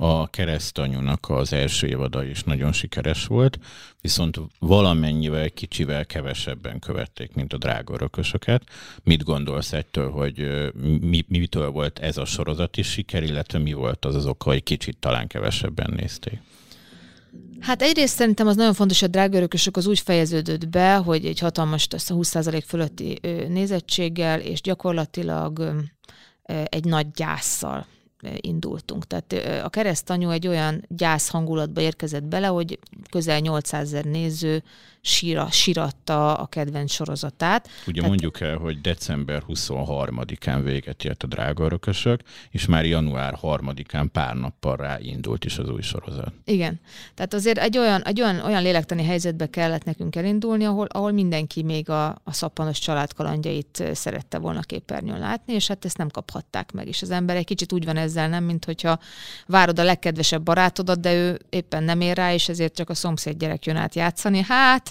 a 0.00 0.30
keresztanyúnak 0.30 1.28
az 1.28 1.52
első 1.52 1.86
évada 1.86 2.24
is 2.24 2.42
nagyon 2.42 2.72
sikeres 2.72 3.26
volt, 3.26 3.58
viszont 4.00 4.40
valamennyivel 4.58 5.50
kicsivel 5.50 6.06
kevesebben 6.06 6.78
követték, 6.78 7.34
mint 7.34 7.52
a 7.52 7.56
drága 7.56 7.94
örökösöket. 7.94 8.62
Mit 9.02 9.24
gondolsz 9.24 9.72
ettől, 9.72 10.10
hogy 10.10 10.70
mi, 11.00 11.24
mitől 11.28 11.70
volt 11.70 11.98
ez 11.98 12.16
a 12.16 12.24
sorozat 12.24 12.76
is 12.76 12.90
siker, 12.90 13.22
illetve 13.22 13.58
mi 13.58 13.72
volt 13.72 14.04
az 14.04 14.14
az 14.14 14.26
oka, 14.26 14.50
hogy 14.50 14.62
kicsit 14.62 14.96
talán 14.98 15.26
kevesebben 15.26 15.92
nézték? 15.96 16.40
Hát 17.60 17.82
egyrészt 17.82 18.14
szerintem 18.14 18.46
az 18.46 18.56
nagyon 18.56 18.74
fontos, 18.74 19.00
hogy 19.00 19.08
a 19.08 19.12
drága 19.12 19.36
örökösök 19.36 19.76
az 19.76 19.86
úgy 19.86 19.98
fejeződött 19.98 20.68
be, 20.68 20.96
hogy 20.96 21.26
egy 21.26 21.38
hatalmas, 21.38 21.86
azt 21.90 22.10
a 22.10 22.14
20% 22.14 22.62
fölötti 22.66 23.18
nézettséggel, 23.48 24.40
és 24.40 24.60
gyakorlatilag 24.60 25.74
egy 26.64 26.84
nagy 26.84 27.10
gyászsal 27.10 27.86
indultunk. 28.40 29.06
Tehát 29.06 29.62
a 29.64 29.68
keresztanyú 29.68 30.30
egy 30.30 30.46
olyan 30.46 30.84
gyász 30.88 31.28
hangulatba 31.28 31.80
érkezett 31.80 32.24
bele, 32.24 32.46
hogy 32.46 32.78
közel 33.10 33.38
800 33.38 33.82
ezer 33.82 34.04
néző 34.04 34.62
síra, 35.00 35.48
síratta 35.50 36.34
a 36.34 36.46
kedvenc 36.46 36.92
sorozatát. 36.92 37.68
Ugye 37.86 37.92
Tehát, 38.00 38.08
mondjuk 38.08 38.40
el, 38.40 38.56
hogy 38.56 38.80
december 38.80 39.42
23-án 39.48 40.60
véget 40.64 41.04
ért 41.04 41.22
a 41.22 41.26
drága 41.26 41.64
örökösök, 41.64 42.20
és 42.50 42.66
már 42.66 42.84
január 42.84 43.38
3-án 43.42 44.06
pár 44.12 44.34
nappal 44.34 44.76
rá 44.76 44.98
indult 45.00 45.44
is 45.44 45.58
az 45.58 45.70
új 45.70 45.82
sorozat. 45.82 46.32
Igen. 46.44 46.80
Tehát 47.14 47.34
azért 47.34 47.58
egy 47.58 47.78
olyan, 47.78 48.02
egy 48.02 48.20
olyan, 48.20 48.40
olyan 48.40 48.62
lélektani 48.62 49.04
helyzetbe 49.04 49.46
kellett 49.50 49.84
nekünk 49.84 50.16
elindulni, 50.16 50.64
ahol, 50.64 50.86
ahol 50.86 51.12
mindenki 51.12 51.62
még 51.62 51.90
a, 51.90 52.08
a 52.08 52.32
szappanos 52.32 52.78
családkalandjait 52.78 53.82
szerette 53.92 54.38
volna 54.38 54.60
képernyőn 54.60 55.18
látni, 55.18 55.52
és 55.52 55.66
hát 55.66 55.84
ezt 55.84 55.96
nem 55.96 56.08
kaphatták 56.08 56.72
meg. 56.72 56.88
És 56.88 57.02
az 57.02 57.10
ember 57.10 57.36
egy 57.36 57.44
kicsit 57.44 57.72
úgy 57.72 57.84
van 57.84 57.96
ezzel, 57.96 58.28
nem, 58.28 58.44
mint 58.44 58.64
hogyha 58.64 58.98
várod 59.46 59.78
a 59.78 59.84
legkedvesebb 59.84 60.42
barátodat, 60.42 61.00
de 61.00 61.14
ő 61.14 61.40
éppen 61.50 61.82
nem 61.82 62.00
ér 62.00 62.16
rá, 62.16 62.32
és 62.32 62.48
ezért 62.48 62.74
csak 62.74 62.90
a 62.90 62.94
szomszéd 62.94 63.36
gyerek 63.36 63.66
jön 63.66 63.76
át 63.76 63.94
játszani. 63.94 64.44
Hát, 64.48 64.87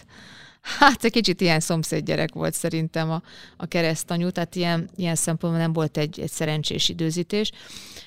Hát 0.79 1.03
egy 1.03 1.11
kicsit 1.11 1.41
ilyen 1.41 1.59
szomszédgyerek 1.59 2.33
volt 2.33 2.53
szerintem 2.53 3.11
a, 3.11 3.21
a 3.57 3.65
keresztanyú, 3.65 4.29
tehát 4.29 4.55
ilyen, 4.55 4.89
ilyen 4.95 5.15
szempontból 5.15 5.61
nem 5.61 5.73
volt 5.73 5.97
egy, 5.97 6.19
egy 6.19 6.31
szerencsés 6.31 6.89
időzítés. 6.89 7.51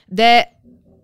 De 0.06 0.58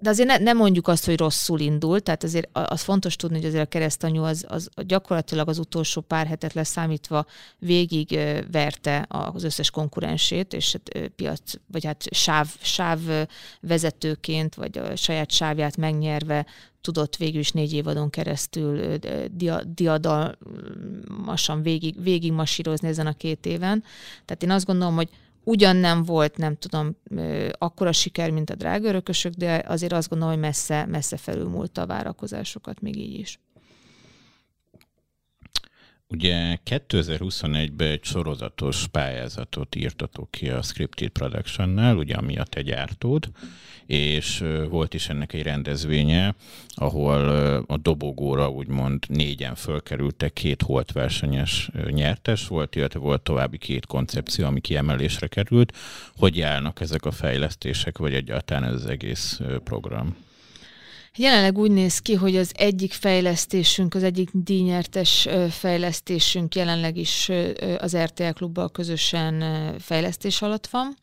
de 0.06 0.12
azért 0.12 0.28
ne, 0.28 0.36
nem 0.36 0.56
mondjuk 0.56 0.88
azt, 0.88 1.04
hogy 1.04 1.18
rosszul 1.18 1.60
indult, 1.60 2.02
tehát 2.02 2.22
azért 2.22 2.48
az 2.52 2.82
fontos 2.82 3.16
tudni, 3.16 3.36
hogy 3.36 3.46
azért 3.46 3.64
a 3.64 3.68
keresztanyú 3.68 4.22
az, 4.22 4.44
az 4.48 4.68
gyakorlatilag 4.86 5.48
az 5.48 5.58
utolsó 5.58 6.00
pár 6.00 6.26
hetet 6.26 6.52
leszámítva 6.52 7.26
végig 7.58 8.18
verte 8.50 9.06
az 9.08 9.44
összes 9.44 9.70
konkurensét, 9.70 10.52
és 10.52 10.72
hát 10.72 11.10
piac, 11.16 11.52
vagy 11.72 11.84
hát 11.84 12.04
sáv, 12.10 12.48
sáv 12.60 12.98
vezetőként, 13.60 14.54
vagy 14.54 14.78
a 14.78 14.96
saját 14.96 15.30
sávját 15.30 15.76
megnyerve 15.76 16.46
tudott 16.80 17.16
végül 17.16 17.40
is 17.40 17.50
négy 17.50 17.72
évadon 17.72 18.10
keresztül 18.10 18.96
dia, 19.30 19.62
diadalmasan 19.64 21.62
végig, 21.62 22.02
végig 22.02 22.32
masírozni 22.32 22.88
ezen 22.88 23.06
a 23.06 23.12
két 23.12 23.46
éven. 23.46 23.84
Tehát 24.24 24.42
én 24.42 24.50
azt 24.50 24.66
gondolom, 24.66 24.94
hogy 24.94 25.08
ugyan 25.46 25.76
nem 25.76 26.02
volt, 26.02 26.36
nem 26.36 26.56
tudom, 26.56 26.96
akkora 27.58 27.92
siker, 27.92 28.30
mint 28.30 28.50
a 28.50 28.54
drága 28.54 28.88
örökösök, 28.88 29.32
de 29.32 29.64
azért 29.66 29.92
azt 29.92 30.08
gondolom, 30.08 30.34
hogy 30.34 30.42
messze, 30.42 30.86
messze 30.86 31.16
felülmúlta 31.16 31.82
a 31.82 31.86
várakozásokat 31.86 32.80
még 32.80 32.96
így 32.96 33.18
is. 33.18 33.40
Ugye 36.08 36.58
2021-ben 36.64 37.90
egy 37.90 38.04
sorozatos 38.04 38.86
pályázatot 38.86 39.74
írtatok 39.74 40.30
ki 40.30 40.48
a 40.48 40.62
Scripted 40.62 41.08
Production-nál, 41.08 41.96
ugye 41.96 42.14
ami 42.14 42.38
a 42.38 42.44
te 42.44 42.62
gyártód, 42.62 43.28
és 43.86 44.44
volt 44.68 44.94
is 44.94 45.08
ennek 45.08 45.32
egy 45.32 45.42
rendezvénye, 45.42 46.34
ahol 46.68 47.28
a 47.66 47.76
dobogóra 47.76 48.50
úgymond 48.50 49.04
négyen 49.08 49.54
fölkerültek, 49.54 50.32
két 50.32 50.62
holt 50.62 50.92
versenyes 50.92 51.70
nyertes 51.88 52.46
volt, 52.46 52.76
illetve 52.76 52.98
volt 52.98 53.22
további 53.22 53.58
két 53.58 53.86
koncepció, 53.86 54.46
ami 54.46 54.60
kiemelésre 54.60 55.26
került. 55.26 55.76
Hogy 56.16 56.36
járnak 56.36 56.80
ezek 56.80 57.04
a 57.04 57.10
fejlesztések, 57.10 57.98
vagy 57.98 58.14
egyáltalán 58.14 58.64
ez 58.64 58.74
az 58.74 58.86
egész 58.86 59.40
program? 59.64 60.16
Jelenleg 61.18 61.58
úgy 61.58 61.70
néz 61.70 61.98
ki, 61.98 62.14
hogy 62.14 62.36
az 62.36 62.52
egyik 62.56 62.92
fejlesztésünk, 62.92 63.94
az 63.94 64.02
egyik 64.02 64.28
díjnyertes 64.32 65.28
fejlesztésünk 65.50 66.54
jelenleg 66.54 66.96
is 66.96 67.30
az 67.78 67.96
RTL 67.96 68.30
klubbal 68.30 68.70
közösen 68.70 69.44
fejlesztés 69.78 70.42
alatt 70.42 70.66
van. 70.66 70.96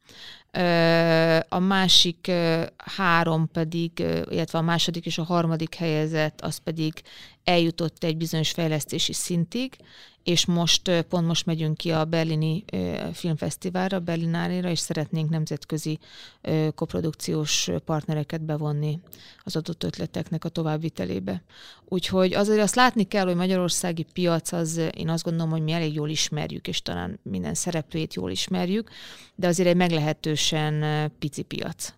A 1.49 1.59
másik 1.59 2.32
három 2.78 3.49
pedig, 3.51 3.91
illetve 4.30 4.57
a 4.57 4.61
második 4.61 5.05
és 5.05 5.18
a 5.18 5.24
harmadik 5.24 5.76
helyezett, 5.76 6.41
az 6.41 6.57
pedig 6.57 6.93
eljutott 7.43 8.03
egy 8.03 8.18
bizonyos 8.18 8.51
fejlesztési 8.51 9.14
szintig, 9.14 9.76
és 10.24 10.46
most 10.46 11.06
pont 11.10 11.28
most 11.28 11.46
megyünk 11.46 11.78
ki 11.78 11.92
a 11.92 12.06
berlini 12.06 12.64
filmfesztiválra, 13.14 14.00
Berlinárira, 14.00 14.70
és 14.70 14.80
szeretnénk 14.80 15.30
nemzetközi 15.30 16.00
koprodukciós 16.76 17.70
partnereket 17.86 18.42
bevonni 18.42 19.00
az 19.44 19.56
adott 19.56 19.84
ötleteknek 19.84 20.46
a 20.46 20.50
továbbvitelébe. 20.50 21.44
Úgyhogy 21.86 22.34
azért 22.34 22.62
azt 22.62 22.76
látni 22.76 23.04
kell, 23.04 23.26
hogy 23.26 23.36
magyarországi 23.36 24.06
piac 24.14 24.52
az, 24.52 24.82
én 24.98 25.10
azt 25.10 25.24
gondolom, 25.24 25.52
hogy 25.52 25.62
mi 25.62 25.72
elég 25.72 25.94
jól 25.94 26.10
ismerjük, 26.10 26.68
és 26.68 26.82
talán 26.82 27.20
minden 27.24 27.54
szereplőjét 27.54 28.14
jól 28.14 28.32
ismerjük, 28.32 28.90
de 29.36 29.48
azért 29.48 29.70
egy 29.70 29.76
meglehetősen 29.76 31.12
pici 31.20 31.42
piac. 31.42 31.94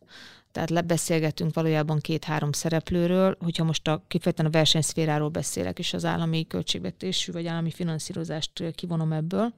Tehát 0.55 0.69
lebeszélgetünk 0.69 1.53
valójában 1.53 1.99
két-három 1.99 2.51
szereplőről, 2.51 3.37
hogyha 3.39 3.63
most 3.63 3.87
a, 3.87 4.03
kifejezetten 4.07 4.45
a 4.45 4.49
versenyszféráról 4.49 5.29
beszélek, 5.29 5.79
és 5.79 5.93
az 5.93 6.05
állami 6.05 6.47
költségvetésű 6.47 7.31
vagy 7.31 7.47
állami 7.47 7.71
finanszírozást 7.71 8.63
kivonom 8.75 9.11
ebből, 9.11 9.53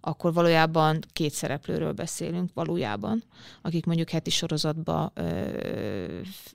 akkor 0.00 0.32
valójában 0.32 0.98
két 1.12 1.32
szereplőről 1.32 1.92
beszélünk 1.92 2.50
valójában, 2.54 3.22
akik 3.62 3.86
mondjuk 3.86 4.08
heti 4.08 4.30
sorozatba 4.30 5.12
ö, 5.14 5.20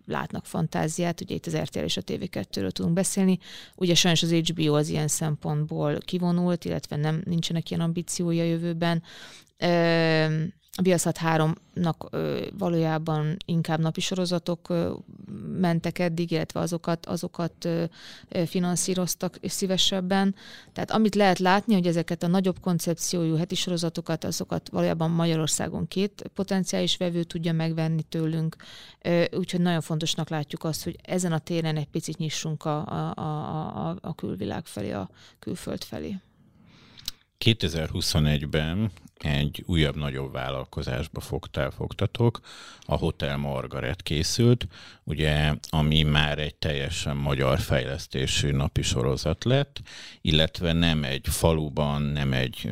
látnak 0.05 0.45
fantáziát, 0.45 1.21
ugye 1.21 1.35
itt 1.35 1.45
az 1.45 1.57
RTL 1.57 1.79
és 1.79 1.97
a 1.97 2.01
TV2-ről 2.01 2.71
tudunk 2.71 2.93
beszélni, 2.93 3.39
ugye 3.75 3.95
sajnos 3.95 4.23
az 4.23 4.31
HBO 4.31 4.75
az 4.75 4.89
ilyen 4.89 5.07
szempontból 5.07 5.97
kivonult, 5.97 6.65
illetve 6.65 6.95
nem 6.95 7.21
nincsenek 7.25 7.69
ilyen 7.69 7.81
ambíciója 7.81 8.43
jövőben, 8.43 9.03
a 10.77 10.81
Biaszat 10.81 11.19
3-nak 11.21 11.95
valójában 12.57 13.37
inkább 13.45 13.79
napi 13.79 14.01
sorozatok 14.01 14.73
mentek 15.59 15.99
eddig, 15.99 16.31
illetve 16.31 16.59
azokat, 16.59 17.05
azokat 17.05 17.69
finanszíroztak 18.45 19.37
szívesebben. 19.41 20.35
Tehát 20.71 20.91
amit 20.91 21.15
lehet 21.15 21.39
látni, 21.39 21.73
hogy 21.73 21.87
ezeket 21.87 22.23
a 22.23 22.27
nagyobb 22.27 22.59
koncepciójú 22.59 23.35
heti 23.35 23.55
sorozatokat, 23.55 24.23
azokat 24.23 24.69
valójában 24.69 25.11
Magyarországon 25.11 25.87
két 25.87 26.23
potenciális 26.33 26.97
vevő 26.97 27.23
tudja 27.23 27.53
megvenni 27.53 28.03
tőlünk, 28.03 28.55
úgyhogy 29.31 29.61
nagyon 29.61 29.81
fontosnak 29.81 30.29
látjuk 30.29 30.63
azt, 30.63 30.83
hogy 30.83 30.95
ezen 31.03 31.31
a 31.31 31.39
téren 31.39 31.77
egy 31.77 31.89
picit 31.89 32.17
nyissunk 32.17 32.65
a, 32.65 32.87
a, 32.87 33.13
a, 33.89 33.97
a 34.01 34.15
külvilág 34.15 34.65
felé, 34.65 34.91
a 34.91 35.09
külföld 35.39 35.83
felé. 35.83 36.15
2021-ben 37.43 38.91
egy 39.23 39.63
újabb, 39.67 39.95
nagyobb 39.95 40.31
vállalkozásba 40.31 41.19
fogtál, 41.19 41.71
fogtatok. 41.71 42.39
A 42.81 42.95
Hotel 42.95 43.37
Margaret 43.37 44.01
készült, 44.01 44.67
ugye, 45.03 45.53
ami 45.69 46.03
már 46.03 46.39
egy 46.39 46.55
teljesen 46.55 47.17
magyar 47.17 47.59
fejlesztésű 47.59 48.51
napi 48.51 48.81
sorozat 48.81 49.43
lett, 49.43 49.81
illetve 50.21 50.73
nem 50.73 51.03
egy 51.03 51.27
faluban, 51.27 52.01
nem 52.01 52.33
egy 52.33 52.67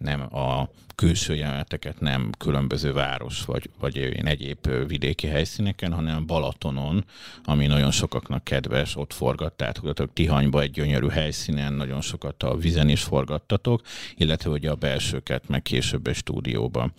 nem 0.00 0.34
a 0.34 0.68
külső 0.94 1.34
jeleneteket 1.34 2.00
nem 2.00 2.30
különböző 2.38 2.92
város 2.92 3.44
vagy, 3.44 3.70
vagy 3.80 3.98
egyéb 4.24 4.86
vidéki 4.86 5.26
helyszíneken, 5.26 5.92
hanem 5.92 6.26
Balatonon, 6.26 7.04
ami 7.44 7.66
nagyon 7.66 7.90
sokaknak 7.90 8.44
kedves, 8.44 8.96
ott 8.96 9.12
forgattátok, 9.12 10.12
Tihanyba 10.12 10.60
egy 10.60 10.70
gyönyörű 10.70 11.08
helyszínen, 11.08 11.72
nagyon 11.72 12.00
sokat 12.00 12.42
a 12.42 12.56
vizen 12.56 12.88
is 12.88 13.02
forgattatok, 13.02 13.82
illetve 14.16 14.50
ugye 14.50 14.70
a 14.70 14.74
belsőket 14.74 15.48
meg 15.48 15.62
később 15.62 16.06
egy 16.06 16.16
stúdióban. 16.16 16.92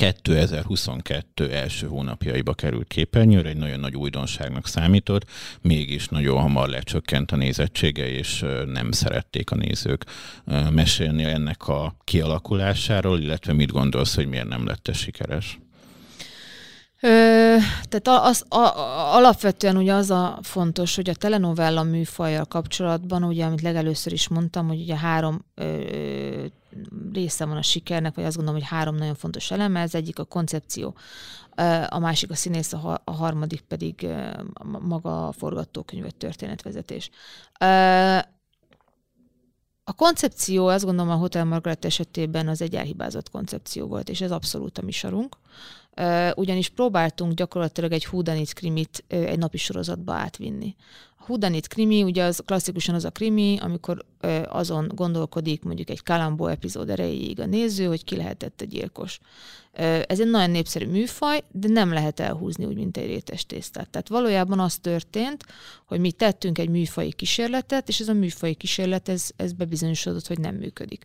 2022 0.00 1.50
első 1.50 1.86
hónapjaiba 1.86 2.54
került 2.54 2.88
képernyőre, 2.88 3.48
egy 3.48 3.56
nagyon 3.56 3.80
nagy 3.80 3.96
újdonságnak 3.96 4.66
számított, 4.66 5.24
mégis 5.60 6.08
nagyon 6.08 6.40
hamar 6.40 6.68
lecsökkent 6.68 7.30
a 7.32 7.36
nézettsége, 7.36 8.08
és 8.08 8.44
nem 8.66 8.90
szerették 8.90 9.50
a 9.50 9.54
nézők 9.54 10.04
mesélni 10.70 11.24
ennek 11.24 11.68
a 11.68 11.96
kialakulásáról, 12.04 13.18
illetve 13.18 13.52
mit 13.52 13.72
gondolsz, 13.72 14.14
hogy 14.14 14.28
miért 14.28 14.48
nem 14.48 14.66
lett 14.66 14.90
sikeres? 14.92 15.58
Ö, 17.00 17.08
tehát 17.88 18.26
az, 18.26 18.44
a, 18.48 18.72
alapvetően 19.16 19.76
ugye 19.76 19.92
az 19.92 20.10
a 20.10 20.38
fontos, 20.42 20.96
hogy 20.96 21.10
a 21.10 21.14
telenovella 21.14 21.82
műfajjal 21.82 22.44
kapcsolatban, 22.44 23.22
ugye, 23.22 23.44
amit 23.44 23.62
legelőször 23.62 24.12
is 24.12 24.28
mondtam, 24.28 24.68
hogy 24.68 24.80
ugye 24.80 24.96
három 24.96 25.44
ö, 25.54 25.82
része 27.12 27.44
van 27.44 27.56
a 27.56 27.62
sikernek, 27.62 28.14
vagy 28.14 28.24
azt 28.24 28.36
gondolom, 28.36 28.60
hogy 28.60 28.70
három 28.70 28.94
nagyon 28.94 29.14
fontos 29.14 29.50
eleme. 29.50 29.80
Ez 29.80 29.94
egyik 29.94 30.18
a 30.18 30.24
koncepció, 30.24 30.96
a 31.88 31.98
másik 31.98 32.30
a 32.30 32.34
színész, 32.34 32.72
a 32.72 33.02
harmadik 33.04 33.60
pedig 33.60 34.06
maga 34.80 35.26
a 35.26 35.32
forgatókönyv, 35.32 36.02
vagy 36.02 36.14
történetvezetés. 36.14 37.10
A 39.84 39.92
koncepció, 39.92 40.66
azt 40.66 40.84
gondolom 40.84 41.12
a 41.12 41.16
Hotel 41.16 41.44
Margaret 41.44 41.84
esetében 41.84 42.48
az 42.48 42.62
egy 42.62 42.74
elhibázott 42.74 43.30
koncepció 43.30 43.86
volt, 43.86 44.08
és 44.08 44.20
ez 44.20 44.30
abszolút 44.30 44.78
a 44.78 44.82
mi 44.82 44.92
sarunk. 44.92 45.36
Ugyanis 46.34 46.68
próbáltunk 46.68 47.32
gyakorlatilag 47.32 47.92
egy 47.92 48.06
húdanit 48.06 48.52
krimit 48.52 49.04
egy 49.08 49.38
napi 49.38 49.56
sorozatba 49.56 50.12
átvinni. 50.12 50.76
Hudanit 51.26 51.66
krimi, 51.66 52.02
ugye 52.02 52.24
az 52.24 52.42
klasszikusan 52.46 52.94
az 52.94 53.04
a 53.04 53.10
krimi, 53.10 53.58
amikor 53.60 54.04
ö, 54.20 54.42
azon 54.48 54.90
gondolkodik 54.94 55.62
mondjuk 55.62 55.90
egy 55.90 56.02
Kalambó 56.02 56.46
epizód 56.46 56.90
erejéig 56.90 57.40
a 57.40 57.46
néző, 57.46 57.86
hogy 57.86 58.04
ki 58.04 58.16
lehetett 58.16 58.60
a 58.60 58.64
gyilkos. 58.64 59.18
Ö, 59.72 60.00
ez 60.06 60.20
egy 60.20 60.30
nagyon 60.30 60.50
népszerű 60.50 60.86
műfaj, 60.86 61.42
de 61.52 61.68
nem 61.68 61.92
lehet 61.92 62.20
elhúzni 62.20 62.64
úgy, 62.64 62.76
mint 62.76 62.96
egy 62.96 63.06
rétes 63.06 63.46
tésztát. 63.46 63.90
Tehát 63.90 64.08
valójában 64.08 64.60
az 64.60 64.78
történt, 64.78 65.44
hogy 65.86 66.00
mi 66.00 66.12
tettünk 66.12 66.58
egy 66.58 66.68
műfai 66.68 67.12
kísérletet, 67.12 67.88
és 67.88 68.00
ez 68.00 68.08
a 68.08 68.12
műfai 68.12 68.54
kísérlet, 68.54 69.08
ez, 69.08 69.30
ez 69.36 69.52
bebizonyosodott, 69.52 70.26
hogy 70.26 70.38
nem 70.38 70.54
működik. 70.54 71.04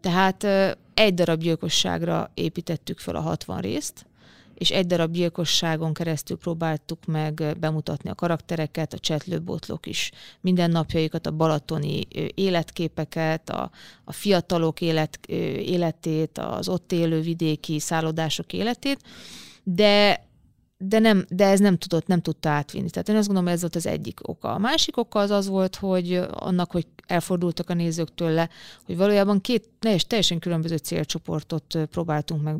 Tehát 0.00 0.42
ö, 0.42 0.70
egy 0.94 1.14
darab 1.14 1.40
gyilkosságra 1.40 2.30
építettük 2.34 2.98
fel 2.98 3.16
a 3.16 3.20
60 3.20 3.60
részt, 3.60 4.06
és 4.54 4.70
egy 4.70 4.86
darab 4.86 5.12
gyilkosságon 5.12 5.92
keresztül 5.92 6.36
próbáltuk 6.36 7.04
meg 7.06 7.56
bemutatni 7.60 8.10
a 8.10 8.14
karaktereket, 8.14 8.92
a 8.92 8.98
csetlőbotlók 8.98 9.86
is 9.86 10.10
mindennapjaikat, 10.40 11.26
a 11.26 11.30
balatoni 11.30 12.06
életképeket, 12.34 13.50
a, 13.50 13.70
a 14.04 14.12
fiatalok 14.12 14.80
élet, 14.80 15.26
életét, 15.26 16.38
az 16.38 16.68
ott 16.68 16.92
élő 16.92 17.20
vidéki 17.20 17.78
szállodások 17.78 18.52
életét, 18.52 19.00
de 19.62 20.22
de, 20.78 20.98
nem, 20.98 21.24
de 21.28 21.46
ez 21.46 21.60
nem 21.60 21.76
tudott, 21.76 22.06
nem 22.06 22.20
tudta 22.20 22.48
átvinni. 22.48 22.90
Tehát 22.90 23.08
én 23.08 23.16
azt 23.16 23.26
gondolom, 23.26 23.52
ez 23.52 23.60
volt 23.60 23.76
az 23.76 23.86
egyik 23.86 24.28
oka. 24.28 24.54
A 24.54 24.58
másik 24.58 24.96
oka 24.96 25.18
az 25.18 25.30
az 25.30 25.48
volt, 25.48 25.76
hogy 25.76 26.20
annak, 26.30 26.72
hogy 26.72 26.86
elfordultak 27.06 27.70
a 27.70 27.74
nézők 27.74 28.14
tőle, 28.14 28.48
hogy 28.86 28.96
valójában 28.96 29.40
két 29.40 29.68
teljesen 30.06 30.38
különböző 30.38 30.76
célcsoportot 30.76 31.78
próbáltunk 31.90 32.42
meg 32.42 32.56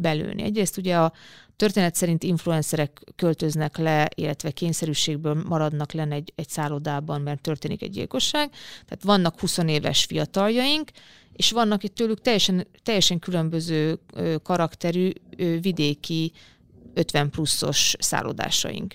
belőni. 0.00 0.42
Egyrészt 0.42 0.76
ugye 0.76 0.96
a 0.96 1.12
történet 1.56 1.94
szerint 1.94 2.22
influencerek 2.22 3.00
költöznek 3.16 3.76
le, 3.76 4.08
illetve 4.14 4.50
kényszerűségből 4.50 5.42
maradnak 5.48 5.92
le 5.92 6.06
egy, 6.10 6.32
egy 6.34 6.48
szállodában, 6.48 7.20
mert 7.20 7.40
történik 7.40 7.82
egy 7.82 7.90
gyilkosság. 7.90 8.50
Tehát 8.84 9.02
vannak 9.02 9.40
20 9.40 9.58
éves 9.58 10.04
fiataljaink, 10.04 10.90
és 11.32 11.50
vannak 11.50 11.84
itt 11.84 11.94
tőlük 11.94 12.20
teljesen, 12.20 12.66
teljesen 12.82 13.18
különböző 13.18 13.98
karakterű 14.42 15.10
vidéki 15.60 16.32
50 16.94 17.30
pluszos 17.30 17.94
szállodásaink. 17.98 18.94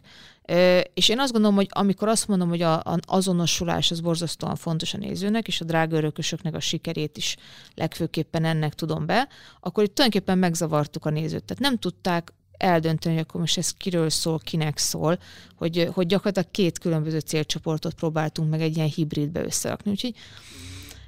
És 0.94 1.10
én 1.10 1.20
azt 1.20 1.32
gondolom, 1.32 1.56
hogy 1.56 1.68
amikor 1.70 2.08
azt 2.08 2.28
mondom, 2.28 2.50
hogy 2.50 2.62
a, 2.62 2.74
a 2.74 2.98
azonosulás 3.06 3.92
az 3.92 4.00
borzasztóan 4.00 4.56
fontos 4.56 4.94
a 4.94 4.98
nézőnek, 4.98 5.48
és 5.48 5.62
a 5.62 5.66
drága 5.66 5.98
örökösöknek 5.98 6.56
a 6.56 6.60
sikerét 6.60 7.18
is 7.18 7.36
legfőképpen 7.76 8.46
ennek 8.46 8.74
tudom 8.74 9.06
be, 9.06 9.28
akkor 9.60 9.84
itt 9.84 9.96
tulajdonképpen 9.96 10.38
megzavartuk 10.38 11.06
a 11.06 11.10
nézőt. 11.10 11.44
Tehát 11.44 11.64
nem 11.64 11.78
tudták 11.78 12.34
eldönteni, 12.58 13.16
hogy 13.16 13.24
akkor 13.28 13.40
most 13.40 13.58
ez 13.58 13.72
kiről 13.72 14.10
szól, 14.10 14.40
kinek 14.40 14.78
szól, 14.78 15.20
hogy, 15.56 15.90
hogy 15.94 16.08
gyakorlatilag 16.08 16.52
két 16.52 16.80
különböző 16.80 17.20
célcsoportot 17.20 17.94
próbáltunk 17.94 18.50
meg 18.50 18.62
egy 18.62 18.76
ilyen 18.76 18.90
hibridbe 18.90 19.44
összerakni. 19.44 19.92
Úgyhogy 19.92 20.16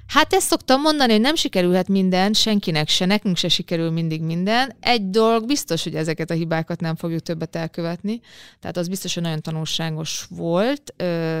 Hát 0.08 0.32
ezt 0.32 0.46
szoktam 0.46 0.80
mondani, 0.80 1.12
hogy 1.12 1.20
nem 1.20 1.34
sikerülhet 1.34 1.88
minden, 1.88 2.32
senkinek 2.32 2.88
se, 2.88 3.06
nekünk 3.06 3.36
se 3.36 3.48
sikerül 3.48 3.90
mindig 3.90 4.22
minden. 4.22 4.76
Egy 4.80 5.10
dolog 5.10 5.46
biztos, 5.46 5.82
hogy 5.82 5.94
ezeket 5.94 6.30
a 6.30 6.34
hibákat 6.34 6.80
nem 6.80 6.96
fogjuk 6.96 7.20
többet 7.20 7.56
elkövetni. 7.56 8.20
Tehát 8.60 8.76
az 8.76 8.88
biztos, 8.88 9.14
hogy 9.14 9.22
nagyon 9.22 9.42
tanulságos 9.42 10.26
volt, 10.30 10.94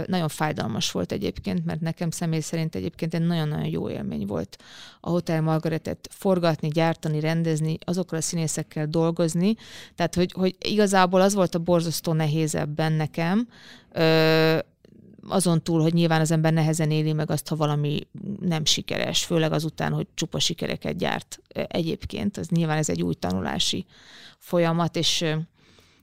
nagyon 0.06 0.28
fájdalmas 0.28 0.90
volt 0.90 1.12
egyébként, 1.12 1.64
mert 1.64 1.80
nekem 1.80 2.10
személy 2.10 2.40
szerint 2.40 2.74
egyébként 2.74 3.14
egy 3.14 3.26
nagyon-nagyon 3.26 3.68
jó 3.68 3.90
élmény 3.90 4.26
volt 4.26 4.56
a 5.00 5.10
Hotel 5.10 5.42
Margaretet 5.42 6.08
forgatni, 6.10 6.68
gyártani, 6.68 7.20
rendezni, 7.20 7.78
azokkal 7.84 8.18
a 8.18 8.22
színészekkel 8.22 8.86
dolgozni. 8.86 9.54
Tehát, 9.94 10.14
hogy, 10.14 10.32
hogy 10.32 10.56
igazából 10.58 11.20
az 11.20 11.34
volt 11.34 11.54
a 11.54 11.58
borzasztó 11.58 12.12
nehéz 12.12 12.54
ebben 12.54 12.92
nekem, 12.92 13.48
azon 15.28 15.62
túl, 15.62 15.80
hogy 15.80 15.92
nyilván 15.92 16.20
az 16.20 16.30
ember 16.30 16.52
nehezen 16.52 16.90
éli 16.90 17.12
meg 17.12 17.30
azt, 17.30 17.48
ha 17.48 17.56
valami 17.56 18.00
nem 18.40 18.64
sikeres, 18.64 19.24
főleg 19.24 19.52
azután, 19.52 19.92
hogy 19.92 20.06
csupa 20.14 20.38
sikereket 20.38 20.96
gyárt 20.96 21.38
egyébként. 21.52 22.36
Az 22.36 22.48
nyilván 22.48 22.78
ez 22.78 22.88
egy 22.88 23.02
új 23.02 23.14
tanulási 23.14 23.86
folyamat, 24.38 24.96
és 24.96 25.24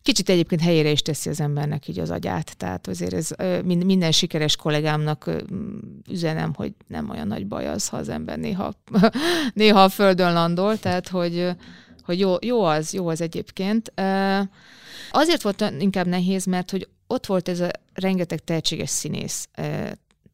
kicsit 0.01 0.29
egyébként 0.29 0.61
helyére 0.61 0.89
is 0.89 1.01
teszi 1.01 1.29
az 1.29 1.41
embernek 1.41 1.87
így 1.87 1.99
az 1.99 2.11
agyát. 2.11 2.57
Tehát 2.57 2.87
azért 2.87 3.13
ez 3.13 3.29
minden 3.63 4.11
sikeres 4.11 4.55
kollégámnak 4.55 5.31
üzenem, 6.09 6.53
hogy 6.53 6.73
nem 6.87 7.09
olyan 7.09 7.27
nagy 7.27 7.47
baj 7.47 7.67
az, 7.67 7.87
ha 7.87 7.97
az 7.97 8.09
ember 8.09 8.37
néha, 8.37 8.73
néha 9.53 9.83
a 9.83 9.89
földön 9.89 10.33
landol, 10.33 10.77
tehát 10.77 11.07
hogy, 11.07 11.49
hogy 12.03 12.19
jó, 12.19 12.35
jó 12.41 12.63
az, 12.63 12.93
jó 12.93 13.07
az 13.07 13.21
egyébként. 13.21 13.93
Azért 15.11 15.41
volt 15.41 15.73
inkább 15.79 16.07
nehéz, 16.07 16.45
mert 16.45 16.71
hogy 16.71 16.87
ott 17.07 17.25
volt 17.25 17.49
ez 17.49 17.59
a 17.59 17.71
rengeteg 17.93 18.43
tehetséges 18.43 18.89
színész, 18.89 19.49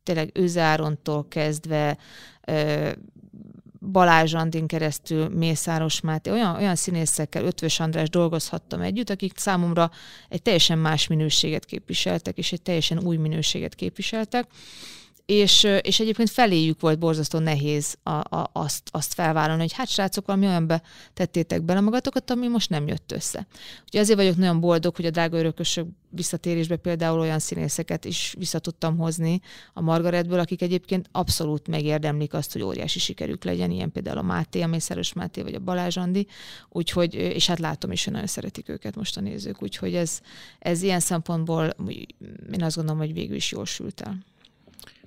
tényleg 0.04 0.30
Őzárontól 0.34 1.28
kezdve, 1.28 1.98
Balázs 3.92 4.34
Andin 4.34 4.68
keresztül 4.68 5.30
Mészáros 5.30 6.02
Máté, 6.02 6.32
olyan, 6.32 6.56
olyan 6.56 6.76
színészekkel, 6.76 7.46
Ötvös 7.46 7.80
András 7.80 8.10
dolgozhattam 8.10 8.82
együtt, 8.82 9.10
akik 9.10 9.38
számomra 9.38 9.92
egy 10.30 10.42
teljesen 10.42 10.78
más 10.78 11.08
minőséget 11.08 11.66
képviseltek, 11.66 12.38
és 12.38 12.52
egy 12.52 12.62
teljesen 12.62 13.00
új 13.00 13.18
minőséget 13.18 13.76
képviseltek 13.76 14.48
és, 15.26 15.64
és 15.82 16.00
egyébként 16.00 16.30
feléjük 16.30 16.82
volt 16.82 17.00
borzasztó 17.00 17.40
nehéz 17.40 17.98
a, 18.04 18.12
a, 18.12 18.50
azt, 18.54 18.90
azt 18.92 19.14
felvállalni, 19.14 19.62
hogy 19.62 19.74
hát 19.74 19.88
srácok, 19.88 20.26
valami 20.26 20.46
olyanbe 20.46 20.82
tettétek 21.14 21.64
bele 21.64 21.80
magatokat, 21.80 22.30
ami 22.30 22.48
most 22.48 22.70
nem 22.70 22.88
jött 22.88 23.12
össze. 23.12 23.48
Ugye 23.88 24.00
azért 24.00 24.18
vagyok 24.18 24.36
nagyon 24.36 24.60
boldog, 24.60 24.96
hogy 24.96 25.06
a 25.06 25.10
Drága 25.10 25.38
Örökösök 25.38 25.88
visszatérésbe 26.10 26.76
például 26.76 27.20
olyan 27.20 27.40
színészeket 27.40 28.06
is 28.06 28.36
vissza 28.38 28.60
tudtam 28.60 28.98
hozni 28.98 29.42
a 29.74 29.82
Margaretből, 29.82 30.40
akik 30.40 30.62
egyébként 30.62 31.10
abszolút 31.12 31.68
megérdemlik 31.68 32.34
azt, 32.34 32.54
hogy 32.54 32.62
óriási 32.62 33.00
sikerük 33.00 33.44
legyen, 33.44 33.72
ilyen 33.72 33.92
például 33.92 34.18
a 34.18 34.22
Máté, 34.22 34.62
a 34.62 34.68
Mészáros 34.68 35.14
Máté, 35.14 35.42
vagy 35.42 35.54
a 35.54 35.60
Balázs 35.60 35.98
Andi, 35.98 36.28
úgyhogy, 36.70 37.14
és 37.14 37.48
hát 37.48 37.60
látom 37.60 37.92
is, 37.92 38.04
hogy 38.04 38.14
nagyon 38.14 38.28
szeretik 38.28 38.70
őket 38.70 38.96
most 38.96 39.18
a 39.18 39.22
nézők, 39.22 39.64
úgyhogy 39.64 39.96
ez, 39.96 40.20
ez 40.60 40.82
ilyen 40.82 41.00
szempontból 41.00 41.70
én 42.54 42.64
azt 42.64 42.76
gondolom, 42.76 43.00
hogy 43.00 43.14
végül 43.14 43.36
is 43.36 43.52
jól 43.52 43.66
sült 43.66 44.02
el. 44.02 44.18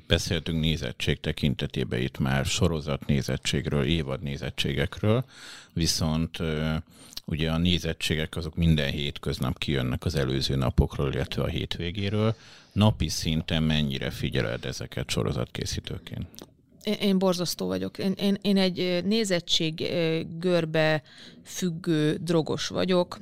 Beszéltünk 0.06 0.60
nézettség 0.60 1.20
tekintetében 1.20 2.00
itt 2.00 2.18
már 2.18 2.44
sorozat 2.44 3.06
nézettségről, 3.06 3.84
évad 3.84 4.22
nézettségekről, 4.22 5.24
viszont 5.72 6.38
ugye 7.24 7.50
a 7.50 7.58
nézettségek 7.58 8.36
azok 8.36 8.54
minden 8.56 8.90
hétköznap 8.90 9.58
kijönnek 9.58 10.04
az 10.04 10.14
előző 10.14 10.56
napokról, 10.56 11.12
illetve 11.12 11.42
a 11.42 11.46
hétvégéről. 11.46 12.34
Napi 12.72 13.08
szinten 13.08 13.62
mennyire 13.62 14.10
figyeled 14.10 14.64
ezeket 14.64 15.10
sorozatkészítőként? 15.10 16.26
Én, 17.00 17.18
borzasztó 17.18 17.66
vagyok. 17.66 17.98
Én, 17.98 18.12
én, 18.12 18.38
én 18.42 18.56
egy 18.56 19.04
nézettség 19.04 19.88
görbe 20.38 21.02
függő 21.44 22.16
drogos 22.20 22.66
vagyok 22.68 23.20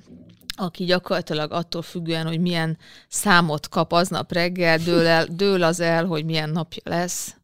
aki 0.55 0.85
gyakorlatilag 0.85 1.53
attól 1.53 1.83
függően, 1.83 2.27
hogy 2.27 2.41
milyen 2.41 2.79
számot 3.09 3.69
kap 3.69 3.93
aznap 3.93 4.33
reggel, 4.33 4.79
dől, 4.79 5.07
el, 5.07 5.27
dől 5.41 5.63
az 5.63 5.81
el, 5.81 6.05
hogy 6.05 6.25
milyen 6.25 6.51
napja 6.51 6.83
lesz. 6.85 7.35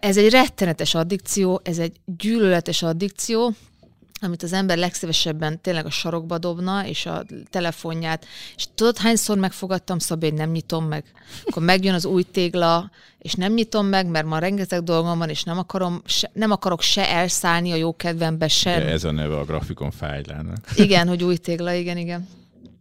Ez 0.00 0.16
egy 0.16 0.30
rettenetes 0.30 0.94
addikció, 0.94 1.60
ez 1.64 1.78
egy 1.78 1.92
gyűlöletes 2.04 2.82
addikció, 2.82 3.52
amit 4.24 4.42
az 4.42 4.52
ember 4.52 4.78
legszívesebben 4.78 5.60
tényleg 5.60 5.86
a 5.86 5.90
sarokba 5.90 6.38
dobna, 6.38 6.86
és 6.86 7.06
a 7.06 7.24
telefonját, 7.50 8.26
és 8.56 8.66
tudod, 8.74 8.98
hányszor 8.98 9.38
megfogadtam, 9.38 9.98
Szabé, 9.98 10.28
hogy 10.28 10.38
nem 10.38 10.50
nyitom 10.50 10.84
meg. 10.84 11.04
Akkor 11.44 11.62
megjön 11.62 11.94
az 11.94 12.04
új 12.04 12.22
tégla, 12.22 12.90
és 13.18 13.34
nem 13.34 13.52
nyitom 13.52 13.86
meg, 13.86 14.06
mert 14.06 14.26
ma 14.26 14.38
rengeteg 14.38 14.82
dolgom 14.82 15.18
van, 15.18 15.28
és 15.28 15.42
nem, 15.42 15.58
akarom, 15.58 16.02
se, 16.04 16.30
nem 16.32 16.50
akarok 16.50 16.80
se 16.80 17.08
elszállni 17.08 17.72
a 17.72 17.76
jó 17.76 17.96
kedvembe, 17.96 18.48
se. 18.48 18.78
De 18.78 18.90
ez 18.90 19.04
a 19.04 19.10
neve 19.10 19.38
a 19.38 19.44
grafikon 19.44 19.90
fájlának. 19.90 20.58
Igen, 20.76 21.08
hogy 21.08 21.24
új 21.24 21.36
tégla, 21.36 21.72
igen, 21.72 21.96
igen. 21.96 22.28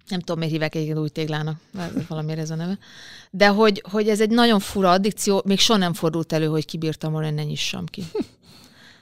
Nem 0.07 0.19
tudom, 0.19 0.37
miért 0.37 0.51
hívják 0.51 0.75
egyébként 0.75 0.99
új 0.99 1.09
téglának, 1.09 1.59
valamiért 2.07 2.39
ez 2.39 2.49
a 2.49 2.55
neve. 2.55 2.77
De 3.31 3.47
hogy, 3.47 3.83
hogy 3.91 4.09
ez 4.09 4.21
egy 4.21 4.29
nagyon 4.29 4.59
fura 4.59 4.91
addikció, 4.91 5.41
még 5.45 5.59
soha 5.59 5.79
nem 5.79 5.93
fordult 5.93 6.33
elő, 6.33 6.45
hogy 6.45 6.65
kibírtam 6.65 7.11
volna, 7.11 7.29
ne 7.29 7.43
nyissam 7.43 7.85
ki. 7.85 8.03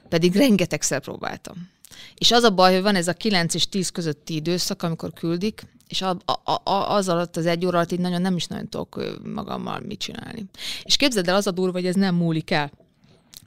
Pedig 0.10 0.36
rengetegszer 0.36 1.00
próbáltam. 1.00 1.70
És 2.16 2.32
az 2.32 2.44
a 2.44 2.50
baj, 2.50 2.74
hogy 2.74 2.82
van 2.82 2.96
ez 2.96 3.08
a 3.08 3.14
9 3.14 3.54
és 3.54 3.70
10 3.70 3.90
közötti 3.90 4.36
időszak, 4.36 4.84
amikor 4.84 5.14
küldik, 5.14 5.64
és 5.88 6.02
a, 6.02 6.18
a, 6.44 6.72
a, 6.72 6.94
az 6.94 7.10
alatt 7.10 7.38
az 7.38 7.46
egy 7.46 7.66
óra 7.66 7.78
alatt 7.78 7.92
így 7.92 8.00
nagyon 8.00 8.22
nem 8.22 8.36
is 8.36 8.46
nagyon 8.48 8.70
tudok 8.70 9.20
magammal 9.34 9.80
mit 9.80 10.00
csinálni. 10.00 10.46
És 10.84 10.96
képzeld 10.96 11.28
el, 11.28 11.36
az 11.36 11.48
a 11.48 11.52
durva, 11.52 11.72
hogy 11.72 11.86
ez 11.86 11.96
nem 11.96 12.16
múlik 12.16 12.52
el. 12.52 12.72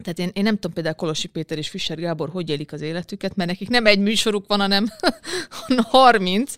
Tehát 0.03 0.19
én, 0.19 0.31
én 0.33 0.43
nem 0.43 0.55
tudom 0.55 0.73
például 0.73 0.95
Kolosi 0.95 1.29
Péter 1.29 1.59
és 1.59 1.69
Fischer 1.69 1.99
Gábor 1.99 2.29
hogy 2.29 2.51
élik 2.51 2.73
az 2.73 2.81
életüket, 2.81 3.37
mert 3.37 3.51
nekik 3.51 3.69
nem 3.69 3.87
egy 3.87 3.99
műsoruk 3.99 4.47
van, 4.47 4.61
hanem 4.61 4.87
30, 5.77 6.55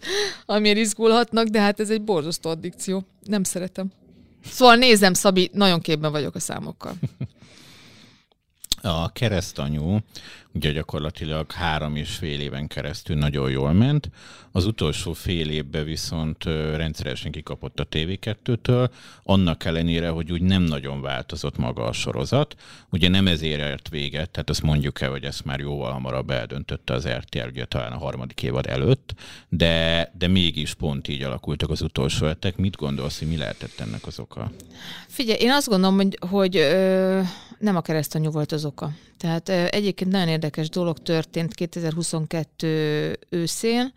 amiért 0.46 0.78
izgulhatnak, 0.78 1.46
de 1.46 1.60
hát 1.60 1.80
ez 1.80 1.90
egy 1.90 2.02
borzasztó 2.02 2.50
addikció. 2.50 3.04
Nem 3.22 3.42
szeretem. 3.42 3.92
Szóval 4.44 4.76
nézem, 4.76 5.14
Szabi, 5.14 5.50
nagyon 5.52 5.80
képben 5.80 6.12
vagyok 6.12 6.34
a 6.34 6.40
számokkal. 6.40 6.94
A 8.82 9.12
keresztanyú 9.12 9.98
ugye 10.56 10.72
gyakorlatilag 10.72 11.52
három 11.52 11.96
és 11.96 12.10
fél 12.10 12.40
éven 12.40 12.66
keresztül 12.66 13.16
nagyon 13.16 13.50
jól 13.50 13.72
ment. 13.72 14.10
Az 14.52 14.66
utolsó 14.66 15.12
fél 15.12 15.50
évben 15.50 15.84
viszont 15.84 16.44
rendszeresen 16.74 17.30
kikapott 17.30 17.80
a 17.80 17.86
TV2-től, 17.86 18.90
annak 19.22 19.64
ellenére, 19.64 20.08
hogy 20.08 20.32
úgy 20.32 20.42
nem 20.42 20.62
nagyon 20.62 21.00
változott 21.00 21.56
maga 21.56 21.84
a 21.84 21.92
sorozat. 21.92 22.56
Ugye 22.90 23.08
nem 23.08 23.26
ezért 23.26 23.60
ért 23.60 23.88
véget, 23.88 24.30
tehát 24.30 24.50
azt 24.50 24.62
mondjuk 24.62 25.00
el, 25.00 25.10
hogy 25.10 25.24
ezt 25.24 25.44
már 25.44 25.60
jóval 25.60 25.92
hamarabb 25.92 26.30
eldöntötte 26.30 26.94
az 26.94 27.08
RTL, 27.08 27.48
ugye 27.48 27.64
talán 27.64 27.92
a 27.92 27.98
harmadik 27.98 28.42
évad 28.42 28.66
előtt, 28.66 29.14
de, 29.48 30.10
de 30.18 30.26
mégis 30.26 30.74
pont 30.74 31.08
így 31.08 31.22
alakultak 31.22 31.70
az 31.70 31.82
utolsó 31.82 32.26
hetek. 32.26 32.56
Mit 32.56 32.76
gondolsz, 32.76 33.18
hogy 33.18 33.28
mi 33.28 33.36
lehetett 33.36 33.80
ennek 33.80 34.06
az 34.06 34.18
oka? 34.18 34.50
Figyelj, 35.08 35.38
én 35.38 35.50
azt 35.50 35.68
gondolom, 35.68 35.96
hogy, 35.96 36.18
hogy 36.20 36.56
ö, 36.56 37.20
nem 37.58 37.76
a 37.76 37.80
keresztanyú 37.80 38.30
volt 38.30 38.52
az 38.52 38.64
oka. 38.64 38.90
Tehát 39.18 39.48
ö, 39.48 39.64
egyébként 39.70 40.10
nagyon 40.10 40.28
érdekes 40.28 40.45
dolog 40.68 40.98
történt 40.98 41.54
2022 41.54 43.18
őszén. 43.28 43.92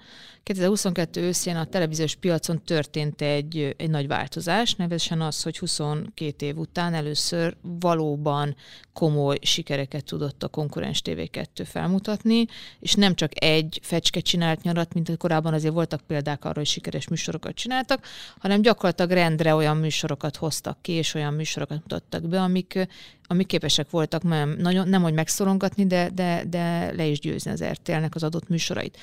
2022 0.49 1.21
őszén 1.21 1.55
a 1.55 1.65
televíziós 1.65 2.15
piacon 2.15 2.63
történt 2.63 3.21
egy, 3.21 3.75
egy 3.77 3.89
nagy 3.89 4.07
változás, 4.07 4.75
nevezetesen 4.75 5.21
az, 5.21 5.43
hogy 5.43 5.57
22 5.57 6.45
év 6.45 6.57
után 6.57 6.93
először 6.93 7.55
valóban 7.61 8.55
komoly 8.93 9.37
sikereket 9.41 10.03
tudott 10.03 10.43
a 10.43 10.47
konkurens 10.47 11.01
TV2 11.05 11.65
felmutatni, 11.65 12.45
és 12.79 12.93
nem 12.93 13.15
csak 13.15 13.43
egy 13.43 13.79
fecske 13.83 14.19
csinált 14.19 14.61
nyarat, 14.61 14.93
mint 14.93 15.17
korábban 15.17 15.53
azért 15.53 15.73
voltak 15.73 16.01
példák 16.01 16.45
arra, 16.45 16.57
hogy 16.57 16.67
sikeres 16.67 17.07
műsorokat 17.07 17.55
csináltak, 17.55 18.05
hanem 18.39 18.61
gyakorlatilag 18.61 19.11
rendre 19.11 19.55
olyan 19.55 19.77
műsorokat 19.77 20.35
hoztak 20.35 20.81
ki, 20.81 20.91
és 20.91 21.13
olyan 21.13 21.33
műsorokat 21.33 21.77
mutattak 21.77 22.27
be, 22.27 22.41
amik, 22.41 22.87
amik 23.27 23.47
képesek 23.47 23.89
voltak 23.89 24.23
nem, 24.23 24.55
nagyon, 24.59 24.87
nem 24.87 25.01
hogy 25.01 25.13
megszorongatni, 25.13 25.85
de, 25.85 26.09
de, 26.13 26.43
de 26.47 26.91
le 26.91 27.05
is 27.05 27.19
győzni 27.19 27.51
az 27.51 27.63
RTL-nek 27.63 28.15
az 28.15 28.23
adott 28.23 28.47
műsorait. 28.47 28.97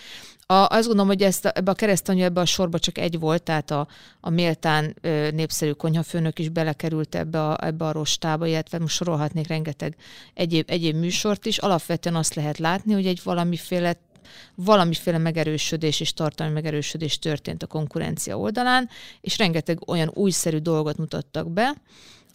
A, 0.49 0.55
azt 0.55 0.87
gondolom, 0.87 1.07
hogy 1.07 1.23
ezt 1.23 1.36
a, 1.45 1.51
ebbe 1.55 1.71
a 1.71 1.75
keresztanyú, 1.75 2.23
ebbe 2.23 2.41
a 2.41 2.45
sorba 2.45 2.79
csak 2.79 2.99
egy 2.99 3.19
volt, 3.19 3.43
tehát 3.43 3.71
a, 3.71 3.89
a 4.21 4.31
méltán 4.31 4.97
ö, 5.01 5.31
népszerű 5.31 5.71
konyhafőnök 5.71 6.39
is 6.39 6.49
belekerült 6.49 7.15
ebbe 7.15 7.49
a, 7.49 7.65
ebbe 7.65 7.85
a 7.85 7.93
rostába, 7.93 8.47
illetve 8.47 8.79
most 8.79 8.95
sorolhatnék 8.95 9.47
rengeteg 9.47 9.97
egyéb, 10.35 10.71
egyéb 10.71 10.97
műsort 10.97 11.47
is. 11.47 11.59
Alapvetően 11.59 12.17
azt 12.17 12.35
lehet 12.35 12.59
látni, 12.59 12.93
hogy 12.93 13.07
egy 13.07 13.21
valamiféle 13.25 13.97
valamiféle 14.55 15.19
megerősödés 15.19 16.01
és 16.01 16.13
tartalmi 16.13 16.53
megerősödés 16.53 17.19
történt 17.19 17.63
a 17.63 17.67
konkurencia 17.67 18.39
oldalán, 18.39 18.89
és 19.21 19.39
rengeteg 19.39 19.89
olyan 19.89 20.11
újszerű 20.15 20.59
dolgot 20.59 20.97
mutattak 20.97 21.51
be, 21.51 21.75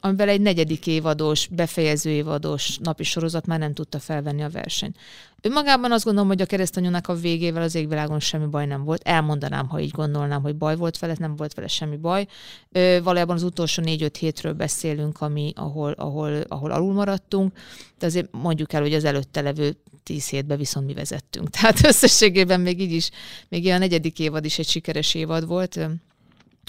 amivel 0.01 0.29
egy 0.29 0.41
negyedik 0.41 0.87
évados, 0.87 1.47
befejező 1.47 2.09
évados 2.09 2.77
napi 2.77 3.03
sorozat 3.03 3.45
már 3.45 3.59
nem 3.59 3.73
tudta 3.73 3.99
felvenni 3.99 4.43
a 4.43 4.49
versenyt. 4.49 4.97
Önmagában 5.41 5.91
azt 5.91 6.03
gondolom, 6.03 6.29
hogy 6.29 6.41
a 6.41 6.45
keresztanyúnak 6.45 7.07
a 7.07 7.15
végével 7.15 7.61
az 7.61 7.75
égvilágon 7.75 8.19
semmi 8.19 8.45
baj 8.45 8.65
nem 8.65 8.83
volt. 8.83 9.01
Elmondanám, 9.03 9.67
ha 9.67 9.79
így 9.79 9.91
gondolnám, 9.91 10.41
hogy 10.41 10.55
baj 10.55 10.75
volt 10.75 10.99
vele, 10.99 11.15
nem 11.17 11.35
volt 11.35 11.53
vele 11.53 11.67
semmi 11.67 11.97
baj. 11.97 12.27
Ö, 12.71 12.99
valójában 13.03 13.35
az 13.35 13.43
utolsó 13.43 13.83
négy-öt 13.83 14.17
hétről 14.17 14.53
beszélünk, 14.53 15.21
ami, 15.21 15.53
ahol, 15.55 15.91
ahol, 15.91 16.41
ahol 16.47 16.71
alul 16.71 16.93
maradtunk, 16.93 17.57
de 17.99 18.05
azért 18.05 18.27
mondjuk 18.31 18.73
el, 18.73 18.81
hogy 18.81 18.93
az 18.93 19.03
előtte 19.03 19.41
levő 19.41 19.75
tíz 20.03 20.29
hétben 20.29 20.57
viszont 20.57 20.85
mi 20.85 20.93
vezettünk. 20.93 21.49
Tehát 21.59 21.85
összességében 21.85 22.61
még 22.61 22.81
így 22.81 22.91
is, 22.93 23.09
még 23.49 23.67
a 23.67 23.77
negyedik 23.77 24.19
évad 24.19 24.45
is 24.45 24.59
egy 24.59 24.67
sikeres 24.67 25.13
évad 25.13 25.47
volt. 25.47 25.79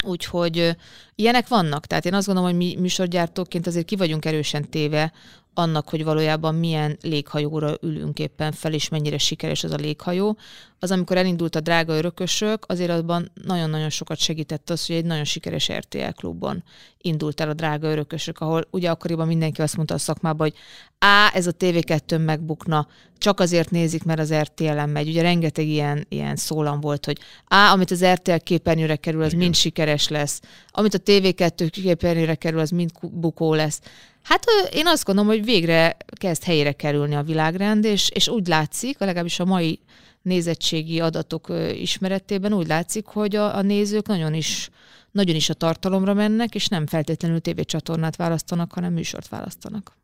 Úgyhogy 0.03 0.75
ilyenek 1.15 1.47
vannak. 1.47 1.85
Tehát 1.85 2.05
én 2.05 2.13
azt 2.13 2.25
gondolom, 2.25 2.49
hogy 2.49 2.59
mi 2.59 2.75
műsorgyártóként 2.79 3.67
azért 3.67 3.85
ki 3.85 3.95
vagyunk 3.95 4.25
erősen 4.25 4.69
téve 4.69 5.11
annak, 5.53 5.89
hogy 5.89 6.03
valójában 6.03 6.55
milyen 6.55 6.97
léghajóra 7.01 7.77
ülünk 7.81 8.19
éppen 8.19 8.51
fel, 8.51 8.73
és 8.73 8.89
mennyire 8.89 9.17
sikeres 9.17 9.63
az 9.63 9.71
a 9.71 9.75
léghajó. 9.75 10.37
Az, 10.79 10.91
amikor 10.91 11.17
elindult 11.17 11.55
a 11.55 11.59
drága 11.59 11.95
örökösök, 11.95 12.65
azért 12.67 12.89
abban 12.89 13.31
nagyon-nagyon 13.45 13.89
sokat 13.89 14.17
segített 14.17 14.69
az, 14.69 14.85
hogy 14.85 14.95
egy 14.95 15.05
nagyon 15.05 15.23
sikeres 15.23 15.71
RTL 15.71 16.09
klubban 16.15 16.63
indult 16.97 17.41
el 17.41 17.49
a 17.49 17.53
drága 17.53 17.91
örökösök, 17.91 18.39
ahol 18.39 18.67
ugye 18.71 18.89
akkoriban 18.89 19.27
mindenki 19.27 19.61
azt 19.61 19.75
mondta 19.75 19.93
a 19.93 19.97
szakmában, 19.97 20.47
hogy 20.47 20.57
á, 20.99 21.31
ez 21.33 21.47
a 21.47 21.51
TV2 21.51 22.25
megbukna, 22.25 22.87
csak 23.17 23.39
azért 23.39 23.69
nézik, 23.69 24.03
mert 24.03 24.19
az 24.19 24.33
RTL-en 24.33 24.89
megy. 24.89 25.07
Ugye 25.07 25.21
rengeteg 25.21 25.67
ilyen, 25.67 26.05
ilyen 26.09 26.35
szólam 26.35 26.79
volt, 26.79 27.05
hogy 27.05 27.19
á, 27.47 27.71
amit 27.71 27.91
az 27.91 28.05
RTL 28.05 28.35
képernyőre 28.35 28.95
kerül, 28.95 29.21
az 29.21 29.27
Igen. 29.27 29.39
mind 29.39 29.55
sikeres 29.55 30.07
lesz. 30.07 30.41
Amit 30.67 30.93
a 30.93 30.99
TV2 30.99 31.67
képernyőre 31.71 32.35
kerül, 32.35 32.59
az 32.59 32.69
mind 32.69 32.91
bukó 33.01 33.53
lesz. 33.53 33.81
Hát 34.23 34.45
én 34.71 34.87
azt 34.87 35.05
gondolom, 35.05 35.29
hogy 35.31 35.45
végre 35.45 35.97
kezd 36.17 36.43
helyére 36.43 36.71
kerülni 36.71 37.15
a 37.15 37.23
világrend, 37.23 37.85
és, 37.85 38.09
és 38.09 38.27
úgy 38.27 38.47
látszik, 38.47 38.99
legalábbis 38.99 39.39
a 39.39 39.45
mai 39.45 39.79
nézettségi 40.21 40.99
adatok 40.99 41.53
ismeretében 41.73 42.53
úgy 42.53 42.67
látszik, 42.67 43.05
hogy 43.05 43.35
a, 43.35 43.55
a 43.55 43.61
nézők 43.61 44.07
nagyon 44.07 44.33
is, 44.33 44.69
nagyon 45.11 45.35
is 45.35 45.49
a 45.49 45.53
tartalomra 45.53 46.13
mennek, 46.13 46.55
és 46.55 46.67
nem 46.67 46.87
feltétlenül 46.87 47.39
tévécsatornát 47.39 48.15
választanak, 48.15 48.73
hanem 48.73 48.93
műsort 48.93 49.27
választanak. 49.27 49.97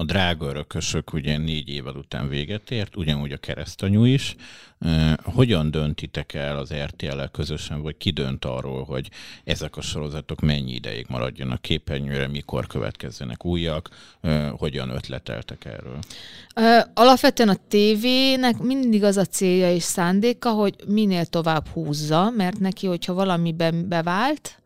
A 0.00 0.04
drága 0.04 0.46
örökösök 0.46 1.12
ugye 1.12 1.38
négy 1.38 1.68
évad 1.68 1.96
után 1.96 2.28
véget 2.28 2.70
ért, 2.70 2.96
ugyanúgy 2.96 3.32
a 3.32 3.36
keresztanyú 3.36 4.04
is. 4.04 4.36
Hogyan 5.22 5.70
döntitek 5.70 6.34
el 6.34 6.58
az 6.58 6.74
RTL-el 6.74 7.28
közösen, 7.28 7.82
vagy 7.82 7.96
ki 7.96 8.10
dönt 8.10 8.44
arról, 8.44 8.84
hogy 8.84 9.10
ezek 9.44 9.76
a 9.76 9.80
sorozatok 9.80 10.40
mennyi 10.40 10.72
ideig 10.72 11.06
maradjanak 11.08 11.62
képernyőre, 11.62 12.26
mikor 12.26 12.66
következzenek 12.66 13.44
újak, 13.44 13.88
hogyan 14.50 14.88
ötleteltek 14.90 15.64
erről? 15.64 15.98
Alapvetően 16.94 17.48
a 17.48 17.58
tévének 17.68 18.58
mindig 18.58 19.04
az 19.04 19.16
a 19.16 19.24
célja 19.24 19.72
és 19.72 19.82
szándéka, 19.82 20.50
hogy 20.50 20.74
minél 20.86 21.26
tovább 21.26 21.66
húzza, 21.68 22.30
mert 22.36 22.58
neki, 22.58 22.86
hogyha 22.86 23.14
valamiben 23.14 23.88
bevált, 23.88 24.58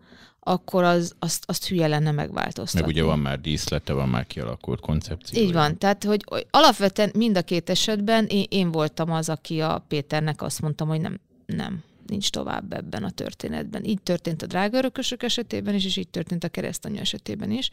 akkor 0.45 0.85
az, 0.85 1.15
azt, 1.19 1.45
azt 1.47 1.67
hülye 1.67 1.87
lenne 1.87 2.11
megváltoztatni. 2.11 2.81
Meg 2.81 2.89
ugye 2.89 3.03
van 3.03 3.19
már 3.19 3.41
díszlete, 3.41 3.93
van 3.93 4.09
már 4.09 4.27
kialakult 4.27 4.81
koncepció. 4.81 5.43
Így 5.43 5.53
van, 5.53 5.79
tehát 5.79 6.05
hogy 6.05 6.25
alapvetően 6.51 7.11
mind 7.15 7.37
a 7.37 7.43
két 7.43 7.71
esetben 7.71 8.27
én, 8.27 8.45
én 8.49 8.71
voltam 8.71 9.11
az, 9.11 9.29
aki 9.29 9.61
a 9.61 9.85
Péternek 9.89 10.43
azt 10.43 10.61
mondtam, 10.61 10.89
hogy 10.89 11.01
nem, 11.01 11.21
nem, 11.47 11.83
nincs 12.13 12.31
tovább 12.31 12.73
ebben 12.73 13.05
a 13.05 13.11
történetben. 13.11 13.85
Így 13.85 14.03
történt 14.03 14.43
a 14.43 14.47
drága 14.47 14.77
örökösök 14.77 15.23
esetében 15.23 15.75
is, 15.75 15.85
és 15.85 15.97
így 15.97 16.09
történt 16.09 16.45
a 16.45 16.49
keresztanyja 16.49 17.01
esetében 17.01 17.51
is. 17.51 17.71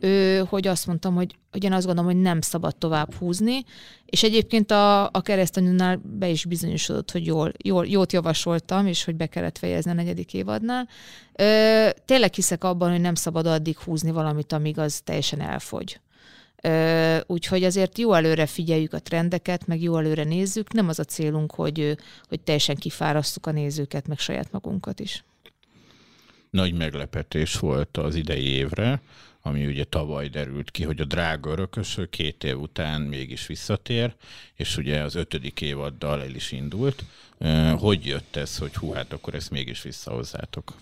Ő, 0.00 0.38
hogy 0.38 0.66
azt 0.66 0.86
mondtam, 0.86 1.14
hogy, 1.14 1.36
hogy 1.50 1.64
én 1.64 1.72
azt 1.72 1.86
gondolom, 1.86 2.12
hogy 2.12 2.20
nem 2.20 2.40
szabad 2.40 2.76
tovább 2.76 3.14
húzni, 3.14 3.64
és 4.06 4.22
egyébként 4.22 4.70
a, 4.70 5.04
a 5.04 5.20
keresztanyúnál 5.22 6.00
be 6.18 6.28
is 6.28 6.44
bizonyosodott, 6.44 7.10
hogy 7.10 7.26
jól, 7.26 7.52
jól, 7.64 7.86
jót 7.86 8.12
javasoltam, 8.12 8.86
és 8.86 9.04
hogy 9.04 9.14
be 9.14 9.26
kellett 9.26 9.58
fejezni 9.58 9.90
a 9.90 9.94
negyedik 9.94 10.34
évadnál. 10.34 10.88
Ö, 11.32 11.88
tényleg 12.04 12.34
hiszek 12.34 12.64
abban, 12.64 12.90
hogy 12.90 13.00
nem 13.00 13.14
szabad 13.14 13.46
addig 13.46 13.78
húzni 13.78 14.10
valamit, 14.10 14.52
amíg 14.52 14.78
az 14.78 15.00
teljesen 15.04 15.40
elfogy. 15.40 16.00
Úgyhogy 17.26 17.64
azért 17.64 17.98
jó 17.98 18.12
előre 18.12 18.46
figyeljük 18.46 18.92
a 18.92 19.00
trendeket, 19.00 19.66
meg 19.66 19.82
jó 19.82 19.98
előre 19.98 20.24
nézzük. 20.24 20.72
Nem 20.72 20.88
az 20.88 20.98
a 20.98 21.04
célunk, 21.04 21.52
hogy, 21.54 21.96
hogy 22.28 22.40
teljesen 22.40 22.76
kifárasztuk 22.76 23.46
a 23.46 23.50
nézőket, 23.50 24.06
meg 24.06 24.18
saját 24.18 24.52
magunkat 24.52 25.00
is. 25.00 25.24
Nagy 26.50 26.74
meglepetés 26.74 27.58
volt 27.58 27.96
az 27.96 28.14
idei 28.14 28.44
évre, 28.46 29.00
ami 29.42 29.66
ugye 29.66 29.84
tavaly 29.84 30.28
derült 30.28 30.70
ki, 30.70 30.82
hogy 30.82 31.00
a 31.00 31.04
drága 31.04 31.50
örököső 31.50 32.08
két 32.08 32.44
év 32.44 32.60
után 32.60 33.00
mégis 33.00 33.46
visszatér, 33.46 34.14
és 34.54 34.76
ugye 34.76 35.02
az 35.02 35.14
ötödik 35.14 35.60
évaddal 35.60 36.22
el 36.22 36.34
is 36.34 36.52
indult. 36.52 37.04
Hogy 37.78 38.06
jött 38.06 38.36
ez, 38.36 38.58
hogy 38.58 38.74
hú, 38.74 38.92
hát 38.92 39.12
akkor 39.12 39.34
ezt 39.34 39.50
mégis 39.50 39.82
visszahozzátok? 39.82 40.74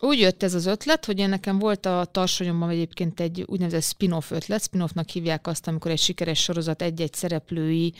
Úgy 0.00 0.18
jött 0.18 0.42
ez 0.42 0.54
az 0.54 0.66
ötlet, 0.66 1.04
hogy 1.04 1.18
én 1.18 1.28
nekem 1.28 1.58
volt 1.58 1.86
a 1.86 2.04
tarsonyomban 2.10 2.70
egyébként 2.70 3.20
egy 3.20 3.44
úgynevezett 3.46 3.82
spin-off 3.82 4.30
ötlet. 4.30 4.62
Spin-offnak 4.62 5.08
hívják 5.08 5.46
azt, 5.46 5.68
amikor 5.68 5.90
egy 5.90 5.98
sikeres 5.98 6.42
sorozat 6.42 6.82
egy-egy 6.82 7.14
szereplői 7.14 7.94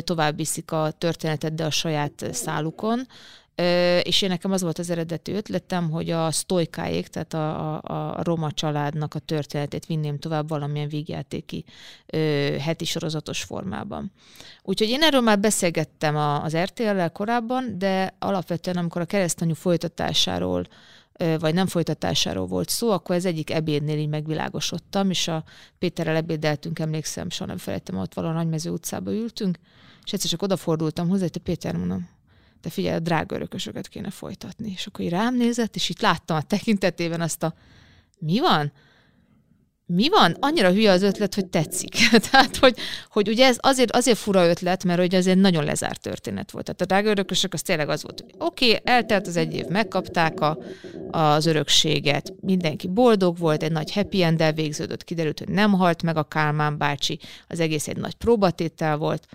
tovább 0.00 0.36
viszik 0.36 0.72
a 0.72 0.90
történetet, 0.98 1.54
de 1.54 1.64
a 1.64 1.70
saját 1.70 2.26
szálukon. 2.32 3.06
És 4.02 4.22
én 4.22 4.28
nekem 4.28 4.52
az 4.52 4.62
volt 4.62 4.78
az 4.78 4.90
eredeti 4.90 5.32
ötletem, 5.32 5.90
hogy 5.90 6.10
a 6.10 6.30
sztojkáék, 6.30 7.06
tehát 7.06 7.34
a, 7.34 7.74
a, 7.74 8.18
a 8.18 8.22
roma 8.22 8.52
családnak 8.52 9.14
a 9.14 9.18
történetét 9.18 9.86
vinném 9.86 10.18
tovább 10.18 10.48
valamilyen 10.48 10.88
vígjátéki 10.88 11.64
heti 12.60 12.84
sorozatos 12.84 13.42
formában. 13.42 14.12
Úgyhogy 14.62 14.88
én 14.88 15.02
erről 15.02 15.20
már 15.20 15.40
beszélgettem 15.40 16.16
az 16.16 16.56
RTL-lel 16.56 17.10
korábban, 17.10 17.78
de 17.78 18.14
alapvetően 18.18 18.76
amikor 18.76 19.00
a 19.00 19.04
keresztanyú 19.04 19.54
folytatásáról 19.54 20.66
vagy 21.38 21.54
nem 21.54 21.66
folytatásáról 21.66 22.46
volt 22.46 22.68
szó, 22.68 22.90
akkor 22.90 23.14
ez 23.14 23.24
egyik 23.24 23.50
ebédnél 23.50 23.98
így 23.98 24.08
megvilágosodtam, 24.08 25.10
és 25.10 25.28
a 25.28 25.44
Péterrel 25.78 26.16
ebédeltünk, 26.16 26.78
emlékszem, 26.78 27.30
soha 27.30 27.46
nem 27.46 27.58
felejtem, 27.58 27.96
ott 27.96 28.14
valahol 28.14 28.36
Nagymező 28.36 28.70
utcába 28.70 29.12
ültünk, 29.12 29.58
és 30.04 30.12
egyszer 30.12 30.30
csak 30.30 30.42
odafordultam 30.42 31.08
hozzá, 31.08 31.22
hogy 31.22 31.30
te 31.30 31.38
Péter, 31.38 31.76
mondom, 31.76 32.08
te 32.60 32.70
figyelj, 32.70 32.96
a 32.96 33.00
drága 33.00 33.34
örökösöket 33.34 33.88
kéne 33.88 34.10
folytatni. 34.10 34.70
És 34.70 34.86
akkor 34.86 35.04
így 35.04 35.10
rám 35.10 35.36
nézett, 35.36 35.74
és 35.74 35.88
itt 35.88 36.00
láttam 36.00 36.36
a 36.36 36.42
tekintetében 36.42 37.20
azt 37.20 37.42
a, 37.42 37.54
mi 38.18 38.40
van? 38.40 38.72
Mi 39.86 40.08
van? 40.08 40.36
Annyira 40.40 40.72
hülye 40.72 40.90
az 40.90 41.02
ötlet, 41.02 41.34
hogy 41.34 41.46
tetszik. 41.46 41.94
Tehát, 42.30 42.56
hogy, 42.56 42.76
hogy 43.08 43.28
ugye 43.28 43.46
ez 43.46 43.56
azért, 43.60 43.96
azért 43.96 44.18
fura 44.18 44.48
ötlet, 44.48 44.84
mert 44.84 44.98
hogy 44.98 45.14
ez 45.14 45.26
egy 45.26 45.38
nagyon 45.38 45.64
lezárt 45.64 46.00
történet 46.00 46.50
volt. 46.50 46.64
Tehát 46.64 46.80
a 46.80 46.84
drága 46.84 47.10
örökösök 47.10 47.52
az 47.52 47.62
tényleg 47.62 47.88
az 47.88 48.02
volt, 48.02 48.20
hogy 48.20 48.34
oké, 48.38 48.66
okay, 48.66 48.80
eltelt 48.84 49.26
az 49.26 49.36
egy 49.36 49.54
év, 49.54 49.64
megkapták 49.66 50.40
a, 50.40 50.58
az 51.10 51.46
örökséget, 51.46 52.32
mindenki 52.40 52.88
boldog 52.88 53.38
volt, 53.38 53.62
egy 53.62 53.72
nagy 53.72 53.92
happy 53.92 54.22
end 54.22 54.54
végződött, 54.54 55.04
kiderült, 55.04 55.38
hogy 55.38 55.48
nem 55.48 55.72
halt 55.72 56.02
meg 56.02 56.16
a 56.16 56.22
Kálmán 56.22 56.78
bácsi, 56.78 57.18
az 57.48 57.60
egész 57.60 57.88
egy 57.88 57.96
nagy 57.96 58.14
próbatétel 58.14 58.96
volt, 58.96 59.26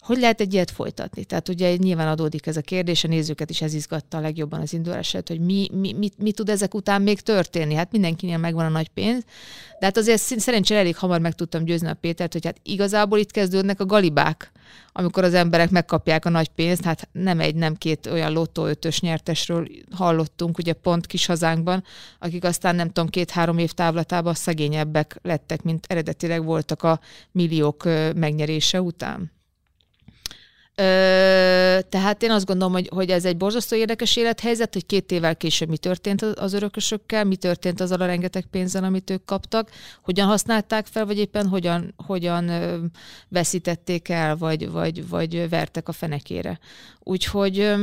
hogy 0.00 0.18
lehet 0.18 0.40
egy 0.40 0.52
ilyet 0.52 0.70
folytatni? 0.70 1.24
Tehát 1.24 1.48
ugye 1.48 1.76
nyilván 1.76 2.08
adódik 2.08 2.46
ez 2.46 2.56
a 2.56 2.60
kérdés, 2.60 3.04
a 3.04 3.08
nézőket 3.08 3.50
is 3.50 3.62
ez 3.62 3.74
izgatta 3.74 4.16
a 4.16 4.20
legjobban 4.20 4.60
az 4.60 4.72
indulását, 4.72 5.28
hogy 5.28 5.40
mi, 5.40 5.68
mi, 5.72 5.92
mi, 5.92 6.10
mi 6.18 6.32
tud 6.32 6.48
ezek 6.48 6.74
után 6.74 7.02
még 7.02 7.20
történni. 7.20 7.74
Hát 7.74 7.92
mindenkinél 7.92 8.38
megvan 8.38 8.64
a 8.64 8.68
nagy 8.68 8.88
pénz, 8.88 9.24
de 9.78 9.86
hát 9.86 9.96
azért 9.96 10.20
szerencsére 10.20 10.80
elég 10.80 10.96
hamar 10.96 11.20
meg 11.20 11.34
tudtam 11.34 11.64
győzni 11.64 11.88
a 11.88 11.94
Pétert, 11.94 12.32
hogy 12.32 12.44
hát 12.44 12.60
igazából 12.62 13.18
itt 13.18 13.30
kezdődnek 13.30 13.80
a 13.80 13.86
galibák, 13.86 14.52
amikor 14.92 15.24
az 15.24 15.34
emberek 15.34 15.70
megkapják 15.70 16.24
a 16.24 16.30
nagy 16.30 16.48
pénzt, 16.48 16.84
hát 16.84 17.08
nem 17.12 17.40
egy, 17.40 17.54
nem 17.54 17.74
két 17.74 18.06
olyan 18.06 18.32
lottó 18.32 18.66
ötös 18.66 19.00
nyertesről 19.00 19.68
hallottunk, 19.90 20.58
ugye 20.58 20.72
pont 20.72 21.06
kis 21.06 21.26
hazánkban, 21.26 21.84
akik 22.18 22.44
aztán 22.44 22.74
nem 22.74 22.86
tudom, 22.86 23.08
két-három 23.08 23.58
év 23.58 23.72
távlatában 23.72 24.34
szegényebbek 24.34 25.18
lettek, 25.22 25.62
mint 25.62 25.86
eredetileg 25.88 26.44
voltak 26.44 26.82
a 26.82 27.00
milliók 27.32 27.84
megnyerése 28.14 28.82
után. 28.82 29.36
Ö, 30.80 31.78
tehát 31.88 32.22
én 32.22 32.30
azt 32.30 32.46
gondolom, 32.46 32.72
hogy, 32.72 32.88
hogy 32.94 33.10
ez 33.10 33.24
egy 33.24 33.36
borzasztó 33.36 33.76
érdekes 33.76 34.16
élethelyzet, 34.16 34.72
hogy 34.72 34.86
két 34.86 35.12
évvel 35.12 35.36
később 35.36 35.68
mi 35.68 35.76
történt 35.76 36.22
az 36.22 36.52
örökösökkel, 36.52 37.24
mi 37.24 37.36
történt 37.36 37.80
azzal 37.80 38.00
a 38.00 38.06
rengeteg 38.06 38.44
pénzzel, 38.50 38.84
amit 38.84 39.10
ők 39.10 39.24
kaptak, 39.24 39.70
hogyan 40.02 40.26
használták 40.26 40.86
fel, 40.86 41.06
vagy 41.06 41.18
éppen 41.18 41.46
hogyan, 41.46 41.94
hogyan 42.06 42.50
veszítették 43.28 44.08
el, 44.08 44.36
vagy, 44.36 44.70
vagy, 44.70 45.08
vagy 45.08 45.48
vertek 45.48 45.88
a 45.88 45.92
fenekére. 45.92 46.58
Úgyhogy 46.98 47.74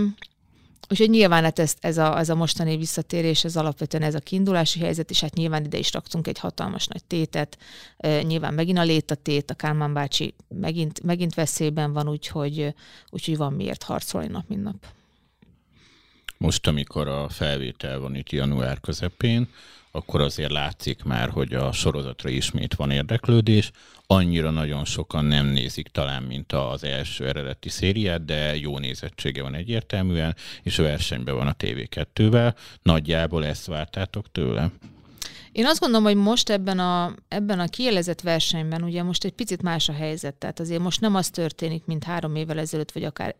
Úgyhogy 0.89 1.09
nyilván 1.09 1.43
hát 1.43 1.59
ez, 1.59 1.75
ez, 1.79 1.97
a, 1.97 2.17
ez 2.17 2.29
a 2.29 2.35
mostani 2.35 2.77
visszatérés, 2.77 3.43
ez 3.43 3.55
alapvetően 3.55 4.03
ez 4.03 4.15
a 4.15 4.19
kiindulási 4.19 4.79
helyzet, 4.79 5.09
és 5.09 5.19
hát 5.19 5.33
nyilván 5.33 5.65
ide 5.65 5.77
is 5.77 5.93
raktunk 5.93 6.27
egy 6.27 6.39
hatalmas 6.39 6.87
nagy 6.87 7.03
tétet. 7.03 7.57
E, 7.97 8.21
nyilván 8.21 8.53
megint 8.53 8.77
a 8.77 8.83
létatét, 8.83 9.49
a 9.51 9.53
Kálmán 9.53 9.93
bácsi 9.93 10.33
megint, 10.47 11.03
megint 11.03 11.33
veszélyben 11.33 11.93
van, 11.93 12.09
úgyhogy, 12.09 12.73
úgyhogy 13.09 13.37
van 13.37 13.53
miért 13.53 13.83
harcolni 13.83 14.27
nap, 14.27 14.47
mint 14.47 14.63
nap. 14.63 14.85
Most, 16.37 16.67
amikor 16.67 17.07
a 17.07 17.29
felvétel 17.29 17.99
van 17.99 18.15
itt 18.15 18.29
január 18.29 18.79
közepén, 18.79 19.49
akkor 19.95 20.21
azért 20.21 20.51
látszik 20.51 21.03
már, 21.03 21.29
hogy 21.29 21.53
a 21.53 21.71
sorozatra 21.71 22.29
ismét 22.29 22.75
van 22.75 22.91
érdeklődés. 22.91 23.71
Annyira 24.07 24.49
nagyon 24.49 24.85
sokan 24.85 25.25
nem 25.25 25.45
nézik 25.45 25.87
talán, 25.87 26.23
mint 26.23 26.51
az 26.53 26.83
első 26.83 27.27
eredeti 27.27 27.69
szériát, 27.69 28.25
de 28.25 28.55
jó 28.55 28.77
nézettsége 28.79 29.41
van 29.41 29.55
egyértelműen, 29.55 30.35
és 30.63 30.79
a 30.79 30.83
versenyben 30.83 31.35
van 31.35 31.47
a 31.47 31.55
TV2-vel. 31.59 32.55
Nagyjából 32.81 33.45
ezt 33.45 33.65
vártátok 33.65 34.31
tőle? 34.31 34.71
Én 35.51 35.65
azt 35.65 35.79
gondolom, 35.79 36.05
hogy 36.05 36.15
most 36.15 36.49
ebben 36.49 36.79
a, 36.79 37.15
ebben 37.27 37.59
a 37.59 37.67
kielezett 37.67 38.21
versenyben 38.21 38.83
ugye 38.83 39.03
most 39.03 39.23
egy 39.23 39.31
picit 39.31 39.61
más 39.61 39.89
a 39.89 39.93
helyzet. 39.93 40.35
Tehát 40.35 40.59
azért 40.59 40.81
most 40.81 41.01
nem 41.01 41.15
az 41.15 41.29
történik, 41.29 41.85
mint 41.85 42.03
három 42.03 42.35
évvel 42.35 42.59
ezelőtt, 42.59 42.91
vagy 42.91 43.03
akár 43.03 43.35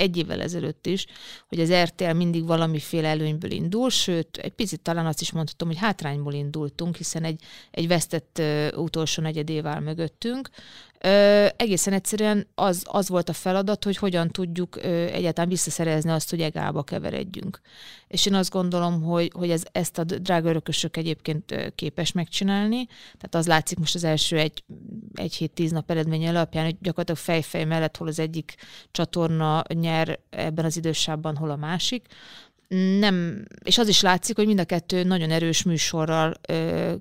egy 0.00 0.16
évvel 0.16 0.40
ezelőtt 0.40 0.86
is, 0.86 1.06
hogy 1.48 1.60
az 1.60 1.72
RTL 1.72 2.12
mindig 2.12 2.46
valamiféle 2.46 3.08
előnyből 3.08 3.50
indul, 3.50 3.90
sőt, 3.90 4.36
egy 4.36 4.52
picit 4.52 4.80
talán 4.80 5.06
azt 5.06 5.20
is 5.20 5.32
mondhatom, 5.32 5.68
hogy 5.68 5.78
hátrányból 5.78 6.32
indultunk, 6.32 6.96
hiszen 6.96 7.24
egy, 7.24 7.42
egy 7.70 7.88
vesztett 7.88 8.36
uh, 8.40 8.82
utolsó 8.82 9.22
negyedév 9.22 9.66
áll 9.66 9.80
mögöttünk, 9.80 10.48
Ö, 11.04 11.46
egészen 11.56 11.92
egyszerűen 11.92 12.46
az, 12.54 12.82
az 12.86 13.08
volt 13.08 13.28
a 13.28 13.32
feladat, 13.32 13.84
hogy 13.84 13.96
hogyan 13.96 14.28
tudjuk 14.30 14.76
ö, 14.76 14.88
egyáltalán 15.04 15.48
visszaszerezni 15.48 16.10
azt, 16.10 16.30
hogy 16.30 16.40
egába 16.40 16.82
keveredjünk. 16.82 17.60
És 18.08 18.26
én 18.26 18.34
azt 18.34 18.50
gondolom, 18.50 19.02
hogy, 19.02 19.30
hogy 19.34 19.50
ez, 19.50 19.62
ezt 19.72 19.98
a 19.98 20.04
drága 20.04 20.48
örökösök 20.48 20.96
egyébként 20.96 21.72
képes 21.74 22.12
megcsinálni. 22.12 22.86
Tehát 22.86 23.34
az 23.34 23.46
látszik 23.46 23.78
most 23.78 23.94
az 23.94 24.04
első 24.04 24.38
egy, 24.38 24.64
egy 25.14 25.34
hét, 25.34 25.52
tíz 25.52 25.70
nap 25.70 25.90
eredmény 25.90 26.28
alapján, 26.28 26.64
hogy 26.64 26.76
gyakorlatilag 26.80 27.20
fejfej 27.20 27.64
mellett 27.64 27.96
hol 27.96 28.08
az 28.08 28.18
egyik 28.18 28.54
csatorna 28.90 29.62
nyer 29.74 30.18
ebben 30.30 30.64
az 30.64 30.76
idősában, 30.76 31.36
hol 31.36 31.50
a 31.50 31.56
másik 31.56 32.06
nem, 32.74 33.44
és 33.62 33.78
az 33.78 33.88
is 33.88 34.00
látszik, 34.00 34.36
hogy 34.36 34.46
mind 34.46 34.60
a 34.60 34.64
kettő 34.64 35.02
nagyon 35.02 35.30
erős 35.30 35.62
műsorral 35.62 36.34
ö, 36.48 36.92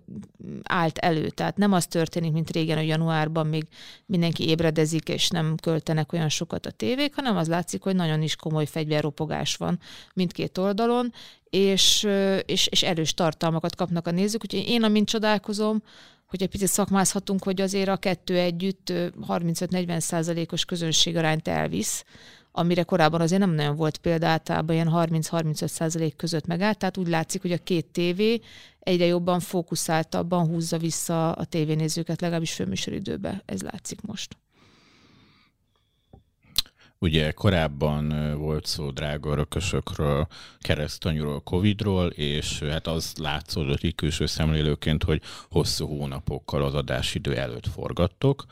állt 0.64 0.98
elő. 0.98 1.30
Tehát 1.30 1.58
nem 1.58 1.74
az 1.74 1.88
történik, 1.88 2.32
mint 2.32 2.52
régen, 2.52 2.78
hogy 2.78 2.88
januárban 2.88 3.48
még 3.48 3.64
mindenki 4.06 4.48
ébredezik, 4.48 5.10
és 5.10 5.30
nem 5.30 5.56
költenek 5.62 6.14
olyan 6.14 6.30
sokat 6.30 6.66
a 6.66 6.72
tévék, 6.72 7.16
hanem 7.16 7.38
az 7.38 7.48
látszik, 7.48 7.82
hogy 7.82 7.96
nagyon 7.96 8.22
is 8.22 8.36
komoly 8.36 8.66
fegyverropogás 8.66 9.56
van 9.56 9.80
mindkét 10.14 10.58
oldalon, 10.58 11.14
és, 11.50 12.08
és, 12.46 12.68
és 12.68 12.84
erős 12.84 13.14
tartalmakat 13.14 13.76
kapnak 13.76 14.08
a 14.08 14.12
nézők. 14.12 14.44
Úgyhogy 14.44 14.68
én, 14.68 14.84
amint 14.84 15.08
csodálkozom, 15.08 15.84
hogy 16.28 16.42
egy 16.42 16.50
picit 16.50 16.68
szakmázhatunk, 16.68 17.44
hogy 17.44 17.62
azért 17.62 17.90
a 17.90 17.98
kettő 17.98 18.38
együtt 18.38 18.94
35-40 19.28 20.00
százalékos 20.00 20.66
közönségarányt 20.66 21.48
elvisz, 21.48 22.04
amire 22.52 22.84
korábban 22.84 23.22
azért 23.22 23.42
nem 23.42 23.52
nagyon 23.52 23.76
volt 23.76 23.98
példa, 23.98 24.28
általában 24.28 24.76
ilyen 24.76 24.92
30-35 24.92 25.68
százalék 25.68 26.16
között 26.16 26.46
megállt, 26.46 26.78
tehát 26.78 26.98
úgy 26.98 27.08
látszik, 27.08 27.42
hogy 27.42 27.52
a 27.52 27.58
két 27.58 27.86
tévé 27.86 28.40
egyre 28.80 29.06
jobban 29.06 29.40
fókuszáltabban 29.40 30.48
húzza 30.48 30.78
vissza 30.78 31.32
a 31.32 31.46
tévénézőket, 31.46 32.22
legalábbis 32.22 32.54
főműsoridőbe. 32.54 33.42
Ez 33.46 33.62
látszik 33.62 34.02
most. 34.02 34.38
Ugye 37.02 37.32
korábban 37.32 38.36
volt 38.38 38.66
szó 38.66 38.92
drága 38.92 39.32
örökösökről, 39.32 40.28
keresztanyúról, 40.60 41.40
Covidról, 41.40 42.08
és 42.08 42.60
hát 42.60 42.88
az 42.88 43.14
látszódott 43.18 43.84
így 43.84 43.96
külső 43.96 44.26
szemlélőként, 44.26 45.04
hogy 45.04 45.22
hosszú 45.50 45.88
hónapokkal 45.88 46.64
az 46.64 46.74
adásidő 46.74 47.36
előtt 47.36 47.68
forgattok. 47.68 48.46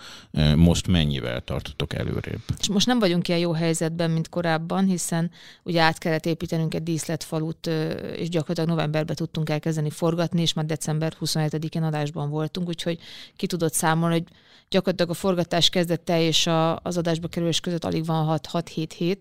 Most 0.55 0.87
mennyivel 0.87 1.41
tartotok 1.41 1.93
előrébb? 1.93 2.41
És 2.59 2.67
most 2.67 2.87
nem 2.87 2.99
vagyunk 2.99 3.27
ilyen 3.27 3.39
jó 3.39 3.51
helyzetben, 3.51 4.11
mint 4.11 4.29
korábban, 4.29 4.85
hiszen 4.85 5.31
ugye 5.63 5.81
át 5.81 5.97
kellett 5.97 6.25
építenünk 6.25 6.73
egy 6.73 6.83
díszletfalut, 6.83 7.67
és 8.15 8.29
gyakorlatilag 8.29 8.69
novemberben 8.69 9.15
tudtunk 9.15 9.49
elkezdeni 9.49 9.89
forgatni, 9.89 10.41
és 10.41 10.53
már 10.53 10.65
december 10.65 11.13
27-én 11.19 11.83
adásban 11.83 12.29
voltunk, 12.29 12.67
úgyhogy 12.67 12.99
ki 13.35 13.47
tudott 13.47 13.73
számolni, 13.73 14.13
hogy 14.13 14.27
gyakorlatilag 14.69 15.11
a 15.11 15.19
forgatás 15.19 15.69
kezdete 15.69 16.21
és 16.21 16.49
az 16.81 16.97
adásba 16.97 17.27
kerülés 17.27 17.59
között 17.59 17.85
alig 17.85 18.05
van 18.05 18.25
6 18.25 18.36
66677. 18.41 19.17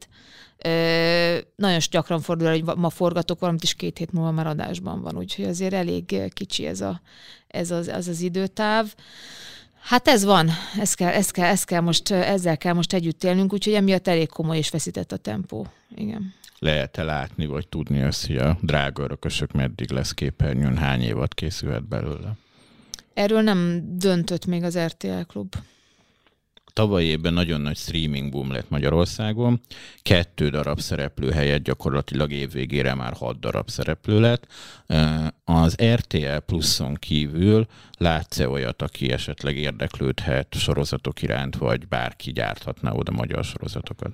Ö, 0.65 1.39
nagyon 1.57 1.79
gyakran 1.91 2.21
fordul, 2.21 2.51
hogy 2.51 2.65
ma 2.77 2.91
forgatok 2.91 3.41
valamit, 3.41 3.63
is 3.63 3.75
két 3.75 3.99
hét 3.99 4.13
múlva 4.13 4.31
már 4.31 4.47
adásban 4.47 5.03
van, 5.03 5.17
úgyhogy 5.17 5.45
azért 5.45 5.75
elég 5.75 6.33
kicsi 6.33 6.67
ez, 6.67 6.81
a, 6.81 7.01
ez 7.47 7.71
az, 7.71 7.89
az, 7.89 8.09
az 8.09 8.21
időtáv. 8.21 8.95
Hát 9.81 10.09
ez 10.09 10.25
van, 10.25 10.51
ez 10.79 10.95
kell, 10.95 11.13
ez 11.13 11.31
kell, 11.31 11.47
ez 11.47 11.65
kell 11.65 11.81
most, 11.81 12.11
ezzel 12.11 12.57
kell 12.57 12.73
most 12.73 12.93
együtt 12.93 13.25
élnünk, 13.25 13.53
úgyhogy 13.53 13.75
emiatt 13.75 14.09
elég 14.09 14.29
komoly 14.29 14.57
és 14.57 14.69
feszített 14.69 15.13
a 15.13 15.17
tempó. 15.17 15.67
Igen. 15.95 16.35
Lehet-e 16.59 17.03
látni, 17.03 17.47
vagy 17.47 17.69
tudni 17.69 18.03
azt, 18.03 18.27
hogy 18.27 18.37
a 18.37 18.59
drága 18.61 19.03
örökösök 19.03 19.53
meddig 19.53 19.91
lesz 19.91 20.13
képernyőn, 20.13 20.77
hány 20.77 21.03
évad 21.03 21.35
készülhet 21.35 21.89
belőle? 21.89 22.33
Erről 23.15 23.41
nem 23.41 23.83
döntött 23.99 24.47
még 24.47 24.63
az 24.63 24.79
RTL 24.79 25.21
klub. 25.27 25.55
Tavaly 26.77 27.05
évben 27.05 27.33
nagyon 27.33 27.61
nagy 27.61 27.77
streaming 27.77 28.31
boom 28.31 28.51
lett 28.51 28.71
Magyarországon. 28.71 29.61
Kettő 30.03 30.49
darab 30.49 30.81
szereplő 30.81 31.31
helyett 31.31 31.63
gyakorlatilag 31.63 32.33
évvégére 32.33 32.95
már 32.95 33.13
hat 33.13 33.41
darab 33.41 33.69
szereplő 33.69 34.21
lett. 34.21 34.47
Az 35.45 35.77
RTL 35.83 36.37
pluszon 36.47 36.95
kívül 36.95 37.67
látsz-e 37.99 38.49
olyat, 38.49 38.83
aki 38.83 39.13
esetleg 39.13 39.57
érdeklődhet 39.57 40.55
sorozatok 40.55 41.23
iránt, 41.23 41.57
vagy 41.57 41.89
bárki 41.89 42.33
gyárthatná 42.33 42.93
oda 42.93 43.13
magyar 43.13 43.45
sorozatokat? 43.45 44.13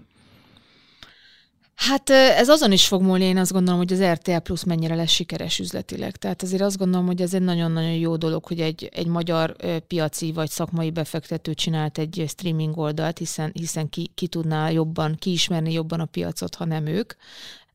Hát 1.89 2.11
ez 2.11 2.49
azon 2.49 2.73
is 2.73 2.87
fog 2.87 3.03
múlni, 3.03 3.25
én 3.25 3.37
azt 3.37 3.53
gondolom, 3.53 3.79
hogy 3.79 3.93
az 3.93 4.03
RTL 4.03 4.37
Plus 4.37 4.65
mennyire 4.65 4.95
lesz 4.95 5.11
sikeres 5.11 5.59
üzletileg. 5.59 6.17
Tehát 6.17 6.43
azért 6.43 6.63
azt 6.63 6.79
gondolom, 6.79 7.07
hogy 7.07 7.23
ez 7.23 7.35
egy 7.35 7.43
nagyon-nagyon 7.43 7.95
jó 7.95 8.17
dolog, 8.17 8.45
hogy 8.45 8.61
egy, 8.61 8.89
egy 8.93 9.07
magyar 9.07 9.57
piaci 9.87 10.33
vagy 10.33 10.51
szakmai 10.51 10.91
befektető 10.91 11.55
csinált 11.55 11.99
egy 11.99 12.25
streaming 12.29 12.79
oldalt, 12.79 13.19
hiszen, 13.19 13.51
hiszen 13.55 13.89
ki, 13.89 14.11
ki 14.15 14.27
tudná 14.27 14.71
jobban, 14.71 15.15
kiismerni 15.15 15.73
jobban 15.73 16.01
a 16.01 16.05
piacot, 16.05 16.55
ha 16.55 16.65
nem 16.65 16.87
ők. 16.87 17.13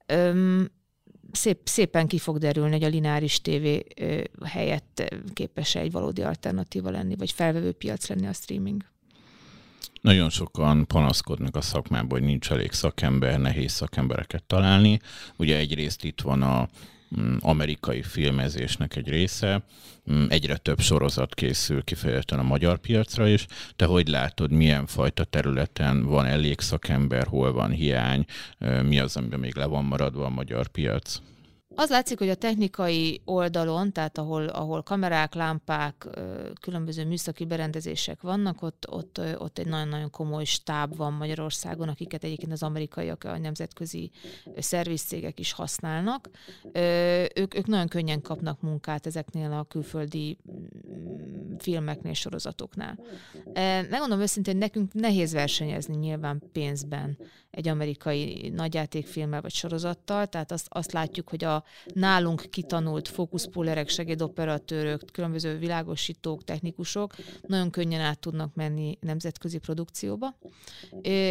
Öm, 0.05 0.71
szép, 1.31 1.59
szépen 1.63 2.07
ki 2.07 2.17
fog 2.17 2.37
derülni, 2.37 2.71
hogy 2.71 2.83
a 2.83 2.87
lineáris 2.87 3.41
tévé 3.41 3.85
helyett 4.45 5.15
képes 5.33 5.75
egy 5.75 5.91
valódi 5.91 6.21
alternatíva 6.21 6.89
lenni, 6.89 7.15
vagy 7.15 7.31
felvevő 7.31 7.71
piac 7.71 8.07
lenni 8.07 8.27
a 8.27 8.33
streaming. 8.33 8.83
Nagyon 10.01 10.29
sokan 10.29 10.85
panaszkodnak 10.87 11.55
a 11.55 11.61
szakmában, 11.61 12.09
hogy 12.09 12.27
nincs 12.27 12.51
elég 12.51 12.71
szakember, 12.71 13.39
nehéz 13.39 13.71
szakembereket 13.71 14.43
találni. 14.43 14.99
Ugye 15.37 15.57
egyrészt 15.57 16.03
itt 16.03 16.21
van 16.21 16.41
a 16.41 16.67
mm, 17.19 17.35
amerikai 17.39 18.01
filmezésnek 18.01 18.95
egy 18.95 19.07
része, 19.07 19.63
mm, 20.11 20.25
egyre 20.29 20.57
több 20.57 20.79
sorozat 20.79 21.33
készül 21.33 21.83
kifejezetten 21.83 22.39
a 22.39 22.43
magyar 22.43 22.77
piacra 22.77 23.27
is. 23.27 23.45
Te 23.75 23.85
hogy 23.85 24.07
látod, 24.07 24.51
milyen 24.51 24.85
fajta 24.85 25.23
területen 25.23 26.05
van 26.05 26.25
elég 26.25 26.59
szakember, 26.59 27.27
hol 27.27 27.51
van 27.51 27.71
hiány, 27.71 28.25
mi 28.83 28.99
az, 28.99 29.17
amiben 29.17 29.39
még 29.39 29.55
le 29.55 29.65
van 29.65 29.85
maradva 29.85 30.25
a 30.25 30.29
magyar 30.29 30.67
piac? 30.67 31.21
Az 31.79 31.89
látszik, 31.89 32.17
hogy 32.17 32.29
a 32.29 32.35
technikai 32.35 33.21
oldalon, 33.25 33.91
tehát 33.91 34.17
ahol, 34.17 34.47
ahol 34.47 34.83
kamerák, 34.83 35.33
lámpák, 35.33 36.07
különböző 36.61 37.05
műszaki 37.05 37.45
berendezések 37.45 38.21
vannak, 38.21 38.61
ott, 38.61 38.85
ott, 38.89 39.21
ott 39.37 39.57
egy 39.57 39.67
nagyon-nagyon 39.67 40.09
komoly 40.09 40.43
stáb 40.43 40.95
van 40.95 41.13
Magyarországon, 41.13 41.87
akiket 41.87 42.23
egyébként 42.23 42.51
az 42.51 42.63
amerikaiak, 42.63 43.23
a 43.23 43.37
nemzetközi 43.37 44.11
szervizcégek 44.57 45.39
is 45.39 45.51
használnak. 45.51 46.29
Ők, 47.35 47.55
ők 47.57 47.67
nagyon 47.67 47.87
könnyen 47.87 48.21
kapnak 48.21 48.61
munkát 48.61 49.05
ezeknél 49.05 49.51
a 49.51 49.63
külföldi 49.63 50.37
mm, 50.51 51.55
filmeknél, 51.57 52.13
sorozatoknál. 52.13 52.99
Megmondom 53.89 54.19
őszintén, 54.19 54.57
nekünk 54.57 54.93
nehéz 54.93 55.33
versenyezni 55.33 55.95
nyilván 55.95 56.41
pénzben 56.51 57.17
egy 57.57 57.67
amerikai 57.67 58.51
nagyjátékfilmmel 58.55 59.41
vagy 59.41 59.53
sorozattal, 59.53 60.27
tehát 60.27 60.51
azt, 60.51 60.67
azt 60.69 60.91
látjuk, 60.91 61.29
hogy 61.29 61.43
a 61.43 61.63
nálunk 61.93 62.45
kitanult 62.49 63.07
fókuszpullerek, 63.07 63.89
segédoperatőrök, 63.89 65.01
különböző 65.11 65.57
világosítók, 65.57 66.43
technikusok 66.43 67.15
nagyon 67.47 67.69
könnyen 67.69 68.01
át 68.01 68.19
tudnak 68.19 68.55
menni 68.55 68.97
nemzetközi 69.01 69.57
produkcióba. 69.57 70.37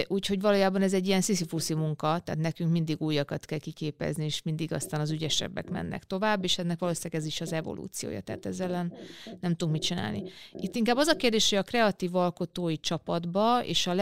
Úgyhogy 0.07 0.41
valójában 0.41 0.83
ez 0.83 0.93
egy 0.93 1.07
ilyen 1.07 1.21
sziszifuszi 1.21 1.75
munka, 1.75 2.19
tehát 2.19 2.41
nekünk 2.41 2.71
mindig 2.71 3.01
újakat 3.01 3.45
kell 3.45 3.59
kiképezni, 3.59 4.25
és 4.25 4.43
mindig 4.43 4.73
aztán 4.73 5.01
az 5.01 5.11
ügyesebbek 5.11 5.71
mennek 5.71 6.05
tovább, 6.05 6.45
és 6.45 6.59
ennek 6.59 6.79
valószínűleg 6.79 7.21
ez 7.21 7.27
is 7.27 7.41
az 7.41 7.53
evolúciója, 7.53 8.21
tehát 8.21 8.47
ezzel 8.47 8.93
nem 9.41 9.55
tudunk 9.55 9.73
mit 9.73 9.83
csinálni. 9.83 10.23
Itt 10.53 10.77
inkább 10.77 10.97
az 10.97 11.09
a 11.09 11.17
kérdés, 11.17 11.49
hogy 11.49 11.59
a 11.59 11.63
kreatív 11.63 12.15
alkotói 12.15 12.79
csapatba 12.79 13.65
és 13.65 13.87
a 13.87 13.95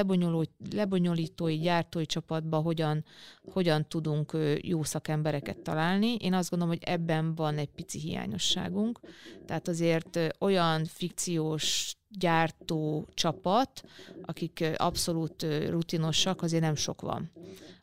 lebonyolítói, 0.73 1.59
gyártói 1.59 2.07
csapatba 2.15 2.59
hogyan, 2.61 3.05
hogyan 3.53 3.89
tudunk 3.89 4.37
jó 4.61 4.83
szakembereket 4.83 5.59
találni. 5.59 6.15
Én 6.15 6.35
azt 6.35 6.51
gondolom, 6.51 6.75
hogy 6.75 6.85
ebben 6.87 7.35
van 7.35 7.59
egy 7.59 7.71
pici 7.71 7.99
hiányosságunk. 7.99 9.01
Tehát 9.47 9.69
azért 9.69 10.19
olyan 10.39 10.85
fikciós 10.85 11.97
gyártó 12.09 13.09
csapat, 13.15 13.83
akik 14.23 14.65
abszolút 14.77 15.47
rutinosak, 15.69 16.43
azért 16.43 16.63
nem 16.63 16.75
sok 16.75 17.01
van 17.01 17.31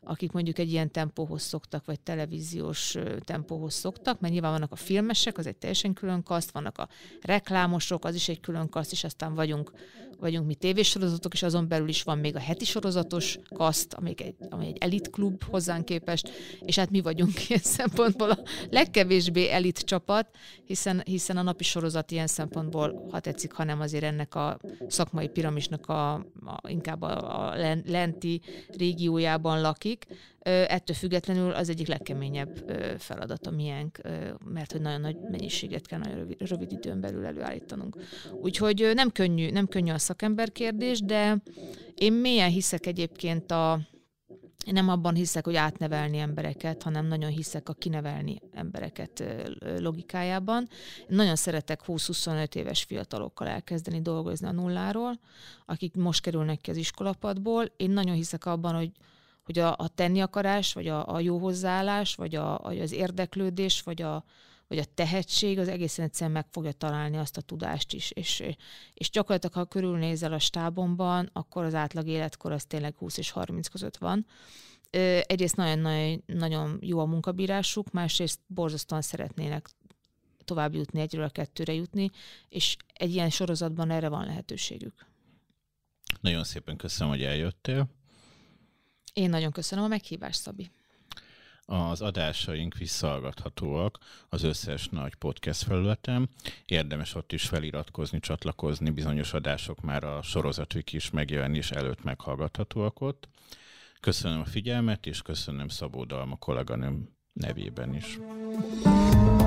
akik 0.04 0.32
mondjuk 0.32 0.58
egy 0.58 0.70
ilyen 0.72 0.90
tempóhoz 0.90 1.42
szoktak, 1.42 1.84
vagy 1.84 2.00
televíziós 2.00 2.96
tempóhoz 3.20 3.74
szoktak, 3.74 4.20
mert 4.20 4.32
nyilván 4.32 4.52
vannak 4.52 4.72
a 4.72 4.76
filmesek, 4.76 5.38
az 5.38 5.46
egy 5.46 5.56
teljesen 5.56 5.92
külön 5.92 6.22
kaszt, 6.22 6.50
vannak 6.50 6.78
a 6.78 6.88
reklámosok, 7.20 8.04
az 8.04 8.14
is 8.14 8.28
egy 8.28 8.40
külön 8.40 8.68
kaszt, 8.68 8.92
és 8.92 9.04
aztán 9.04 9.34
vagyunk, 9.34 9.72
vagyunk 10.18 10.46
mi 10.46 10.54
tévésorozatok, 10.54 11.32
és 11.32 11.42
azon 11.42 11.68
belül 11.68 11.88
is 11.88 12.02
van 12.02 12.18
még 12.18 12.36
a 12.36 12.40
heti 12.40 12.64
sorozatos 12.64 13.38
kaszt, 13.54 13.94
ami 13.94 14.14
egy, 14.16 14.34
ami 14.50 14.66
egy 14.66 14.76
elit 14.76 15.10
klub 15.10 15.44
hozzánk 15.52 15.84
képest, 15.84 16.30
és 16.60 16.76
hát 16.76 16.90
mi 16.90 17.00
vagyunk 17.00 17.32
ilyen 17.48 17.60
szempontból 17.62 18.30
a 18.30 18.38
legkevésbé 18.70 19.50
elit 19.50 19.78
csapat, 19.78 20.26
hiszen, 20.64 21.02
hiszen 21.04 21.36
a 21.36 21.42
napi 21.42 21.64
sorozat 21.64 22.10
ilyen 22.10 22.26
szempontból, 22.26 23.06
ha 23.10 23.20
tetszik, 23.20 23.52
hanem 23.52 23.80
azért 23.80 24.04
ennek 24.04 24.34
a 24.34 24.58
szakmai 24.88 25.28
piramisnak 25.28 25.88
a, 25.88 26.12
a 26.14 26.60
inkább 26.68 27.02
a, 27.02 27.48
a 27.48 27.54
lenti 27.86 28.40
régiójában 28.76 29.60
lakik. 29.60 30.06
Ettől 30.42 30.96
függetlenül 30.96 31.52
az 31.52 31.68
egyik 31.68 31.86
legkeményebb 31.86 32.70
feladat 32.98 33.46
a 33.46 33.50
miénk, 33.50 34.00
mert 34.44 34.72
hogy 34.72 34.80
nagyon 34.80 35.00
nagy 35.00 35.16
mennyiséget 35.30 35.86
kell 35.86 35.98
nagyon 35.98 36.16
rövid, 36.16 36.48
rövid 36.48 36.72
időn 36.72 37.00
belül 37.00 37.26
előállítanunk. 37.26 37.96
Úgyhogy 38.40 38.90
nem 38.94 39.10
könnyű, 39.10 39.50
nem 39.50 39.66
könnyű 39.66 39.90
a 39.90 39.98
szakember 39.98 40.52
kérdés, 40.52 41.00
de 41.00 41.42
én 41.94 42.12
mélyen 42.12 42.50
hiszek 42.50 42.86
egyébként 42.86 43.50
a, 43.50 43.80
én 44.66 44.72
nem 44.72 44.88
abban 44.88 45.14
hiszek, 45.14 45.44
hogy 45.44 45.56
átnevelni 45.56 46.18
embereket, 46.18 46.82
hanem 46.82 47.06
nagyon 47.06 47.30
hiszek 47.30 47.68
a 47.68 47.72
kinevelni 47.72 48.38
embereket 48.52 49.24
logikájában. 49.78 50.68
Én 50.98 51.16
nagyon 51.16 51.36
szeretek 51.36 51.80
20-25 51.86 52.54
éves 52.54 52.82
fiatalokkal 52.82 53.46
elkezdeni 53.46 54.00
dolgozni 54.00 54.46
a 54.46 54.52
nulláról, 54.52 55.18
akik 55.66 55.94
most 55.94 56.22
kerülnek 56.22 56.60
ki 56.60 56.70
az 56.70 56.76
iskolapadból. 56.76 57.72
Én 57.76 57.90
nagyon 57.90 58.14
hiszek 58.14 58.46
abban, 58.46 58.74
hogy 58.74 58.90
hogy 59.44 59.58
a, 59.58 59.74
a 59.78 59.88
tenni 59.88 60.20
akarás, 60.20 60.72
vagy 60.72 60.88
a, 60.88 61.14
a 61.14 61.20
jó 61.20 61.38
hozzáállás, 61.38 62.14
vagy 62.14 62.34
a, 62.34 62.58
az 62.58 62.92
érdeklődés, 62.92 63.82
vagy 63.82 64.02
a, 64.02 64.24
vagy 64.72 64.80
a 64.80 64.94
tehetség 64.94 65.58
az 65.58 65.68
egészen 65.68 66.04
egyszerűen 66.04 66.32
meg 66.32 66.46
fogja 66.50 66.72
találni 66.72 67.16
azt 67.16 67.36
a 67.36 67.40
tudást 67.40 67.92
is. 67.92 68.10
És, 68.10 68.42
és 68.94 69.10
gyakorlatilag, 69.10 69.54
ha 69.54 69.64
körülnézel 69.64 70.32
a 70.32 70.38
stábomban, 70.38 71.30
akkor 71.32 71.64
az 71.64 71.74
átlag 71.74 72.06
életkor 72.06 72.52
az 72.52 72.64
tényleg 72.64 72.96
20 72.96 73.16
és 73.16 73.30
30 73.30 73.68
között 73.68 73.96
van. 73.96 74.26
Egyrészt 75.26 75.56
nagyon, 75.56 76.22
nagyon 76.26 76.78
jó 76.80 76.98
a 76.98 77.04
munkabírásuk, 77.04 77.90
másrészt 77.90 78.40
borzasztóan 78.46 79.02
szeretnének 79.02 79.68
tovább 80.44 80.74
jutni, 80.74 81.00
egyről 81.00 81.24
a 81.24 81.30
kettőre 81.30 81.72
jutni, 81.72 82.10
és 82.48 82.76
egy 82.92 83.12
ilyen 83.12 83.30
sorozatban 83.30 83.90
erre 83.90 84.08
van 84.08 84.24
lehetőségük. 84.24 85.06
Nagyon 86.20 86.44
szépen 86.44 86.76
köszönöm, 86.76 87.12
hogy 87.12 87.22
eljöttél. 87.22 87.88
Én 89.12 89.30
nagyon 89.30 89.52
köszönöm 89.52 89.84
a 89.84 89.88
meghívást, 89.88 90.40
Szabi. 90.40 90.70
Az 91.66 92.00
adásaink 92.00 92.76
visszahallgathatóak 92.76 93.98
az 94.28 94.42
összes 94.42 94.88
nagy 94.88 95.14
podcast 95.14 95.62
felületen. 95.62 96.28
Érdemes 96.66 97.14
ott 97.14 97.32
is 97.32 97.44
feliratkozni, 97.44 98.20
csatlakozni, 98.20 98.90
bizonyos 98.90 99.32
adások 99.32 99.80
már 99.80 100.04
a 100.04 100.22
sorozatuk 100.22 100.92
is 100.92 101.10
megjelenés 101.10 101.70
előtt 101.70 102.02
meghallgathatóak 102.02 103.00
ott. 103.00 103.28
Köszönöm 104.00 104.40
a 104.40 104.44
figyelmet, 104.44 105.06
és 105.06 105.22
köszönöm 105.22 105.68
Szabó 105.68 106.04
Dalma 106.04 106.36
kolléganőm 106.36 107.08
nevében 107.32 107.94
is. 107.94 108.18
thank 108.82 109.41